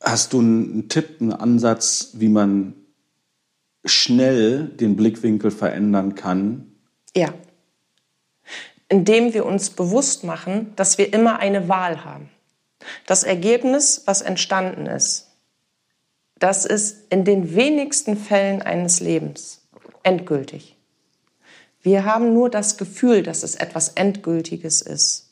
Hast 0.00 0.32
du 0.32 0.40
einen 0.40 0.88
Tipp, 0.88 1.20
einen 1.20 1.32
Ansatz, 1.32 2.10
wie 2.14 2.28
man 2.28 2.74
schnell 3.84 4.68
den 4.68 4.96
Blickwinkel 4.96 5.50
verändern 5.50 6.14
kann? 6.14 6.73
Ja. 7.16 7.32
Indem 8.88 9.34
wir 9.34 9.46
uns 9.46 9.70
bewusst 9.70 10.24
machen, 10.24 10.72
dass 10.76 10.98
wir 10.98 11.12
immer 11.12 11.38
eine 11.38 11.68
Wahl 11.68 12.04
haben. 12.04 12.28
Das 13.06 13.22
Ergebnis, 13.22 14.02
was 14.06 14.20
entstanden 14.20 14.86
ist, 14.86 15.30
das 16.38 16.64
ist 16.64 17.10
in 17.10 17.24
den 17.24 17.54
wenigsten 17.54 18.16
Fällen 18.16 18.60
eines 18.60 19.00
Lebens 19.00 19.62
endgültig. 20.02 20.76
Wir 21.82 22.04
haben 22.04 22.32
nur 22.34 22.50
das 22.50 22.76
Gefühl, 22.76 23.22
dass 23.22 23.42
es 23.42 23.54
etwas 23.54 23.90
Endgültiges 23.90 24.82
ist. 24.82 25.23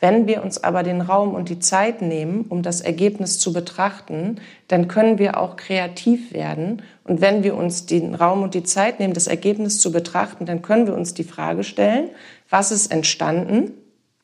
Wenn 0.00 0.26
wir 0.26 0.42
uns 0.42 0.62
aber 0.62 0.82
den 0.82 1.00
Raum 1.00 1.34
und 1.34 1.48
die 1.48 1.60
Zeit 1.60 2.02
nehmen, 2.02 2.46
um 2.48 2.62
das 2.62 2.80
Ergebnis 2.80 3.38
zu 3.38 3.52
betrachten, 3.52 4.40
dann 4.68 4.88
können 4.88 5.18
wir 5.18 5.38
auch 5.38 5.56
kreativ 5.56 6.32
werden. 6.32 6.82
Und 7.04 7.20
wenn 7.20 7.42
wir 7.42 7.56
uns 7.56 7.86
den 7.86 8.14
Raum 8.14 8.42
und 8.42 8.54
die 8.54 8.64
Zeit 8.64 8.98
nehmen, 8.98 9.14
das 9.14 9.28
Ergebnis 9.28 9.80
zu 9.80 9.92
betrachten, 9.92 10.46
dann 10.46 10.62
können 10.62 10.86
wir 10.86 10.94
uns 10.94 11.14
die 11.14 11.24
Frage 11.24 11.64
stellen, 11.64 12.10
was 12.50 12.72
ist 12.72 12.90
entstanden? 12.90 13.72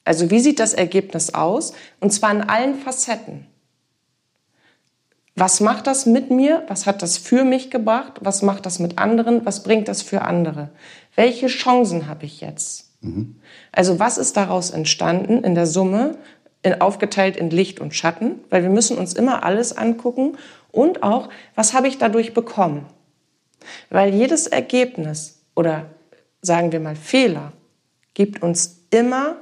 Also 0.05 0.31
wie 0.31 0.41
sieht 0.41 0.59
das 0.59 0.75
Ergebnis 0.75 1.35
aus? 1.35 1.73
Und 2.01 2.13
zwar 2.13 2.33
in 2.33 2.43
allen 2.43 2.75
Facetten. 2.75 3.47
Was 5.37 5.61
macht 5.61 5.87
das 5.87 6.05
mit 6.05 6.31
mir? 6.31 6.65
Was 6.67 6.87
hat 6.87 7.01
das 7.01 7.17
für 7.17 7.45
mich 7.45 7.71
gebracht? 7.71 8.19
Was 8.21 8.43
macht 8.43 8.67
das 8.67 8.79
mit 8.81 8.99
anderen? 8.99 9.47
Was 9.47 9.63
bringt 9.63 9.89
das 9.89 10.03
für 10.03 10.23
andere? 10.23 10.71
Welche 11.15 11.47
Chancen 11.47 12.09
habe 12.09 12.27
ich 12.27 12.41
jetzt? 12.41 12.91
Also 13.73 13.99
was 13.99 14.19
ist 14.19 14.37
daraus 14.37 14.71
entstanden 14.71 15.45
in 15.45 15.55
der 15.55 15.67
Summe, 15.67 16.17
in, 16.63 16.81
aufgeteilt 16.81 17.37
in 17.37 17.51
Licht 17.51 17.81
und 17.81 17.95
Schatten? 17.95 18.41
Weil 18.51 18.63
wir 18.63 18.71
müssen 18.71 18.99
uns 18.99 19.13
immer 19.13 19.45
alles 19.45 19.77
angucken 19.77 20.37
und 20.73 21.03
auch, 21.03 21.29
was 21.55 21.75
habe 21.75 21.89
ich 21.89 21.99
dadurch 21.99 22.35
bekommen? 22.35 22.87
Weil 23.91 24.15
jedes 24.15 24.47
Ergebnis 24.47 25.43
oder 25.55 25.87
sagen 26.43 26.73
wir 26.73 26.81
mal 26.81 26.97
Fehler 26.97 27.53
gibt 28.15 28.43
uns 28.43 28.81
immer 28.91 29.37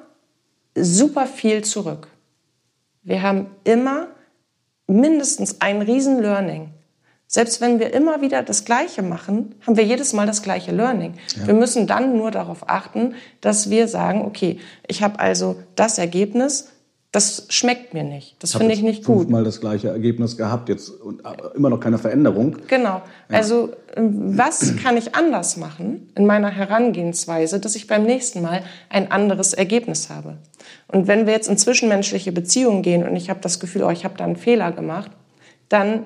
super 0.74 1.26
viel 1.26 1.64
zurück. 1.64 2.08
Wir 3.02 3.22
haben 3.22 3.46
immer 3.64 4.08
mindestens 4.86 5.60
ein 5.60 5.82
riesen 5.82 6.20
Learning. 6.20 6.70
Selbst 7.30 7.60
wenn 7.60 7.78
wir 7.78 7.92
immer 7.92 8.22
wieder 8.22 8.42
das 8.42 8.64
Gleiche 8.64 9.02
machen, 9.02 9.54
haben 9.66 9.76
wir 9.76 9.84
jedes 9.84 10.14
Mal 10.14 10.26
das 10.26 10.42
gleiche 10.42 10.72
Learning. 10.72 11.12
Wir 11.44 11.52
müssen 11.52 11.86
dann 11.86 12.16
nur 12.16 12.30
darauf 12.30 12.70
achten, 12.70 13.14
dass 13.42 13.68
wir 13.68 13.86
sagen, 13.86 14.22
okay, 14.22 14.58
ich 14.86 15.02
habe 15.02 15.20
also 15.20 15.56
das 15.76 15.98
Ergebnis, 15.98 16.70
das 17.12 17.46
schmeckt 17.50 17.92
mir 17.92 18.02
nicht, 18.02 18.36
das 18.42 18.54
finde 18.54 18.72
ich 18.72 18.82
nicht 18.82 19.04
gut. 19.04 19.20
Fünfmal 19.20 19.44
das 19.44 19.60
gleiche 19.60 19.88
Ergebnis 19.88 20.38
gehabt, 20.38 20.70
jetzt 20.70 20.88
und 20.88 21.24
aber 21.26 21.54
immer 21.54 21.68
noch 21.68 21.80
keine 21.80 21.98
Veränderung. 21.98 22.56
Genau. 22.66 23.02
Also 23.28 23.70
ähm, 23.94 24.38
was 24.38 24.76
kann 24.76 24.96
ich 24.96 25.14
anders 25.14 25.58
machen 25.58 26.10
in 26.14 26.24
meiner 26.24 26.50
Herangehensweise, 26.50 27.60
dass 27.60 27.76
ich 27.76 27.86
beim 27.86 28.04
nächsten 28.04 28.40
Mal 28.40 28.62
ein 28.88 29.10
anderes 29.12 29.52
Ergebnis 29.52 30.08
habe? 30.08 30.38
Und 30.86 31.08
wenn 31.08 31.26
wir 31.26 31.34
jetzt 31.34 31.48
in 31.48 31.58
zwischenmenschliche 31.58 32.32
Beziehungen 32.32 32.82
gehen 32.82 33.06
und 33.06 33.16
ich 33.16 33.28
habe 33.28 33.40
das 33.40 33.60
Gefühl, 33.60 33.84
oh, 33.84 33.90
ich 33.90 34.04
habe 34.04 34.14
da 34.16 34.24
einen 34.24 34.36
Fehler 34.36 34.72
gemacht, 34.72 35.10
dann 35.68 36.04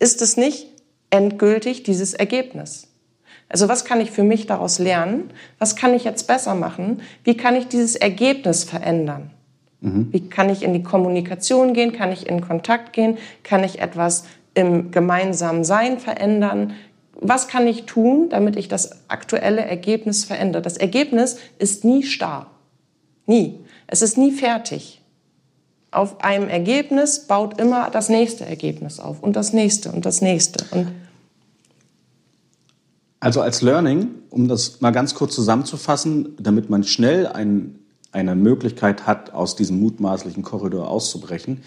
ist 0.00 0.22
es 0.22 0.36
nicht 0.36 0.66
endgültig 1.10 1.84
dieses 1.84 2.14
Ergebnis. 2.14 2.88
Also 3.48 3.68
was 3.68 3.84
kann 3.84 4.00
ich 4.00 4.10
für 4.10 4.22
mich 4.22 4.46
daraus 4.46 4.78
lernen? 4.78 5.30
Was 5.58 5.76
kann 5.76 5.94
ich 5.94 6.04
jetzt 6.04 6.26
besser 6.26 6.54
machen? 6.54 7.02
Wie 7.24 7.36
kann 7.36 7.56
ich 7.56 7.68
dieses 7.68 7.96
Ergebnis 7.96 8.64
verändern? 8.64 9.30
Mhm. 9.80 10.08
Wie 10.12 10.28
kann 10.28 10.50
ich 10.50 10.62
in 10.62 10.72
die 10.72 10.82
Kommunikation 10.82 11.74
gehen? 11.74 11.92
Kann 11.92 12.12
ich 12.12 12.28
in 12.28 12.40
Kontakt 12.40 12.92
gehen? 12.92 13.18
Kann 13.42 13.64
ich 13.64 13.80
etwas 13.80 14.24
im 14.54 14.90
gemeinsamen 14.90 15.64
Sein 15.64 15.98
verändern? 15.98 16.74
Was 17.14 17.48
kann 17.48 17.66
ich 17.66 17.84
tun, 17.84 18.28
damit 18.30 18.56
ich 18.56 18.68
das 18.68 19.08
aktuelle 19.08 19.62
Ergebnis 19.62 20.24
verändere? 20.24 20.62
Das 20.62 20.76
Ergebnis 20.76 21.38
ist 21.58 21.84
nie 21.84 22.04
starr. 22.04 22.50
Nie. 23.26 23.58
Es 23.86 24.00
ist 24.00 24.16
nie 24.16 24.30
fertig. 24.30 24.99
Auf 25.92 26.22
einem 26.22 26.48
Ergebnis 26.48 27.26
baut 27.26 27.60
immer 27.60 27.90
das 27.90 28.08
nächste 28.08 28.46
Ergebnis 28.46 29.00
auf 29.00 29.22
und 29.22 29.34
das 29.34 29.52
nächste 29.52 29.90
und 29.90 30.06
das 30.06 30.20
nächste. 30.20 30.64
Und 30.70 30.88
also 33.18 33.42
als 33.42 33.60
Learning, 33.60 34.08
um 34.30 34.48
das 34.48 34.80
mal 34.80 34.92
ganz 34.92 35.14
kurz 35.14 35.34
zusammenzufassen, 35.34 36.36
damit 36.40 36.70
man 36.70 36.84
schnell 36.84 37.26
ein, 37.26 37.78
eine 38.12 38.34
Möglichkeit 38.34 39.06
hat, 39.06 39.34
aus 39.34 39.56
diesem 39.56 39.78
mutmaßlichen 39.80 40.42
Korridor 40.42 40.88
auszubrechen, 40.88 41.60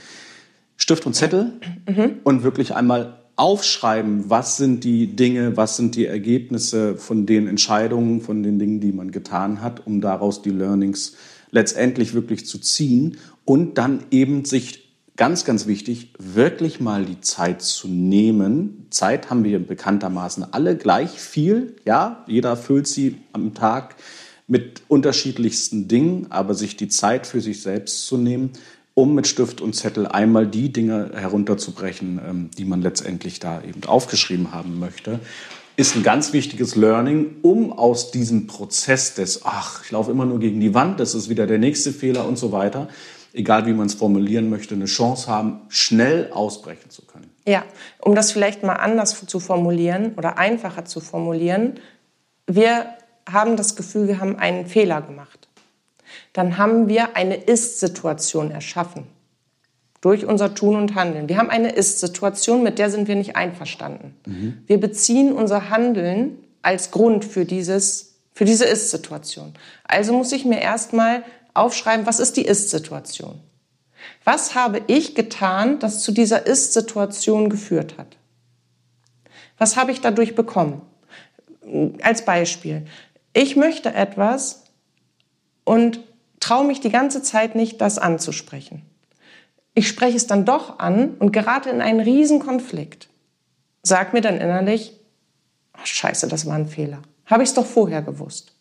Stift 0.78 1.05
und 1.05 1.13
Zettel 1.13 1.53
mhm. 1.88 2.15
und 2.24 2.43
wirklich 2.43 2.76
einmal 2.76 3.19
aufschreiben, 3.36 4.30
was 4.30 4.57
sind 4.57 4.84
die 4.84 5.15
Dinge, 5.15 5.57
was 5.57 5.78
sind 5.78 5.95
die 5.95 6.05
Ergebnisse 6.05 6.95
von 6.95 7.26
den 7.26 7.47
Entscheidungen, 7.47 8.21
von 8.21 8.41
den 8.41 8.57
Dingen, 8.57 8.80
die 8.80 8.91
man 8.91 9.11
getan 9.11 9.61
hat, 9.61 9.86
um 9.86 10.01
daraus 10.01 10.41
die 10.41 10.51
Learnings 10.51 11.15
letztendlich 11.51 12.13
wirklich 12.13 12.47
zu 12.47 12.59
ziehen 12.59 13.17
und 13.45 13.77
dann 13.77 14.05
eben 14.11 14.45
sich 14.45 14.83
ganz, 15.15 15.45
ganz 15.45 15.67
wichtig, 15.67 16.13
wirklich 16.17 16.79
mal 16.79 17.05
die 17.05 17.21
Zeit 17.21 17.61
zu 17.61 17.87
nehmen. 17.87 18.87
Zeit 18.89 19.29
haben 19.29 19.43
wir 19.43 19.59
bekanntermaßen 19.59 20.53
alle 20.53 20.75
gleich 20.75 21.11
viel. 21.11 21.75
Ja, 21.85 22.23
jeder 22.27 22.57
füllt 22.57 22.87
sie 22.87 23.17
am 23.31 23.53
Tag 23.53 23.95
mit 24.47 24.81
unterschiedlichsten 24.87 25.87
Dingen, 25.87 26.27
aber 26.29 26.53
sich 26.53 26.75
die 26.75 26.87
Zeit 26.87 27.27
für 27.27 27.41
sich 27.41 27.61
selbst 27.61 28.05
zu 28.07 28.17
nehmen, 28.17 28.51
um 28.95 29.15
mit 29.15 29.27
Stift 29.27 29.61
und 29.61 29.75
Zettel 29.75 30.07
einmal 30.07 30.47
die 30.47 30.71
Dinge 30.71 31.11
herunterzubrechen, 31.13 32.19
ähm, 32.27 32.49
die 32.57 32.65
man 32.65 32.81
letztendlich 32.81 33.39
da 33.39 33.61
eben 33.63 33.83
aufgeschrieben 33.85 34.51
haben 34.51 34.79
möchte, 34.79 35.19
ist 35.75 35.95
ein 35.95 36.03
ganz 36.03 36.33
wichtiges 36.33 36.75
Learning, 36.75 37.37
um 37.41 37.73
aus 37.73 38.11
diesem 38.11 38.45
Prozess 38.45 39.15
des, 39.15 39.41
ach, 39.43 39.83
ich 39.83 39.91
laufe 39.91 40.11
immer 40.11 40.25
nur 40.25 40.39
gegen 40.39 40.59
die 40.59 40.75
Wand, 40.75 40.99
das 40.99 41.15
ist 41.15 41.29
wieder 41.29 41.47
der 41.47 41.57
nächste 41.57 41.91
Fehler 41.91 42.27
und 42.27 42.37
so 42.37 42.51
weiter, 42.51 42.89
egal 43.34 43.65
wie 43.65 43.73
man 43.73 43.88
es 43.88 43.95
formulieren 43.95 44.49
möchte, 44.49 44.75
eine 44.75 44.86
Chance 44.86 45.27
haben, 45.27 45.61
schnell 45.69 46.31
ausbrechen 46.31 46.89
zu 46.89 47.05
können. 47.05 47.29
Ja, 47.45 47.63
um 47.99 48.15
das 48.15 48.31
vielleicht 48.31 48.63
mal 48.63 48.75
anders 48.75 49.25
zu 49.25 49.39
formulieren 49.39 50.13
oder 50.15 50.38
einfacher 50.38 50.86
zu 50.86 51.01
formulieren, 51.01 51.79
wir 52.47 52.86
haben 53.29 53.57
das 53.57 53.75
Gefühl, 53.75 54.07
wir 54.07 54.19
haben 54.19 54.38
einen 54.38 54.67
Fehler 54.67 55.01
gemacht. 55.01 55.47
Dann 56.34 56.57
haben 56.57 56.88
wir 56.88 57.15
eine 57.15 57.36
Ist-Situation 57.36 58.51
erschaffen 58.51 59.05
durch 60.01 60.25
unser 60.25 60.53
Tun 60.53 60.75
und 60.75 60.95
Handeln. 60.95 61.29
Wir 61.29 61.38
haben 61.38 61.49
eine 61.49 61.71
Ist-Situation, 61.71 62.61
mit 62.61 62.77
der 62.77 62.89
sind 62.89 63.07
wir 63.07 63.15
nicht 63.15 63.36
einverstanden. 63.36 64.15
Mhm. 64.25 64.57
Wir 64.67 64.79
beziehen 64.79 65.31
unser 65.31 65.69
Handeln 65.69 66.38
als 66.61 66.91
Grund 66.91 67.23
für, 67.23 67.45
dieses, 67.45 68.15
für 68.34 68.45
diese 68.45 68.65
Ist-Situation. 68.65 69.53
Also 69.86 70.13
muss 70.13 70.31
ich 70.34 70.43
mir 70.43 70.59
erstmal 70.59 71.23
aufschreiben, 71.54 72.06
was 72.06 72.20
ist 72.20 72.38
die 72.38 72.45
Ist-Situation? 72.45 73.39
Was 74.24 74.56
habe 74.56 74.82
ich 74.88 75.16
getan, 75.16 75.80
das 75.80 76.01
zu 76.01 76.12
dieser 76.12 76.45
Ist-Situation 76.45 77.49
geführt 77.49 77.97
hat? 77.97 78.18
Was 79.58 79.78
habe 79.78 79.91
ich 79.91 80.01
dadurch 80.01 80.36
bekommen? 80.36 80.82
Als 82.01 82.26
Beispiel. 82.26 82.86
Ich 83.34 83.56
möchte 83.56 83.93
etwas 83.93 84.64
und 85.64 86.01
traue 86.39 86.66
mich 86.66 86.82
die 86.82 86.89
ganze 86.89 87.22
Zeit 87.22 87.56
nicht, 87.56 87.80
das 87.82 87.97
anzusprechen. 87.97 88.84
Ich 89.74 89.88
spreche 89.88 90.18
es 90.18 90.28
dann 90.28 90.45
doch 90.45 90.80
an 90.80 91.16
und 91.16 91.32
gerate 91.32 91.70
in 91.70 91.82
einen 91.82 91.99
Riesenkonflikt. 91.99 93.10
Sag 93.82 94.14
mir 94.14 94.22
dann 94.22 94.39
innerlich, 94.39 94.99
oh, 95.76 95.86
scheiße, 95.86 96.28
das 96.28 96.45
war 96.45 96.56
ein 96.56 96.68
Fehler. 96.68 97.01
Habe 97.26 97.43
ich 97.43 97.49
es 97.49 97.56
doch 97.56 97.66
vorher 97.66 98.01
gewusst. 98.01 98.53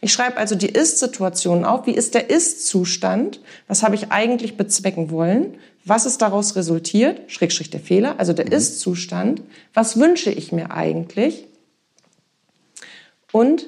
Ich 0.00 0.12
schreibe 0.12 0.36
also 0.36 0.54
die 0.54 0.68
Ist-Situation 0.68 1.64
auf. 1.64 1.86
Wie 1.86 1.94
ist 1.94 2.14
der 2.14 2.30
Ist-Zustand? 2.30 3.40
Was 3.68 3.82
habe 3.82 3.94
ich 3.94 4.10
eigentlich 4.10 4.56
bezwecken 4.56 5.10
wollen? 5.10 5.58
Was 5.84 6.06
ist 6.06 6.22
daraus 6.22 6.56
resultiert? 6.56 7.30
Schrägstrich 7.30 7.70
der 7.70 7.80
Fehler, 7.80 8.18
also 8.18 8.32
der 8.32 8.46
mhm. 8.46 8.52
Ist-Zustand. 8.52 9.42
Was 9.74 9.98
wünsche 9.98 10.30
ich 10.30 10.52
mir 10.52 10.70
eigentlich? 10.70 11.46
Und 13.32 13.66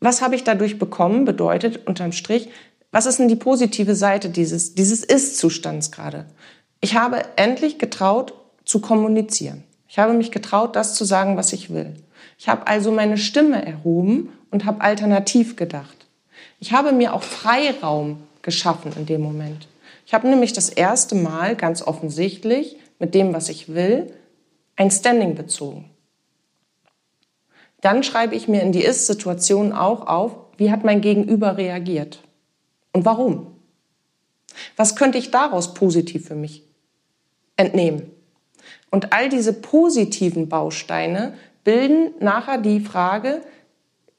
was 0.00 0.22
habe 0.22 0.34
ich 0.34 0.44
dadurch 0.44 0.78
bekommen? 0.78 1.24
Bedeutet 1.24 1.86
unterm 1.86 2.12
Strich, 2.12 2.48
was 2.90 3.06
ist 3.06 3.18
denn 3.18 3.28
die 3.28 3.36
positive 3.36 3.94
Seite 3.94 4.30
dieses, 4.30 4.74
dieses 4.74 5.04
Ist-Zustands 5.04 5.90
gerade? 5.90 6.26
Ich 6.80 6.94
habe 6.94 7.22
endlich 7.36 7.78
getraut 7.78 8.34
zu 8.64 8.80
kommunizieren. 8.80 9.64
Ich 9.88 9.98
habe 9.98 10.12
mich 10.12 10.30
getraut, 10.30 10.76
das 10.76 10.94
zu 10.94 11.04
sagen, 11.04 11.36
was 11.36 11.52
ich 11.52 11.70
will. 11.72 11.94
Ich 12.38 12.48
habe 12.48 12.66
also 12.66 12.90
meine 12.90 13.18
Stimme 13.18 13.64
erhoben 13.64 14.30
und 14.50 14.64
habe 14.64 14.80
alternativ 14.80 15.56
gedacht. 15.56 16.06
Ich 16.60 16.72
habe 16.72 16.92
mir 16.92 17.12
auch 17.12 17.22
Freiraum 17.22 18.22
geschaffen 18.42 18.92
in 18.96 19.06
dem 19.06 19.20
Moment. 19.20 19.68
Ich 20.06 20.14
habe 20.14 20.28
nämlich 20.28 20.52
das 20.52 20.68
erste 20.68 21.14
Mal 21.14 21.56
ganz 21.56 21.82
offensichtlich 21.82 22.76
mit 22.98 23.14
dem, 23.14 23.32
was 23.34 23.48
ich 23.48 23.74
will, 23.74 24.12
ein 24.76 24.90
Standing 24.90 25.34
bezogen. 25.34 25.90
Dann 27.80 28.02
schreibe 28.02 28.34
ich 28.34 28.48
mir 28.48 28.62
in 28.62 28.72
die 28.72 28.84
Ist-Situation 28.84 29.72
auch 29.72 30.06
auf, 30.06 30.32
wie 30.56 30.70
hat 30.70 30.84
mein 30.84 31.00
Gegenüber 31.00 31.56
reagiert 31.56 32.20
und 32.92 33.04
warum. 33.04 33.48
Was 34.76 34.96
könnte 34.96 35.18
ich 35.18 35.30
daraus 35.30 35.74
positiv 35.74 36.26
für 36.26 36.34
mich 36.34 36.62
entnehmen? 37.56 38.10
Und 38.90 39.12
all 39.12 39.28
diese 39.28 39.52
positiven 39.52 40.48
Bausteine 40.48 41.34
bilden 41.64 42.14
nachher 42.20 42.58
die 42.58 42.80
Frage, 42.80 43.42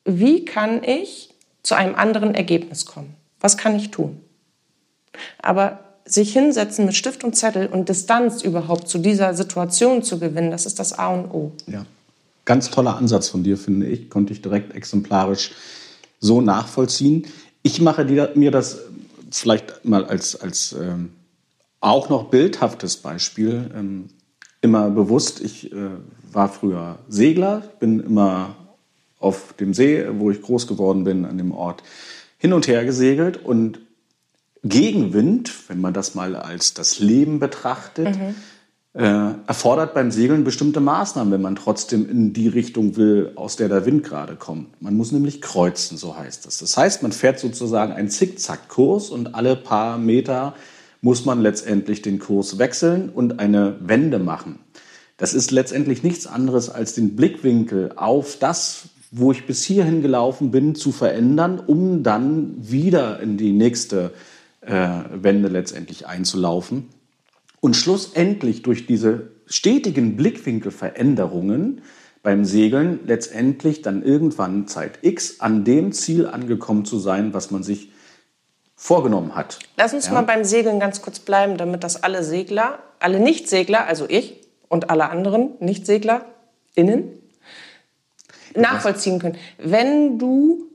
wie 0.07 0.45
kann 0.45 0.83
ich 0.83 1.33
zu 1.63 1.75
einem 1.75 1.95
anderen 1.95 2.33
Ergebnis 2.33 2.85
kommen? 2.85 3.13
Was 3.41 3.57
kann 3.57 3.75
ich 3.75 3.91
tun? 3.91 4.21
Aber 5.39 5.79
sich 6.05 6.31
hinsetzen 6.31 6.85
mit 6.85 6.95
Stift 6.95 7.23
und 7.25 7.35
Zettel 7.35 7.67
und 7.67 7.89
Distanz 7.89 8.41
überhaupt 8.41 8.87
zu 8.87 8.97
dieser 8.97 9.33
Situation 9.33 10.01
zu 10.01 10.19
gewinnen, 10.19 10.49
das 10.51 10.65
ist 10.65 10.79
das 10.79 10.93
A 10.93 11.09
und 11.09 11.29
O. 11.31 11.51
Ja, 11.67 11.85
ganz 12.45 12.71
toller 12.71 12.95
Ansatz 12.95 13.27
von 13.27 13.43
dir, 13.43 13.57
finde 13.57 13.87
ich. 13.87 14.09
Konnte 14.09 14.31
ich 14.31 14.41
direkt 14.41 14.73
exemplarisch 14.73 15.51
so 16.19 16.39
nachvollziehen. 16.39 17.27
Ich 17.61 17.81
mache 17.81 18.05
mir 18.35 18.51
das 18.51 18.79
vielleicht 19.29 19.83
mal 19.83 20.05
als, 20.05 20.39
als 20.39 20.71
ähm, 20.71 21.11
auch 21.81 22.07
noch 22.09 22.29
bildhaftes 22.29 22.97
Beispiel 22.97 23.69
ähm, 23.75 24.07
immer 24.61 24.89
bewusst. 24.89 25.41
Ich 25.41 25.71
äh, 25.73 25.89
war 26.31 26.47
früher 26.47 26.99
Segler, 27.09 27.63
bin 27.79 27.99
immer 27.99 28.55
auf 29.19 29.53
dem 29.53 29.73
See, 29.73 30.05
wo 30.17 30.31
ich 30.31 30.41
groß 30.41 30.67
geworden 30.67 31.03
bin, 31.03 31.25
an 31.25 31.37
dem 31.37 31.51
Ort, 31.51 31.83
hin 32.37 32.53
und 32.53 32.67
her 32.67 32.85
gesegelt 32.85 33.43
und 33.43 33.79
Gegenwind, 34.63 35.51
wenn 35.69 35.81
man 35.81 35.93
das 35.93 36.15
mal 36.15 36.35
als 36.35 36.73
das 36.73 36.99
Leben 36.99 37.39
betrachtet, 37.39 38.15
mhm. 38.15 38.35
äh, 38.93 39.33
erfordert 39.47 39.93
beim 39.93 40.11
Segeln 40.11 40.43
bestimmte 40.43 40.79
Maßnahmen, 40.79 41.31
wenn 41.31 41.41
man 41.41 41.55
trotzdem 41.55 42.09
in 42.09 42.33
die 42.33 42.47
Richtung 42.47 42.95
will, 42.95 43.31
aus 43.35 43.55
der 43.55 43.69
der 43.69 43.85
Wind 43.85 44.03
gerade 44.03 44.35
kommt. 44.35 44.81
Man 44.81 44.95
muss 44.95 45.11
nämlich 45.11 45.41
kreuzen, 45.41 45.97
so 45.97 46.17
heißt 46.17 46.45
das. 46.45 46.57
Das 46.57 46.75
heißt, 46.75 47.03
man 47.03 47.11
fährt 47.11 47.39
sozusagen 47.39 47.93
einen 47.93 48.09
Zickzackkurs 48.09 49.09
und 49.09 49.35
alle 49.35 49.55
paar 49.55 49.97
Meter 49.97 50.55
muss 51.01 51.25
man 51.25 51.41
letztendlich 51.41 52.01
den 52.01 52.19
Kurs 52.19 52.57
wechseln 52.57 53.09
und 53.09 53.39
eine 53.39 53.77
Wende 53.79 54.19
machen. 54.19 54.59
Das 55.17 55.33
ist 55.33 55.51
letztendlich 55.51 56.03
nichts 56.03 56.27
anderes 56.27 56.69
als 56.69 56.93
den 56.93 57.15
Blickwinkel 57.15 57.93
auf 57.95 58.37
das, 58.39 58.89
wo 59.11 59.31
ich 59.31 59.45
bis 59.45 59.63
hierhin 59.63 60.01
gelaufen 60.01 60.51
bin, 60.51 60.75
zu 60.75 60.91
verändern, 60.91 61.59
um 61.59 62.03
dann 62.03 62.55
wieder 62.57 63.19
in 63.19 63.37
die 63.37 63.51
nächste 63.51 64.11
äh, 64.61 64.89
Wende 65.13 65.47
letztendlich 65.47 66.07
einzulaufen. 66.07 66.89
Und 67.59 67.75
schlussendlich 67.75 68.61
durch 68.61 68.85
diese 68.85 69.31
stetigen 69.45 70.15
Blickwinkelveränderungen 70.15 71.81
beim 72.21 72.43
Segeln 72.43 72.99
letztendlich 73.05 73.81
dann 73.81 74.03
irgendwann 74.03 74.67
Zeit 74.67 74.99
X 75.01 75.39
an 75.39 75.63
dem 75.63 75.93
Ziel 75.93 76.27
angekommen 76.27 76.83
zu 76.83 76.99
sein, 76.99 77.33
was 77.33 77.51
man 77.51 77.63
sich 77.63 77.91
vorgenommen 78.75 79.35
hat. 79.35 79.59
Lass 79.77 79.93
uns 79.93 80.07
ja? 80.07 80.13
mal 80.13 80.23
beim 80.23 80.43
Segeln 80.43 80.79
ganz 80.79 81.01
kurz 81.01 81.19
bleiben, 81.19 81.57
damit 81.57 81.83
das 81.83 82.03
alle 82.03 82.23
Segler, 82.23 82.79
alle 82.99 83.19
Nicht-Segler, 83.19 83.85
also 83.85 84.05
ich 84.09 84.41
und 84.67 84.89
alle 84.89 85.09
anderen 85.09 85.51
Nicht-SeglerInnen, 85.59 87.13
nachvollziehen 88.57 89.19
können. 89.19 89.37
Wenn 89.57 90.19
du 90.19 90.65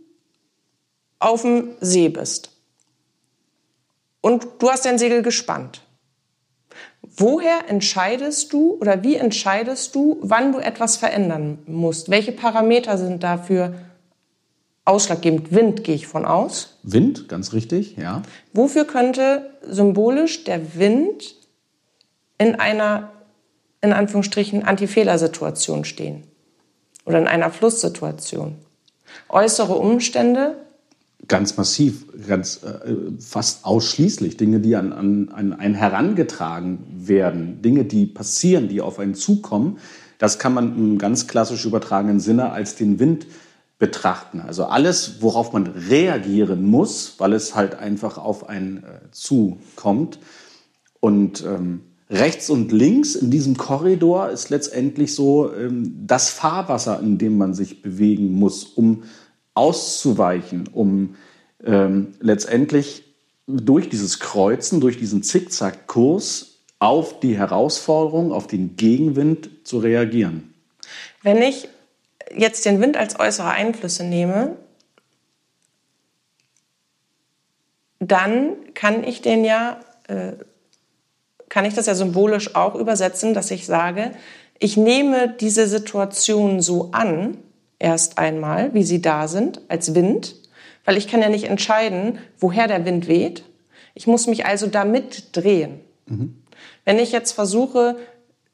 auf 1.18 1.42
dem 1.42 1.76
See 1.80 2.08
bist 2.08 2.50
und 4.20 4.46
du 4.58 4.70
hast 4.70 4.84
dein 4.84 4.98
Segel 4.98 5.22
gespannt, 5.22 5.82
woher 7.16 7.68
entscheidest 7.68 8.52
du 8.52 8.74
oder 8.80 9.02
wie 9.02 9.16
entscheidest 9.16 9.94
du, 9.94 10.18
wann 10.22 10.52
du 10.52 10.58
etwas 10.58 10.96
verändern 10.96 11.58
musst? 11.66 12.10
Welche 12.10 12.32
Parameter 12.32 12.98
sind 12.98 13.22
dafür 13.22 13.74
ausschlaggebend? 14.84 15.52
Wind 15.52 15.84
gehe 15.84 15.94
ich 15.94 16.06
von 16.06 16.24
aus. 16.24 16.78
Wind, 16.82 17.28
ganz 17.28 17.52
richtig, 17.52 17.96
ja. 17.96 18.22
Wofür 18.52 18.84
könnte 18.84 19.50
symbolisch 19.62 20.44
der 20.44 20.74
Wind 20.76 21.36
in 22.38 22.56
einer, 22.56 23.12
in 23.80 23.92
Anführungsstrichen, 23.92 24.64
Antifehlersituation 24.64 25.84
stehen? 25.84 26.31
Oder 27.04 27.18
in 27.18 27.26
einer 27.26 27.50
Flusssituation? 27.50 28.56
Äußere 29.28 29.74
Umstände, 29.74 30.56
Ganz 31.28 31.56
massiv, 31.56 32.06
ganz 32.26 32.64
äh, 32.64 32.96
fast 33.20 33.64
ausschließlich 33.64 34.36
Dinge, 34.36 34.58
die 34.58 34.74
an, 34.74 34.92
an, 34.92 35.28
an 35.28 35.52
einen 35.52 35.76
herangetragen 35.76 36.80
werden, 36.96 37.62
Dinge, 37.62 37.84
die 37.84 38.06
passieren, 38.06 38.68
die 38.68 38.80
auf 38.80 38.98
einen 38.98 39.14
zukommen. 39.14 39.78
Das 40.18 40.40
kann 40.40 40.52
man 40.52 40.76
im 40.76 40.98
ganz 40.98 41.28
klassisch 41.28 41.64
übertragenen 41.64 42.18
Sinne 42.18 42.50
als 42.50 42.74
den 42.74 42.98
Wind 42.98 43.28
betrachten. 43.78 44.40
Also 44.40 44.64
alles, 44.64 45.22
worauf 45.22 45.52
man 45.52 45.68
reagieren 45.68 46.64
muss, 46.64 47.14
weil 47.18 47.34
es 47.34 47.54
halt 47.54 47.76
einfach 47.76 48.18
auf 48.18 48.48
einen 48.48 48.78
äh, 48.78 49.10
zukommt. 49.12 50.18
Und 50.98 51.44
ähm, 51.44 51.82
rechts 52.12 52.50
und 52.50 52.70
links 52.72 53.14
in 53.14 53.30
diesem 53.30 53.56
Korridor 53.56 54.28
ist 54.28 54.50
letztendlich 54.50 55.14
so 55.14 55.52
ähm, 55.52 56.06
das 56.06 56.30
Fahrwasser, 56.30 57.00
in 57.00 57.18
dem 57.18 57.38
man 57.38 57.54
sich 57.54 57.82
bewegen 57.82 58.32
muss, 58.32 58.64
um 58.64 59.04
auszuweichen, 59.54 60.68
um 60.72 61.16
ähm, 61.64 62.14
letztendlich 62.20 63.04
durch 63.46 63.88
dieses 63.88 64.20
Kreuzen, 64.20 64.80
durch 64.80 64.98
diesen 64.98 65.22
Zickzackkurs 65.22 66.60
auf 66.78 67.20
die 67.20 67.36
Herausforderung, 67.36 68.32
auf 68.32 68.46
den 68.46 68.76
Gegenwind 68.76 69.50
zu 69.64 69.78
reagieren. 69.78 70.52
Wenn 71.22 71.40
ich 71.40 71.68
jetzt 72.36 72.64
den 72.66 72.80
Wind 72.80 72.96
als 72.96 73.18
äußere 73.18 73.50
Einflüsse 73.50 74.04
nehme, 74.04 74.56
dann 78.00 78.56
kann 78.74 79.04
ich 79.04 79.22
den 79.22 79.44
ja, 79.44 79.80
äh, 80.08 80.32
kann 81.52 81.66
ich 81.66 81.74
das 81.74 81.84
ja 81.84 81.94
symbolisch 81.94 82.56
auch 82.56 82.74
übersetzen, 82.74 83.34
dass 83.34 83.50
ich 83.50 83.66
sage, 83.66 84.12
ich 84.58 84.78
nehme 84.78 85.28
diese 85.28 85.66
Situation 85.66 86.62
so 86.62 86.92
an, 86.92 87.36
erst 87.78 88.16
einmal, 88.16 88.72
wie 88.72 88.84
sie 88.84 89.02
da 89.02 89.28
sind, 89.28 89.60
als 89.68 89.94
Wind, 89.94 90.34
weil 90.86 90.96
ich 90.96 91.08
kann 91.08 91.20
ja 91.20 91.28
nicht 91.28 91.44
entscheiden, 91.44 92.18
woher 92.38 92.68
der 92.68 92.86
Wind 92.86 93.06
weht. 93.06 93.44
Ich 93.92 94.06
muss 94.06 94.26
mich 94.26 94.46
also 94.46 94.66
damit 94.66 95.36
drehen. 95.36 95.80
Mhm. 96.06 96.42
Wenn 96.86 96.98
ich 96.98 97.12
jetzt 97.12 97.32
versuche 97.32 97.96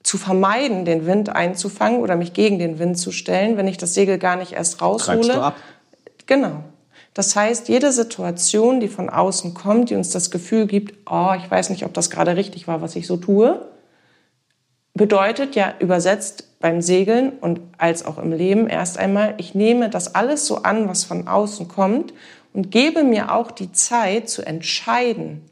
zu 0.03 0.19
vermeiden, 0.19 0.85
den 0.85 1.07
Wind 1.07 1.29
einzufangen 1.29 2.01
oder 2.01 2.17
mich 2.17 2.33
gegen 2.33 2.59
den 2.59 2.81
Wind 2.81 2.99
zu 2.99 3.13
stellen, 3.13 3.57
wenn 3.57 3.69
ich 3.69 3.79
das 3.79 3.95
Segel 3.95 4.19
gar 4.19 4.35
nicht 4.35 4.55
erst 4.55 4.83
raushole. 4.83 5.21
Treibst 5.21 5.31
du 5.37 5.41
ab. 5.41 5.57
Genau. 6.27 6.65
Das 7.19 7.35
heißt, 7.35 7.69
jede 7.69 7.91
Situation, 7.91 8.79
die 8.79 8.87
von 8.87 9.11
außen 9.11 9.53
kommt, 9.53 9.91
die 9.91 9.97
uns 9.97 10.11
das 10.11 10.31
Gefühl 10.31 10.69
gibt, 10.69 10.95
oh, 11.11 11.33
ich 11.37 11.51
weiß 11.51 11.71
nicht, 11.71 11.85
ob 11.85 11.93
das 11.93 12.11
gerade 12.11 12.37
richtig 12.37 12.69
war, 12.69 12.81
was 12.81 12.95
ich 12.95 13.09
so 13.09 13.17
tue, 13.17 13.61
bedeutet 14.95 15.57
ja 15.57 15.75
übersetzt 15.81 16.61
beim 16.61 16.81
Segeln 16.81 17.33
und 17.41 17.61
als 17.77 18.07
auch 18.07 18.19
im 18.19 18.33
Leben 18.33 18.69
erst 18.69 18.99
einmal, 18.99 19.35
ich 19.39 19.53
nehme 19.57 19.91
das 19.91 20.15
alles 20.15 20.47
so 20.47 20.63
an, 20.63 20.89
was 20.89 21.03
von 21.03 21.27
außen 21.27 21.67
kommt 21.67 22.15
und 22.53 22.71
gebe 22.71 23.03
mir 23.03 23.35
auch 23.35 23.51
die 23.51 23.73
Zeit 23.73 24.29
zu 24.29 24.47
entscheiden, 24.47 25.43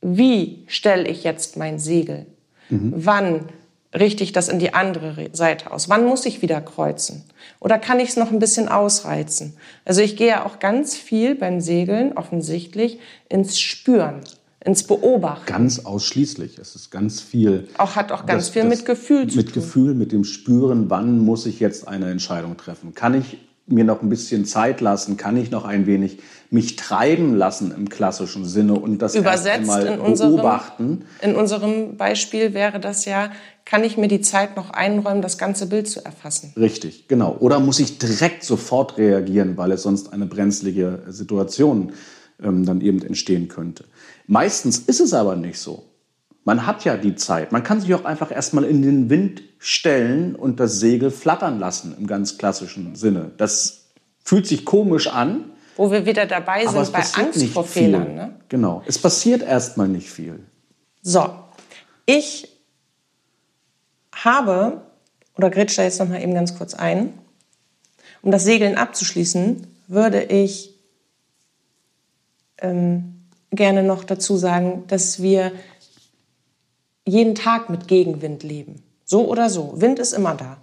wie 0.00 0.62
stelle 0.68 1.08
ich 1.08 1.24
jetzt 1.24 1.56
mein 1.56 1.80
Segel? 1.80 2.26
Mhm. 2.68 2.92
Wann 2.94 3.48
richte 3.94 4.24
ich 4.24 4.32
das 4.32 4.48
in 4.48 4.58
die 4.58 4.74
andere 4.74 5.30
Seite 5.32 5.72
aus? 5.72 5.88
Wann 5.88 6.04
muss 6.04 6.26
ich 6.26 6.42
wieder 6.42 6.60
kreuzen? 6.60 7.24
Oder 7.58 7.78
kann 7.78 8.00
ich 8.00 8.10
es 8.10 8.16
noch 8.16 8.30
ein 8.30 8.38
bisschen 8.38 8.68
ausreizen? 8.68 9.54
Also 9.84 10.00
ich 10.00 10.16
gehe 10.16 10.28
ja 10.28 10.46
auch 10.46 10.58
ganz 10.58 10.96
viel 10.96 11.34
beim 11.34 11.60
Segeln 11.60 12.16
offensichtlich 12.16 12.98
ins 13.28 13.58
Spüren 13.58 14.22
ins 14.62 14.82
Beobachten. 14.82 15.46
Ganz 15.46 15.80
ausschließlich. 15.80 16.58
Es 16.58 16.74
ist 16.74 16.90
ganz 16.90 17.20
viel. 17.20 17.68
Auch 17.78 17.96
hat 17.96 18.12
auch 18.12 18.26
ganz 18.26 18.46
das, 18.46 18.50
viel 18.50 18.62
das 18.62 18.78
mit 18.78 18.86
Gefühl 18.86 19.26
zu 19.26 19.36
mit 19.38 19.46
tun. 19.46 19.54
Mit 19.54 19.54
Gefühl, 19.54 19.94
mit 19.94 20.12
dem 20.12 20.24
Spüren, 20.24 20.90
wann 20.90 21.18
muss 21.18 21.46
ich 21.46 21.60
jetzt 21.60 21.88
eine 21.88 22.10
Entscheidung 22.10 22.56
treffen? 22.56 22.94
Kann 22.94 23.14
ich 23.14 23.38
mir 23.66 23.84
noch 23.84 24.02
ein 24.02 24.10
bisschen 24.10 24.44
Zeit 24.44 24.80
lassen? 24.80 25.16
Kann 25.16 25.36
ich 25.36 25.50
noch 25.50 25.64
ein 25.64 25.86
wenig 25.86 26.18
mich 26.50 26.74
treiben 26.74 27.36
lassen 27.36 27.72
im 27.72 27.88
klassischen 27.88 28.44
Sinne 28.44 28.74
und 28.74 28.98
das 28.98 29.14
Übersetzt 29.14 29.68
erst 29.68 29.86
in 29.86 30.00
unserem, 30.00 30.36
beobachten? 30.36 31.04
In 31.22 31.36
unserem 31.36 31.96
Beispiel 31.96 32.54
wäre 32.54 32.80
das 32.80 33.04
ja, 33.04 33.30
kann 33.64 33.84
ich 33.84 33.96
mir 33.96 34.08
die 34.08 34.20
Zeit 34.20 34.56
noch 34.56 34.70
einräumen, 34.70 35.22
das 35.22 35.38
ganze 35.38 35.66
Bild 35.66 35.88
zu 35.88 36.04
erfassen? 36.04 36.52
Richtig, 36.56 37.06
genau. 37.06 37.36
Oder 37.38 37.60
muss 37.60 37.78
ich 37.78 37.98
direkt 37.98 38.42
sofort 38.42 38.98
reagieren, 38.98 39.56
weil 39.56 39.70
es 39.70 39.82
sonst 39.82 40.12
eine 40.12 40.26
brenzlige 40.26 41.04
Situation 41.08 41.92
ähm, 42.42 42.66
dann 42.66 42.80
eben 42.80 43.00
entstehen 43.02 43.46
könnte? 43.46 43.84
Meistens 44.26 44.78
ist 44.78 45.00
es 45.00 45.14
aber 45.14 45.36
nicht 45.36 45.58
so. 45.58 45.84
Man 46.44 46.66
hat 46.66 46.84
ja 46.84 46.96
die 46.96 47.14
Zeit. 47.14 47.52
Man 47.52 47.62
kann 47.62 47.80
sich 47.80 47.94
auch 47.94 48.04
einfach 48.04 48.32
erstmal 48.32 48.64
in 48.64 48.82
den 48.82 49.08
Wind 49.08 49.42
stellen 49.58 50.34
und 50.34 50.58
das 50.58 50.80
Segel 50.80 51.12
flattern 51.12 51.60
lassen 51.60 51.94
im 51.96 52.08
ganz 52.08 52.38
klassischen 52.38 52.96
Sinne. 52.96 53.30
Das 53.36 53.90
fühlt 54.24 54.46
sich 54.46 54.64
komisch 54.64 55.06
an. 55.06 55.49
Wo 55.80 55.90
wir 55.90 56.04
wieder 56.04 56.26
dabei 56.26 56.66
sind 56.66 56.92
bei 56.92 57.02
Angst 57.14 57.42
vor. 57.54 57.64
Fehlern. 57.64 58.14
Ne? 58.14 58.34
Genau. 58.50 58.82
Es 58.86 58.98
passiert 58.98 59.42
erstmal 59.42 59.88
nicht 59.88 60.10
viel. 60.10 60.44
So, 61.00 61.30
ich 62.04 62.54
habe, 64.14 64.82
oder 65.38 65.48
grätsch 65.48 65.78
da 65.78 65.82
jetzt 65.84 65.98
noch 65.98 66.06
mal 66.10 66.22
eben 66.22 66.34
ganz 66.34 66.54
kurz 66.58 66.74
ein, 66.74 67.14
um 68.20 68.30
das 68.30 68.44
Segeln 68.44 68.76
abzuschließen, 68.76 69.66
würde 69.88 70.22
ich 70.22 70.74
ähm, 72.58 73.22
gerne 73.50 73.82
noch 73.82 74.04
dazu 74.04 74.36
sagen, 74.36 74.84
dass 74.88 75.22
wir 75.22 75.50
jeden 77.06 77.34
Tag 77.34 77.70
mit 77.70 77.88
Gegenwind 77.88 78.42
leben. 78.42 78.82
So 79.06 79.26
oder 79.26 79.48
so. 79.48 79.80
Wind 79.80 79.98
ist 79.98 80.12
immer 80.12 80.34
da. 80.34 80.58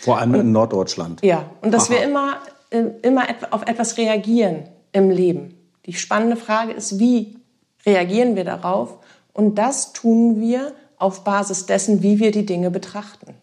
Vor 0.00 0.18
allem 0.18 0.34
und, 0.34 0.40
in 0.40 0.52
Norddeutschland. 0.52 1.22
Ja, 1.24 1.48
und 1.62 1.72
dass 1.72 1.88
Aha. 1.88 1.94
wir 1.94 2.02
immer, 2.02 2.42
immer 2.70 3.26
auf 3.50 3.62
etwas 3.62 3.96
reagieren 3.96 4.68
im 4.92 5.10
Leben. 5.10 5.54
Die 5.86 5.94
spannende 5.94 6.36
Frage 6.36 6.72
ist, 6.72 6.98
wie 6.98 7.38
reagieren 7.86 8.36
wir 8.36 8.44
darauf? 8.44 8.98
Und 9.32 9.56
das 9.56 9.92
tun 9.92 10.40
wir 10.40 10.72
auf 10.98 11.24
Basis 11.24 11.66
dessen, 11.66 12.02
wie 12.02 12.18
wir 12.18 12.30
die 12.30 12.44
Dinge 12.46 12.70
betrachten. 12.70 13.34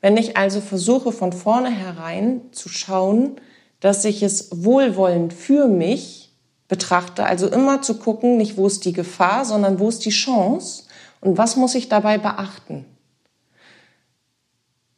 Wenn 0.00 0.16
ich 0.16 0.36
also 0.36 0.60
versuche, 0.60 1.12
von 1.12 1.32
vornherein 1.32 2.42
zu 2.52 2.68
schauen, 2.68 3.40
dass 3.80 4.04
ich 4.04 4.22
es 4.22 4.64
wohlwollend 4.64 5.32
für 5.32 5.68
mich 5.68 6.32
betrachte. 6.68 7.24
Also 7.24 7.48
immer 7.48 7.82
zu 7.82 7.98
gucken, 7.98 8.36
nicht 8.36 8.56
wo 8.56 8.66
ist 8.66 8.84
die 8.84 8.92
Gefahr, 8.92 9.44
sondern 9.44 9.78
wo 9.78 9.88
ist 9.88 10.04
die 10.04 10.10
Chance 10.10 10.84
und 11.20 11.38
was 11.38 11.56
muss 11.56 11.74
ich 11.74 11.88
dabei 11.88 12.18
beachten. 12.18 12.84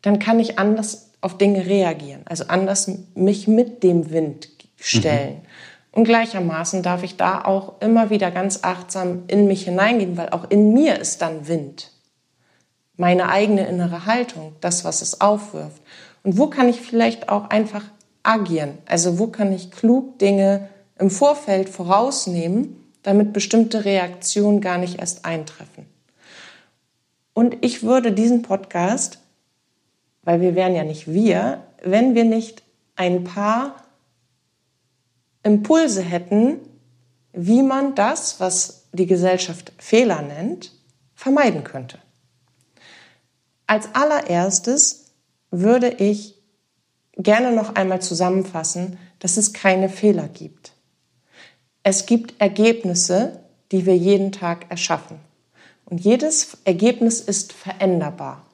Dann 0.03 0.19
kann 0.19 0.41
ich 0.41 0.59
anders 0.59 1.08
auf 1.21 1.39
Dinge 1.39 1.67
reagieren, 1.67 2.23
also 2.27 2.45
anders 2.49 2.91
mich 3.15 3.49
mit 3.49 3.83
dem 3.83 4.11
Wind 4.11 4.49
stellen. 4.77 5.35
Mhm. 5.35 5.47
Und 5.93 6.05
gleichermaßen 6.05 6.83
darf 6.83 7.03
ich 7.03 7.17
da 7.17 7.45
auch 7.45 7.81
immer 7.81 8.11
wieder 8.11 8.31
ganz 8.31 8.61
achtsam 8.63 9.25
in 9.27 9.47
mich 9.47 9.65
hineingehen, 9.65 10.17
weil 10.17 10.29
auch 10.29 10.49
in 10.51 10.73
mir 10.73 10.99
ist 10.99 11.23
dann 11.23 11.49
Wind. 11.49 11.91
Meine 12.97 13.31
eigene 13.31 13.67
innere 13.67 14.07
Haltung, 14.07 14.55
das, 14.61 14.85
was 14.85 15.03
es 15.03 15.21
aufwirft. 15.21 15.83
Und 16.23 16.39
wo 16.39 16.49
kann 16.49 16.69
ich 16.69 16.81
vielleicht 16.81 17.29
auch 17.29 17.51
einfach 17.51 17.85
agieren? 18.23 18.79
Also 18.87 19.19
wo 19.19 19.29
kann 19.29 19.53
ich 19.53 19.71
klug 19.71 20.19
Dinge 20.19 20.69
im 20.99 21.11
Vorfeld 21.11 21.69
vorausnehmen, 21.69 22.77
damit 23.03 23.33
bestimmte 23.33 23.85
Reaktionen 23.85 24.61
gar 24.61 24.79
nicht 24.79 25.01
erst 25.01 25.25
eintreffen. 25.25 25.87
Und 27.33 27.57
ich 27.61 27.83
würde 27.83 28.13
diesen 28.13 28.43
Podcast, 28.43 29.19
weil 30.29 30.43
wir 30.43 30.55
wären 30.55 30.75
ja 30.75 30.85
nicht 30.85 31.11
wir, 31.11 31.63
wenn 31.83 32.15
wir 32.15 32.25
nicht 32.25 32.63
ein 32.97 33.25
paar 33.25 33.77
Impulse 35.43 36.03
hätten, 36.03 36.59
wie 37.33 37.63
man 37.63 37.95
das, 37.95 38.39
was 38.39 38.91
die 38.93 39.07
Gesellschaft 39.07 39.73
Fehler 39.79 40.21
nennt, 40.21 40.73
vermeiden 41.15 41.65
könnte. 41.65 41.99
Als 43.67 43.95
allererstes 43.95 45.15
würde 45.51 45.89
ich 45.89 46.35
gerne 47.17 47.51
noch 47.51 47.75
einmal 47.75 48.03
zusammenfassen, 48.03 48.99
dass 49.21 49.39
es 49.39 49.55
keine 49.55 49.89
Fehler 49.89 50.29
gibt. 50.29 50.73
Es 51.83 52.05
gibt 52.05 52.39
Ergebnisse, 52.39 53.45
die 53.73 53.87
wir 53.87 53.97
jeden 53.97 54.31
Tag 54.31 54.67
erschaffen. 54.71 55.21
Und 55.87 56.03
jedes 56.03 56.59
Ergebnis 56.67 57.23
ist 57.23 57.55
veränderbar. 57.55 58.45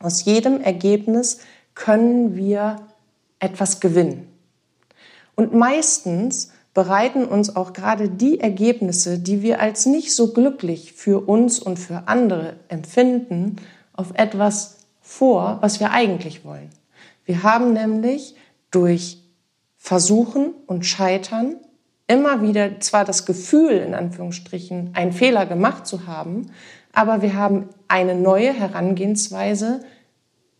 Aus 0.00 0.24
jedem 0.24 0.60
Ergebnis 0.60 1.38
können 1.74 2.34
wir 2.34 2.76
etwas 3.38 3.80
gewinnen. 3.80 4.26
Und 5.36 5.54
meistens 5.54 6.52
bereiten 6.74 7.24
uns 7.24 7.54
auch 7.56 7.72
gerade 7.72 8.08
die 8.08 8.40
Ergebnisse, 8.40 9.18
die 9.18 9.42
wir 9.42 9.60
als 9.60 9.86
nicht 9.86 10.14
so 10.14 10.32
glücklich 10.32 10.92
für 10.92 11.28
uns 11.28 11.58
und 11.58 11.78
für 11.78 12.04
andere 12.06 12.56
empfinden, 12.68 13.56
auf 13.92 14.12
etwas 14.14 14.78
vor, 15.00 15.58
was 15.60 15.80
wir 15.80 15.90
eigentlich 15.90 16.44
wollen. 16.44 16.70
Wir 17.24 17.42
haben 17.42 17.72
nämlich 17.72 18.36
durch 18.70 19.18
Versuchen 19.76 20.52
und 20.66 20.86
Scheitern 20.86 21.56
immer 22.06 22.42
wieder 22.42 22.80
zwar 22.80 23.04
das 23.04 23.26
Gefühl, 23.26 23.72
in 23.72 23.94
Anführungsstrichen, 23.94 24.90
einen 24.94 25.12
Fehler 25.12 25.46
gemacht 25.46 25.86
zu 25.86 26.06
haben, 26.06 26.50
aber 26.92 27.22
wir 27.22 27.34
haben 27.34 27.68
eine 27.90 28.14
neue 28.14 28.52
Herangehensweise, 28.52 29.80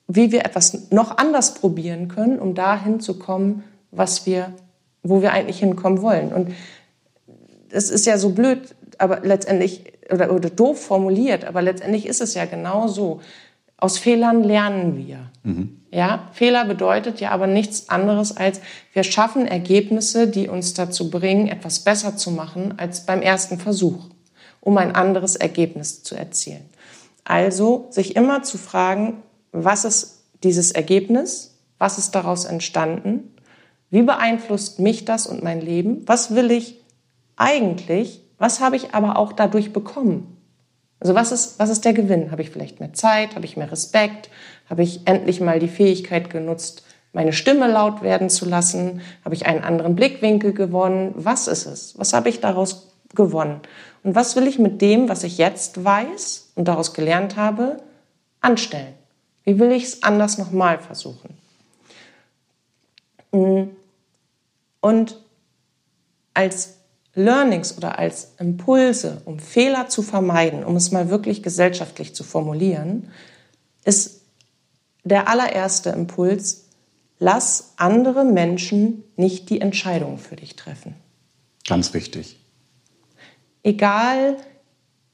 wie 0.09 0.33
wir 0.33 0.45
etwas 0.45 0.91
noch 0.91 1.16
anders 1.18 1.55
probieren 1.55 2.09
können, 2.09 2.39
um 2.39 2.55
dahin 2.55 3.01
zu 3.01 3.18
kommen, 3.18 3.62
was 3.93 4.26
wir, 4.26 4.53
wo 5.03 5.22
wir 5.22 5.33
eigentlich 5.33 5.61
hinkommen 5.61 6.03
wollen. 6.03 6.33
Und 6.33 6.53
es 7.70 7.91
ist 7.91 8.07
ja 8.07 8.18
so 8.18 8.31
blöd, 8.31 8.74
aber 8.99 9.20
letztendlich, 9.22 9.85
oder, 10.11 10.33
oder 10.33 10.51
doof 10.51 10.81
formuliert, 10.81 11.45
aber 11.45 11.62
letztendlich 11.62 12.07
ist 12.07 12.20
es 12.20 12.35
ja 12.35 12.45
genau 12.45 12.89
so. 12.89 13.20
Aus 13.76 13.97
Fehlern 13.97 14.43
lernen 14.43 14.97
wir. 14.97 15.31
Mhm. 15.43 15.81
Ja, 15.93 16.28
Fehler 16.33 16.64
bedeutet 16.64 17.20
ja 17.20 17.31
aber 17.31 17.47
nichts 17.47 17.89
anderes 17.89 18.37
als, 18.37 18.61
wir 18.93 19.05
schaffen 19.05 19.47
Ergebnisse, 19.47 20.28
die 20.28 20.49
uns 20.49 20.74
dazu 20.74 21.11
bringen, 21.11 21.49
etwas 21.49 21.81
besser 21.81 22.16
zu 22.16 22.31
machen 22.31 22.74
als 22.76 23.07
beim 23.07 23.22
ersten 23.22 23.59
Versuch, 23.59 24.09
um 24.61 24.76
ein 24.76 24.95
anderes 24.95 25.37
Ergebnis 25.37 26.03
zu 26.03 26.14
erzielen. 26.14 26.64
Also 27.31 27.87
sich 27.91 28.16
immer 28.16 28.43
zu 28.43 28.59
fragen, 28.59 29.22
was 29.53 29.85
ist 29.85 30.24
dieses 30.43 30.72
Ergebnis? 30.72 31.61
Was 31.78 31.97
ist 31.97 32.16
daraus 32.16 32.45
entstanden? 32.45 33.37
Wie 33.89 34.03
beeinflusst 34.03 34.81
mich 34.81 35.05
das 35.05 35.28
und 35.28 35.41
mein 35.41 35.61
Leben? 35.61 36.03
Was 36.09 36.35
will 36.35 36.51
ich 36.51 36.81
eigentlich? 37.37 38.24
Was 38.39 38.59
habe 38.59 38.74
ich 38.74 38.95
aber 38.97 39.16
auch 39.16 39.33
dadurch 39.33 39.72
bekommen? 39.72 40.39
Also 40.99 41.14
was 41.14 41.31
ist, 41.31 41.61
was 41.61 41.70
ist 41.70 41.85
der 41.85 41.93
Gewinn? 41.93 42.33
Habe 42.33 42.43
ich 42.43 42.51
vielleicht 42.51 42.81
mehr 42.81 42.95
Zeit? 42.95 43.37
Habe 43.37 43.45
ich 43.45 43.57
mehr 43.57 43.70
Respekt? 43.70 44.28
Habe 44.68 44.83
ich 44.83 45.07
endlich 45.07 45.41
mal 45.41 45.61
die 45.61 45.68
Fähigkeit 45.68 46.31
genutzt, 46.31 46.83
meine 47.12 47.33
Stimme 47.33 47.68
laut 47.68 48.03
werden 48.03 48.28
zu 48.28 48.45
lassen? 48.45 49.03
Habe 49.24 49.37
ich 49.37 49.47
einen 49.47 49.62
anderen 49.62 49.95
Blickwinkel 49.95 50.53
gewonnen? 50.53 51.12
Was 51.14 51.47
ist 51.47 51.66
es? 51.66 51.97
Was 51.97 52.12
habe 52.12 52.28
ich 52.28 52.41
daraus 52.41 52.89
gewonnen? 53.14 53.61
Und 54.03 54.16
was 54.16 54.35
will 54.35 54.49
ich 54.49 54.59
mit 54.59 54.83
dem, 54.83 55.09
was 55.09 55.22
ich 55.22 55.39
jetzt 55.39 55.85
weiß 55.85 56.50
und 56.61 56.67
daraus 56.67 56.93
gelernt 56.93 57.37
habe, 57.37 57.83
anstellen? 58.43 58.93
Wie 59.45 59.59
will 59.59 59.73
ich 59.73 59.85
es 59.85 60.03
anders 60.03 60.37
nochmal 60.37 60.79
versuchen? 60.79 61.39
Und 64.83 65.17
als 66.35 66.75
Learnings 67.15 67.79
oder 67.79 67.99
als 67.99 68.35
Impulse, 68.39 69.23
um 69.25 69.39
Fehler 69.39 69.89
zu 69.89 70.03
vermeiden, 70.03 70.63
um 70.63 70.77
es 70.77 70.93
mal 70.93 71.09
wirklich 71.09 71.43
gesellschaftlich 71.43 72.15
zu 72.15 72.25
formulieren, 72.25 73.11
ist 73.85 74.21
der 75.03 75.29
allererste 75.29 75.89
Impuls, 75.89 76.67
lass 77.19 77.73
andere 77.77 78.27
Menschen 78.27 79.05
nicht 79.17 79.49
die 79.49 79.63
Entscheidung 79.63 80.19
für 80.19 80.37
dich 80.37 80.57
treffen. 80.57 80.95
Ganz 81.67 81.95
wichtig. 81.95 82.39
Egal, 83.63 84.37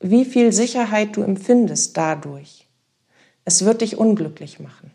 wie 0.00 0.24
viel 0.24 0.52
Sicherheit 0.52 1.16
du 1.16 1.22
empfindest 1.22 1.96
dadurch, 1.96 2.66
es 3.44 3.64
wird 3.64 3.80
dich 3.80 3.96
unglücklich 3.96 4.60
machen. 4.60 4.90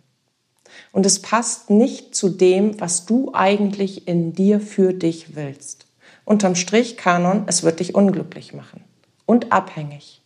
Und 0.91 1.05
es 1.05 1.21
passt 1.21 1.69
nicht 1.69 2.15
zu 2.15 2.29
dem, 2.29 2.79
was 2.79 3.05
du 3.05 3.31
eigentlich 3.33 4.07
in 4.07 4.33
dir 4.33 4.59
für 4.59 4.93
dich 4.93 5.35
willst. 5.35 5.87
Unterm 6.25 6.55
Strich, 6.55 6.97
Kanon, 6.97 7.43
es 7.47 7.63
wird 7.63 7.79
dich 7.79 7.95
unglücklich 7.95 8.53
machen 8.53 8.83
und 9.25 9.51
abhängig. 9.51 10.21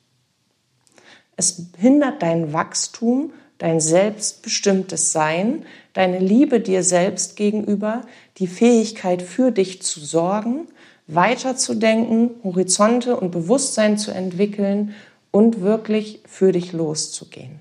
Es 1.38 1.68
hindert 1.78 2.22
dein 2.22 2.54
Wachstum, 2.54 3.32
dein 3.58 3.80
selbstbestimmtes 3.80 5.12
Sein, 5.12 5.66
deine 5.94 6.20
Liebe 6.20 6.60
dir 6.60 6.84
selbst 6.84 7.36
gegenüber, 7.36 8.02
die 8.38 8.48
Fähigkeit 8.48 9.22
für 9.22 9.52
dich 9.52 9.82
zu 9.82 10.00
sorgen, 10.00 10.68
weiterzudenken, 11.08 12.32
Horizonte 12.44 13.18
und 13.18 13.32
Bewusstsein 13.32 13.98
zu 13.98 14.12
entwickeln 14.12 14.96
und 15.32 15.62
wirklich 15.62 16.22
für 16.26 16.52
dich 16.52 16.74
loszugehen. 16.74 17.60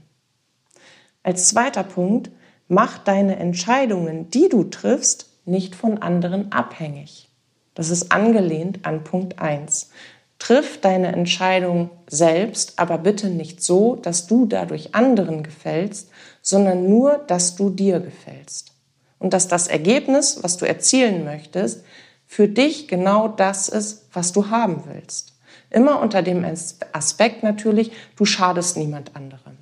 Als 1.22 1.48
zweiter 1.48 1.84
Punkt, 1.84 2.30
mach 2.68 2.98
deine 2.98 3.36
Entscheidungen, 3.36 4.30
die 4.30 4.48
du 4.48 4.64
triffst, 4.64 5.30
nicht 5.44 5.74
von 5.74 5.98
anderen 5.98 6.52
abhängig. 6.52 7.28
Das 7.74 7.90
ist 7.90 8.12
angelehnt 8.12 8.86
an 8.86 9.04
Punkt 9.04 9.38
1. 9.38 9.90
Triff 10.38 10.80
deine 10.80 11.12
Entscheidung 11.12 11.90
selbst, 12.08 12.78
aber 12.78 12.98
bitte 12.98 13.28
nicht 13.28 13.62
so, 13.62 13.96
dass 13.96 14.26
du 14.26 14.46
dadurch 14.46 14.94
anderen 14.94 15.42
gefällst, 15.42 16.10
sondern 16.42 16.88
nur, 16.88 17.18
dass 17.26 17.56
du 17.56 17.70
dir 17.70 18.00
gefällst. 18.00 18.72
Und 19.18 19.32
dass 19.32 19.48
das 19.48 19.68
Ergebnis, 19.68 20.42
was 20.42 20.56
du 20.56 20.66
erzielen 20.66 21.24
möchtest, 21.24 21.84
für 22.26 22.48
dich 22.48 22.88
genau 22.88 23.28
das 23.28 23.68
ist, 23.68 24.08
was 24.12 24.32
du 24.32 24.50
haben 24.50 24.84
willst. 24.86 25.34
Immer 25.70 26.00
unter 26.00 26.22
dem 26.22 26.44
Aspekt 26.92 27.42
natürlich, 27.42 27.92
du 28.16 28.24
schadest 28.24 28.76
niemand 28.76 29.16
anderem. 29.16 29.58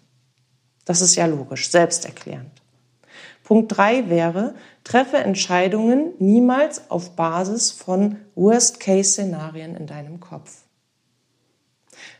Das 0.84 1.00
ist 1.00 1.14
ja 1.16 1.26
logisch, 1.26 1.70
selbsterklärend. 1.70 2.62
Punkt 3.44 3.76
drei 3.76 4.08
wäre, 4.08 4.54
treffe 4.84 5.18
Entscheidungen 5.18 6.12
niemals 6.18 6.90
auf 6.90 7.16
Basis 7.16 7.70
von 7.70 8.16
Worst-Case-Szenarien 8.34 9.76
in 9.76 9.86
deinem 9.86 10.20
Kopf. 10.20 10.62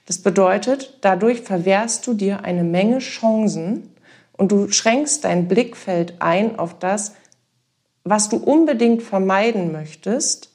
Das 0.07 0.18
bedeutet, 0.18 0.99
dadurch 1.01 1.43
verwehrst 1.43 2.07
du 2.07 2.14
dir 2.14 2.45
eine 2.45 2.64
Menge 2.64 2.99
Chancen 2.99 3.95
und 4.32 4.53
du 4.53 4.70
schränkst 4.70 5.24
dein 5.24 5.49
Blickfeld 5.49 6.20
ein 6.20 6.59
auf 6.59 6.78
das, 6.78 7.14
was 8.05 8.28
du 8.28 8.36
unbedingt 8.36 9.03
vermeiden 9.03 9.72
möchtest, 9.72 10.50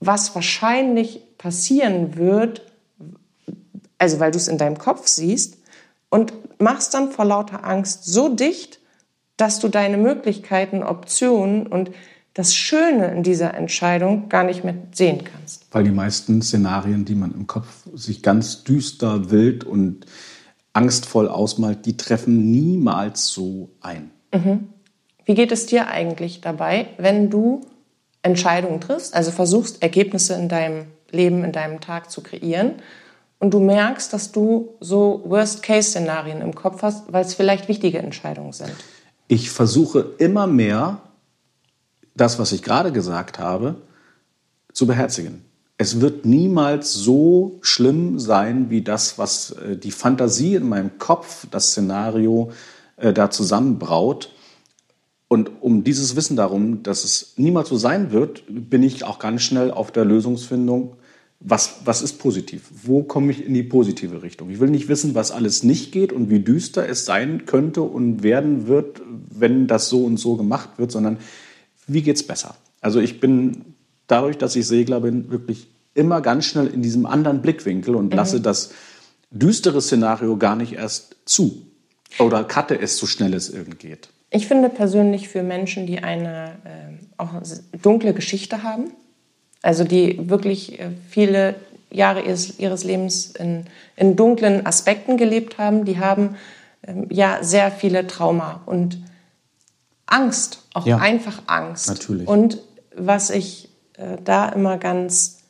was 0.00 0.34
wahrscheinlich 0.34 1.22
passieren 1.38 2.16
wird, 2.16 2.62
also 3.98 4.20
weil 4.20 4.30
du 4.30 4.38
es 4.38 4.48
in 4.48 4.58
deinem 4.58 4.78
Kopf 4.78 5.06
siehst, 5.06 5.58
und 6.10 6.32
machst 6.60 6.94
dann 6.94 7.10
vor 7.10 7.24
lauter 7.24 7.64
Angst 7.64 8.04
so 8.04 8.28
dicht, 8.28 8.78
dass 9.36 9.58
du 9.58 9.68
deine 9.68 9.96
Möglichkeiten, 9.96 10.82
Optionen 10.82 11.66
und 11.66 11.90
das 12.34 12.54
Schöne 12.54 13.12
in 13.12 13.22
dieser 13.22 13.54
Entscheidung 13.54 14.28
gar 14.28 14.44
nicht 14.44 14.64
mehr 14.64 14.74
sehen 14.92 15.22
kannst. 15.24 15.66
Weil 15.72 15.84
die 15.84 15.90
meisten 15.90 16.42
Szenarien, 16.42 17.04
die 17.04 17.14
man 17.14 17.32
im 17.32 17.46
Kopf 17.46 17.66
sich 17.94 18.22
ganz 18.22 18.64
düster, 18.64 19.30
wild 19.30 19.64
und 19.64 20.06
angstvoll 20.72 21.28
ausmalt, 21.28 21.86
die 21.86 21.96
treffen 21.96 22.50
niemals 22.50 23.28
so 23.28 23.70
ein. 23.80 24.10
Mhm. 24.32 24.68
Wie 25.24 25.34
geht 25.34 25.52
es 25.52 25.66
dir 25.66 25.88
eigentlich 25.88 26.40
dabei, 26.40 26.88
wenn 26.98 27.30
du 27.30 27.62
Entscheidungen 28.22 28.80
triffst, 28.80 29.14
also 29.14 29.30
versuchst, 29.30 29.82
Ergebnisse 29.82 30.34
in 30.34 30.48
deinem 30.48 30.86
Leben, 31.10 31.44
in 31.44 31.52
deinem 31.52 31.80
Tag 31.80 32.10
zu 32.10 32.22
kreieren 32.22 32.72
und 33.38 33.52
du 33.52 33.60
merkst, 33.60 34.12
dass 34.12 34.32
du 34.32 34.74
so 34.80 35.22
Worst-Case-Szenarien 35.26 36.40
im 36.40 36.54
Kopf 36.54 36.82
hast, 36.82 37.12
weil 37.12 37.24
es 37.24 37.34
vielleicht 37.34 37.68
wichtige 37.68 37.98
Entscheidungen 37.98 38.52
sind? 38.52 38.72
ich 39.28 39.50
versuche 39.50 40.14
immer 40.18 40.46
mehr, 40.46 41.00
das, 42.14 42.38
was 42.38 42.52
ich 42.52 42.62
gerade 42.62 42.92
gesagt 42.92 43.38
habe, 43.38 43.76
zu 44.72 44.86
beherzigen. 44.86 45.44
Es 45.76 46.00
wird 46.00 46.24
niemals 46.24 46.92
so 46.92 47.58
schlimm 47.60 48.20
sein, 48.20 48.70
wie 48.70 48.82
das, 48.82 49.18
was 49.18 49.50
äh, 49.52 49.76
die 49.76 49.90
Fantasie 49.90 50.54
in 50.54 50.68
meinem 50.68 50.98
Kopf, 50.98 51.46
das 51.50 51.70
Szenario 51.70 52.52
äh, 52.96 53.12
da 53.12 53.30
zusammenbraut. 53.30 54.30
Und 55.34 55.50
um 55.62 55.82
dieses 55.82 56.14
Wissen 56.14 56.36
darum, 56.36 56.84
dass 56.84 57.02
es 57.02 57.34
niemals 57.36 57.68
so 57.68 57.76
sein 57.76 58.12
wird, 58.12 58.44
bin 58.48 58.84
ich 58.84 59.02
auch 59.02 59.18
ganz 59.18 59.42
schnell 59.42 59.72
auf 59.72 59.90
der 59.90 60.04
Lösungsfindung 60.04 60.94
was, 61.40 61.80
was 61.84 62.02
ist 62.02 62.18
positiv? 62.20 62.62
Wo 62.84 63.02
komme 63.02 63.32
ich 63.32 63.44
in 63.44 63.52
die 63.52 63.64
positive 63.64 64.22
Richtung? 64.22 64.48
Ich 64.50 64.60
will 64.60 64.70
nicht 64.70 64.88
wissen, 64.88 65.16
was 65.16 65.32
alles 65.32 65.64
nicht 65.64 65.90
geht 65.90 66.12
und 66.12 66.30
wie 66.30 66.38
düster 66.38 66.88
es 66.88 67.04
sein 67.04 67.44
könnte 67.46 67.82
und 67.82 68.22
werden 68.22 68.68
wird, 68.68 69.02
wenn 69.30 69.66
das 69.66 69.88
so 69.88 70.04
und 70.04 70.16
so 70.16 70.36
gemacht 70.36 70.70
wird, 70.78 70.92
sondern 70.92 71.18
wie 71.88 72.02
geht 72.02 72.16
es 72.16 72.26
besser? 72.26 72.54
Also 72.80 73.00
ich 73.00 73.20
bin 73.20 73.74
dadurch, 74.06 74.38
dass 74.38 74.56
ich 74.56 74.66
Segler 74.66 75.00
bin, 75.00 75.30
wirklich 75.30 75.66
immer 75.94 76.22
ganz 76.22 76.46
schnell 76.46 76.68
in 76.68 76.80
diesem 76.80 77.04
anderen 77.04 77.42
Blickwinkel 77.42 77.94
und 77.96 78.12
mhm. 78.12 78.16
lasse 78.16 78.40
das 78.40 78.70
düstere 79.30 79.82
Szenario 79.82 80.38
gar 80.38 80.56
nicht 80.56 80.74
erst 80.74 81.16
zu 81.26 81.66
oder 82.20 82.44
cutte 82.44 82.80
es 82.80 82.96
so 82.96 83.06
schnell 83.06 83.34
es 83.34 83.50
irgend 83.50 83.80
geht. 83.80 84.08
Ich 84.34 84.48
finde 84.48 84.68
persönlich 84.68 85.28
für 85.28 85.44
Menschen, 85.44 85.86
die 85.86 86.02
eine 86.02 86.56
äh, 86.64 87.04
auch 87.18 87.30
dunkle 87.80 88.12
Geschichte 88.14 88.64
haben, 88.64 88.90
also 89.62 89.84
die 89.84 90.28
wirklich 90.28 90.80
äh, 90.80 90.90
viele 91.08 91.54
Jahre 91.88 92.22
ihres, 92.22 92.58
ihres 92.58 92.82
Lebens 92.82 93.26
in, 93.26 93.66
in, 93.94 94.16
dunklen 94.16 94.66
Aspekten 94.66 95.16
gelebt 95.16 95.58
haben, 95.58 95.84
die 95.84 96.00
haben 96.00 96.34
ähm, 96.84 97.06
ja 97.10 97.44
sehr 97.44 97.70
viele 97.70 98.08
Trauma 98.08 98.62
und 98.66 98.98
Angst, 100.06 100.64
auch 100.74 100.84
ja, 100.84 100.96
einfach 100.98 101.42
Angst. 101.46 101.86
Natürlich. 101.88 102.26
Und 102.26 102.58
was 102.96 103.30
ich 103.30 103.68
äh, 103.96 104.16
da 104.24 104.48
immer 104.48 104.78
ganz 104.78 105.44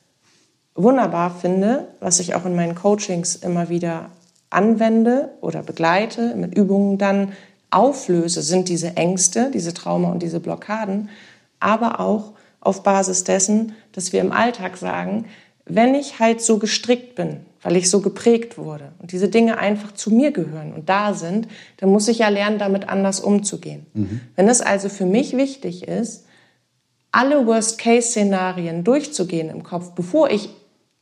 wunderbar 0.75 1.35
finde, 1.35 1.89
was 2.01 2.21
ich 2.21 2.35
auch 2.35 2.45
in 2.45 2.55
meinen 2.55 2.75
Coachings 2.75 3.35
immer 3.35 3.71
wieder 3.71 4.11
anwende 4.51 5.31
oder 5.41 5.63
begleite, 5.63 6.35
mit 6.35 6.55
Übungen 6.55 6.99
dann 6.99 7.33
auflöse, 7.71 8.43
sind 8.43 8.69
diese 8.69 8.97
Ängste, 8.97 9.51
diese 9.53 9.75
Trauma 9.75 10.11
und 10.11 10.23
diese 10.23 10.41
Blockaden, 10.41 11.09
aber 11.61 12.01
auch 12.01 12.33
auf 12.61 12.83
Basis 12.83 13.25
dessen, 13.25 13.75
dass 13.93 14.13
wir 14.13 14.21
im 14.21 14.33
Alltag 14.33 14.77
sagen, 14.77 15.27
wenn 15.67 15.95
ich 15.95 16.19
halt 16.19 16.43
so 16.43 16.59
gestrickt 16.59 17.15
bin, 17.15 17.41
weil 17.63 17.77
ich 17.77 17.89
so 17.89 18.01
geprägt 18.01 18.59
wurde 18.59 18.93
und 19.01 19.13
diese 19.13 19.29
Dinge 19.29 19.59
einfach 19.59 19.93
zu 19.93 20.11
mir 20.11 20.31
gehören 20.31 20.75
und 20.75 20.89
da 20.89 21.15
sind, 21.15 21.49
dann 21.79 21.89
muss 21.89 22.09
ich 22.09 22.19
ja 22.19 22.29
lernen, 22.29 22.59
damit 22.59 22.89
anders 22.89 23.21
umzugehen. 23.21 23.87
Mhm. 23.95 24.21
Wenn 24.37 24.49
es 24.49 24.61
also 24.61 24.89
für 24.89 25.07
mich 25.07 25.37
wichtig 25.37 25.89
ist, 25.89 26.27
alle 27.11 27.47
Worst-Case-Szenarien 27.47 28.85
durchzugehen 28.85 29.49
im 29.49 29.63
Kopf, 29.63 29.93
bevor 29.93 30.31
ich 30.31 30.51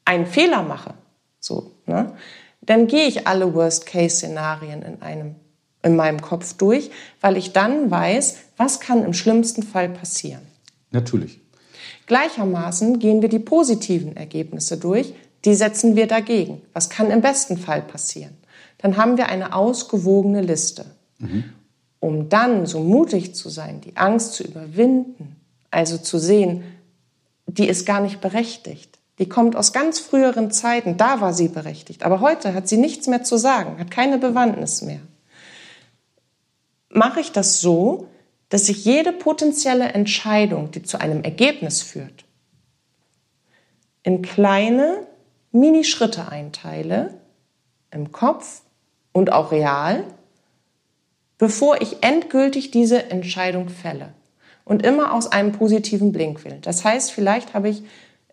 einen 0.05 0.27
Fehler 0.27 0.63
mache, 0.63 0.95
so, 1.41 1.73
ne, 1.87 2.13
dann 2.61 2.87
gehe 2.87 3.07
ich 3.07 3.27
alle 3.27 3.55
Worst-Case-Szenarien 3.55 4.83
in 4.83 5.03
einem 5.03 5.35
in 5.83 5.97
meinem 5.97 6.20
Kopf 6.20 6.55
durch, 6.55 6.91
weil 7.20 7.37
ich 7.37 7.53
dann 7.53 7.91
weiß, 7.91 8.37
was 8.57 8.80
kann 8.80 9.05
im 9.05 9.14
schlimmsten 9.14 9.62
Fall 9.62 9.89
passieren. 9.89 10.43
Natürlich. 10.91 11.41
Gleichermaßen 12.07 12.99
gehen 12.99 13.22
wir 13.22 13.28
die 13.28 13.39
positiven 13.39 14.16
Ergebnisse 14.16 14.76
durch, 14.76 15.14
die 15.45 15.55
setzen 15.55 15.97
wir 15.97 16.07
dagegen. 16.07 16.61
Was 16.72 16.89
kann 16.89 17.11
im 17.11 17.20
besten 17.20 17.57
Fall 17.57 17.83
passieren? 17.83 18.37
Dann 18.78 18.97
haben 18.97 19.16
wir 19.16 19.28
eine 19.28 19.55
ausgewogene 19.55 20.41
Liste. 20.41 20.85
Mhm. 21.18 21.45
Um 22.01 22.28
dann 22.28 22.66
so 22.66 22.80
mutig 22.80 23.35
zu 23.35 23.49
sein, 23.49 23.80
die 23.80 23.97
Angst 23.97 24.35
zu 24.35 24.43
überwinden, 24.43 25.37
also 25.70 25.99
zu 25.99 26.18
sehen, 26.18 26.64
die 27.47 27.68
ist 27.68 27.87
gar 27.87 28.01
nicht 28.01 28.20
berechtigt. 28.20 28.99
Die 29.18 29.28
kommt 29.28 29.55
aus 29.57 29.72
ganz 29.72 30.01
früheren 30.01 30.51
Zeiten, 30.51 30.97
da 30.97 31.20
war 31.20 31.33
sie 31.33 31.49
berechtigt. 31.49 32.03
Aber 32.03 32.20
heute 32.20 32.55
hat 32.55 32.66
sie 32.68 32.76
nichts 32.76 33.07
mehr 33.07 33.22
zu 33.22 33.37
sagen, 33.37 33.78
hat 33.78 33.91
keine 33.91 34.18
Bewandtnis 34.18 34.83
mehr. 34.83 35.01
Mache 36.93 37.20
ich 37.20 37.32
das 37.32 37.61
so, 37.61 38.09
dass 38.49 38.68
ich 38.68 38.84
jede 38.84 39.12
potenzielle 39.12 39.93
Entscheidung, 39.93 40.70
die 40.70 40.82
zu 40.82 41.01
einem 41.01 41.24
Ergebnis 41.24 41.80
führt, 41.80 42.24
in 44.03 44.20
kleine 44.20 45.07
Minischritte 45.53 46.28
einteile, 46.28 47.14
im 47.90 48.12
Kopf 48.12 48.61
und 49.12 49.32
auch 49.32 49.53
real, 49.53 50.05
bevor 51.38 51.80
ich 51.80 52.03
endgültig 52.03 52.70
diese 52.70 53.11
Entscheidung 53.11 53.68
fälle. 53.68 54.12
Und 54.64 54.84
immer 54.84 55.12
aus 55.12 55.32
einem 55.32 55.53
positiven 55.53 56.12
Blinkwillen. 56.12 56.61
Das 56.61 56.84
heißt, 56.84 57.11
vielleicht 57.11 57.55
habe 57.55 57.68
ich, 57.68 57.82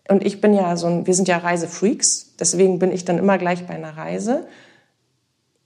und 0.08 0.24
ich 0.24 0.40
bin 0.40 0.54
ja 0.54 0.76
so 0.76 0.86
ein, 0.86 1.06
wir 1.06 1.14
sind 1.14 1.28
ja 1.28 1.38
Reisefreaks, 1.38 2.36
deswegen 2.38 2.78
bin 2.78 2.92
ich 2.92 3.04
dann 3.04 3.18
immer 3.18 3.36
gleich 3.36 3.66
bei 3.66 3.74
einer 3.74 3.96
Reise. 3.96 4.46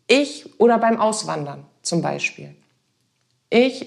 Ich 0.06 0.58
oder 0.58 0.78
beim 0.78 1.00
Auswandern 1.00 1.64
zum 1.82 2.00
Beispiel. 2.00 2.54
Ich 3.54 3.86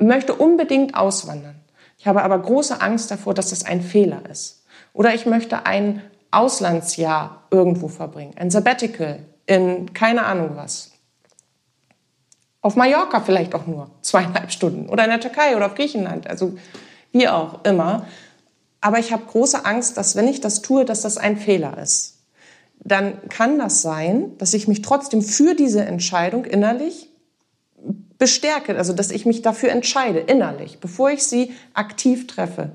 möchte 0.00 0.34
unbedingt 0.34 0.94
auswandern. 0.94 1.54
Ich 1.96 2.06
habe 2.06 2.22
aber 2.22 2.38
große 2.38 2.82
Angst 2.82 3.10
davor, 3.10 3.32
dass 3.32 3.48
das 3.48 3.64
ein 3.64 3.80
Fehler 3.80 4.20
ist. 4.30 4.66
Oder 4.92 5.14
ich 5.14 5.24
möchte 5.24 5.64
ein 5.64 6.02
Auslandsjahr 6.30 7.44
irgendwo 7.50 7.88
verbringen, 7.88 8.34
ein 8.36 8.50
Sabbatical 8.50 9.20
in 9.46 9.94
keine 9.94 10.26
Ahnung 10.26 10.56
was. 10.56 10.90
Auf 12.60 12.76
Mallorca 12.76 13.22
vielleicht 13.22 13.54
auch 13.54 13.66
nur 13.66 13.90
zweieinhalb 14.02 14.52
Stunden 14.52 14.90
oder 14.90 15.04
in 15.04 15.10
der 15.10 15.20
Türkei 15.20 15.56
oder 15.56 15.66
auf 15.66 15.74
Griechenland, 15.74 16.26
also 16.26 16.58
wie 17.12 17.28
auch 17.28 17.64
immer. 17.64 18.06
Aber 18.82 18.98
ich 18.98 19.10
habe 19.10 19.24
große 19.24 19.64
Angst, 19.64 19.96
dass 19.96 20.16
wenn 20.16 20.28
ich 20.28 20.42
das 20.42 20.60
tue, 20.60 20.84
dass 20.84 21.00
das 21.00 21.16
ein 21.16 21.38
Fehler 21.38 21.78
ist. 21.78 22.18
Dann 22.78 23.26
kann 23.30 23.58
das 23.58 23.80
sein, 23.80 24.36
dass 24.36 24.52
ich 24.52 24.68
mich 24.68 24.82
trotzdem 24.82 25.22
für 25.22 25.54
diese 25.54 25.82
Entscheidung 25.82 26.44
innerlich 26.44 27.08
bestärke, 28.22 28.76
also 28.76 28.92
dass 28.92 29.10
ich 29.10 29.26
mich 29.26 29.42
dafür 29.42 29.70
entscheide, 29.70 30.20
innerlich, 30.20 30.78
bevor 30.78 31.10
ich 31.10 31.24
sie 31.24 31.50
aktiv 31.74 32.28
treffe. 32.28 32.70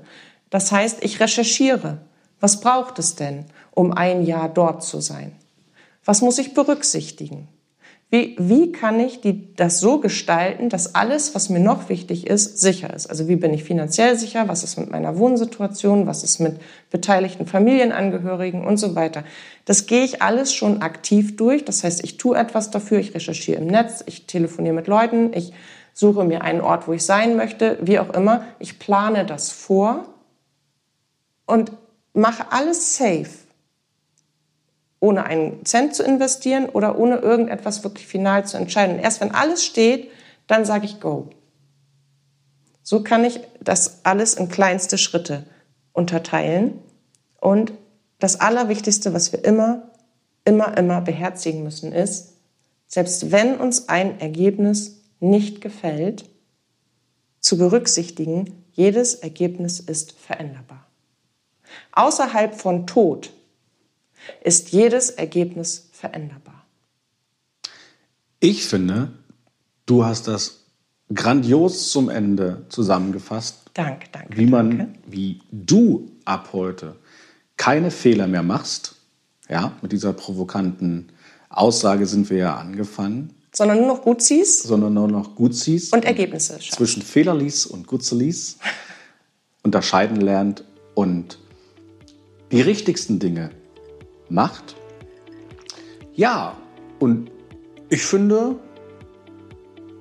Das 0.50 0.72
heißt, 0.72 1.02
ich 1.02 1.20
recherchiere. 1.20 2.02
Was 2.38 2.60
braucht 2.60 2.98
es 2.98 3.14
denn, 3.14 3.46
um 3.70 3.90
ein 3.90 4.26
Jahr 4.26 4.50
dort 4.50 4.84
zu 4.84 5.00
sein? 5.00 5.34
Was 6.04 6.20
muss 6.20 6.36
ich 6.36 6.52
berücksichtigen? 6.52 7.48
Wie, 8.10 8.36
wie 8.38 8.72
kann 8.72 8.98
ich 9.00 9.20
die, 9.20 9.54
das 9.54 9.80
so 9.80 10.00
gestalten, 10.00 10.70
dass 10.70 10.94
alles, 10.94 11.34
was 11.34 11.50
mir 11.50 11.60
noch 11.60 11.90
wichtig 11.90 12.26
ist, 12.26 12.58
sicher 12.58 12.94
ist? 12.94 13.06
Also 13.06 13.28
wie 13.28 13.36
bin 13.36 13.52
ich 13.52 13.64
finanziell 13.64 14.16
sicher? 14.16 14.48
Was 14.48 14.64
ist 14.64 14.78
mit 14.78 14.90
meiner 14.90 15.18
Wohnsituation? 15.18 16.06
Was 16.06 16.24
ist 16.24 16.38
mit 16.38 16.58
beteiligten 16.90 17.46
Familienangehörigen 17.46 18.64
und 18.64 18.78
so 18.78 18.94
weiter? 18.94 19.24
Das 19.66 19.84
gehe 19.84 20.04
ich 20.04 20.22
alles 20.22 20.54
schon 20.54 20.80
aktiv 20.80 21.36
durch. 21.36 21.66
Das 21.66 21.84
heißt, 21.84 22.02
ich 22.02 22.16
tue 22.16 22.38
etwas 22.38 22.70
dafür. 22.70 22.98
Ich 22.98 23.14
recherchiere 23.14 23.60
im 23.60 23.66
Netz, 23.66 24.02
ich 24.06 24.26
telefoniere 24.26 24.74
mit 24.74 24.86
Leuten, 24.86 25.34
ich 25.34 25.52
suche 25.92 26.24
mir 26.24 26.40
einen 26.40 26.62
Ort, 26.62 26.88
wo 26.88 26.94
ich 26.94 27.04
sein 27.04 27.36
möchte, 27.36 27.76
wie 27.82 27.98
auch 27.98 28.10
immer. 28.14 28.46
Ich 28.58 28.78
plane 28.78 29.26
das 29.26 29.50
vor 29.50 30.06
und 31.44 31.72
mache 32.14 32.52
alles 32.52 32.96
safe 32.96 33.47
ohne 35.00 35.24
einen 35.24 35.64
Cent 35.64 35.94
zu 35.94 36.02
investieren 36.02 36.68
oder 36.68 36.98
ohne 36.98 37.16
irgendetwas 37.16 37.84
wirklich 37.84 38.06
final 38.06 38.46
zu 38.46 38.56
entscheiden. 38.56 38.98
erst 38.98 39.20
wenn 39.20 39.32
alles 39.32 39.64
steht, 39.64 40.10
dann 40.46 40.64
sage 40.64 40.86
ich 40.86 41.00
Go. 41.00 41.30
So 42.82 43.02
kann 43.02 43.24
ich 43.24 43.40
das 43.60 44.04
alles 44.04 44.34
in 44.34 44.48
kleinste 44.48 44.98
Schritte 44.98 45.44
unterteilen. 45.92 46.78
Und 47.40 47.72
das 48.18 48.40
Allerwichtigste, 48.40 49.12
was 49.12 49.32
wir 49.32 49.44
immer, 49.44 49.90
immer, 50.44 50.76
immer 50.76 51.00
beherzigen 51.00 51.62
müssen, 51.62 51.92
ist, 51.92 52.34
selbst 52.86 53.30
wenn 53.30 53.56
uns 53.56 53.88
ein 53.88 54.18
Ergebnis 54.20 55.02
nicht 55.20 55.60
gefällt, 55.60 56.24
zu 57.40 57.58
berücksichtigen, 57.58 58.64
jedes 58.72 59.14
Ergebnis 59.14 59.80
ist 59.80 60.12
veränderbar. 60.12 60.86
Außerhalb 61.92 62.54
von 62.54 62.86
Tod 62.86 63.30
ist 64.42 64.70
jedes 64.70 65.10
Ergebnis 65.10 65.88
veränderbar. 65.92 66.66
Ich 68.40 68.66
finde, 68.66 69.12
du 69.86 70.04
hast 70.04 70.28
das 70.28 70.64
grandios 71.12 71.90
zum 71.90 72.08
Ende 72.08 72.66
zusammengefasst. 72.68 73.70
Danke, 73.74 74.08
danke. 74.12 74.36
Wie 74.36 74.46
man, 74.46 74.78
danke. 74.78 74.98
wie 75.06 75.40
du 75.50 76.10
ab 76.24 76.50
heute 76.52 76.96
keine 77.56 77.90
Fehler 77.90 78.26
mehr 78.26 78.42
machst. 78.42 78.94
Ja, 79.48 79.72
mit 79.82 79.92
dieser 79.92 80.12
provokanten 80.12 81.10
Aussage 81.48 82.06
sind 82.06 82.30
wir 82.30 82.38
ja 82.38 82.56
angefangen. 82.56 83.34
Sondern 83.52 83.78
nur 83.78 83.88
noch 83.88 84.02
gut 84.02 84.22
siehst. 84.22 84.64
Sondern 84.64 84.94
nur 84.94 85.08
noch 85.08 85.34
gut 85.34 85.54
siehst. 85.54 85.92
Und 85.92 86.04
Ergebnisse 86.04 86.54
schaffst. 86.54 86.72
Zwischen 86.72 87.02
Fehlerlies 87.02 87.66
und 87.66 87.86
Gutzelis 87.86 88.58
unterscheiden 89.62 90.20
lernt 90.20 90.64
und 90.94 91.38
die 92.52 92.60
richtigsten 92.60 93.18
Dinge 93.18 93.50
macht. 94.28 94.76
Ja, 96.14 96.56
und 96.98 97.30
ich 97.88 98.02
finde, 98.02 98.56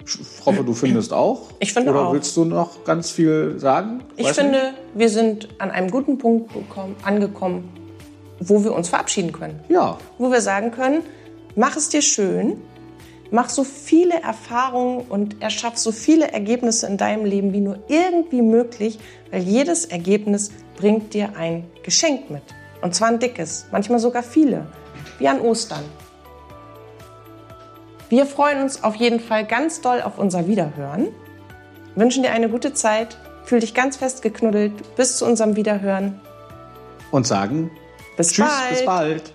ich 0.05 0.45
hoffe, 0.45 0.63
du 0.63 0.73
findest 0.73 1.13
auch. 1.13 1.49
Ich 1.59 1.73
finde 1.73 1.91
Oder 1.91 2.07
auch. 2.07 2.13
willst 2.13 2.35
du 2.37 2.45
noch 2.45 2.83
ganz 2.85 3.11
viel 3.11 3.59
sagen? 3.59 4.03
Ich 4.15 4.25
Weiß 4.25 4.37
finde, 4.37 4.51
nicht. 4.59 4.73
wir 4.95 5.09
sind 5.09 5.49
an 5.59 5.69
einem 5.69 5.91
guten 5.91 6.17
Punkt 6.17 6.53
bekommen, 6.53 6.95
angekommen, 7.03 7.69
wo 8.39 8.63
wir 8.63 8.73
uns 8.73 8.89
verabschieden 8.89 9.31
können. 9.31 9.59
Ja. 9.69 9.97
Wo 10.17 10.31
wir 10.31 10.41
sagen 10.41 10.71
können, 10.71 11.03
mach 11.55 11.75
es 11.75 11.89
dir 11.89 12.01
schön, 12.01 12.61
mach 13.31 13.49
so 13.49 13.63
viele 13.63 14.21
Erfahrungen 14.21 15.05
und 15.09 15.41
erschaff 15.41 15.77
so 15.77 15.91
viele 15.91 16.31
Ergebnisse 16.31 16.87
in 16.87 16.97
deinem 16.97 17.25
Leben 17.25 17.51
wie 17.53 17.61
nur 17.61 17.79
irgendwie 17.87 18.41
möglich, 18.41 18.99
weil 19.31 19.43
jedes 19.43 19.85
Ergebnis 19.85 20.51
bringt 20.77 21.13
dir 21.13 21.35
ein 21.35 21.65
Geschenk 21.83 22.29
mit. 22.29 22.43
Und 22.81 22.95
zwar 22.95 23.09
ein 23.09 23.19
dickes, 23.19 23.65
manchmal 23.71 23.99
sogar 23.99 24.23
viele, 24.23 24.65
wie 25.19 25.27
an 25.27 25.41
Ostern. 25.41 25.83
Wir 28.09 28.25
freuen 28.25 28.61
uns 28.61 28.83
auf 28.83 28.95
jeden 28.95 29.19
Fall 29.19 29.45
ganz 29.45 29.81
doll 29.81 30.01
auf 30.01 30.17
unser 30.17 30.47
Wiederhören, 30.47 31.09
wünschen 31.95 32.23
dir 32.23 32.31
eine 32.31 32.49
gute 32.49 32.73
Zeit, 32.73 33.17
fühl 33.43 33.59
dich 33.59 33.73
ganz 33.73 33.97
fest 33.97 34.21
geknuddelt, 34.21 34.95
bis 34.95 35.17
zu 35.17 35.25
unserem 35.25 35.55
Wiederhören. 35.55 36.19
Und 37.11 37.27
sagen 37.27 37.71
Bis 38.15 38.33
Tschüss, 38.33 38.45
bald. 38.47 38.69
bis 38.69 38.85
bald. 38.85 39.33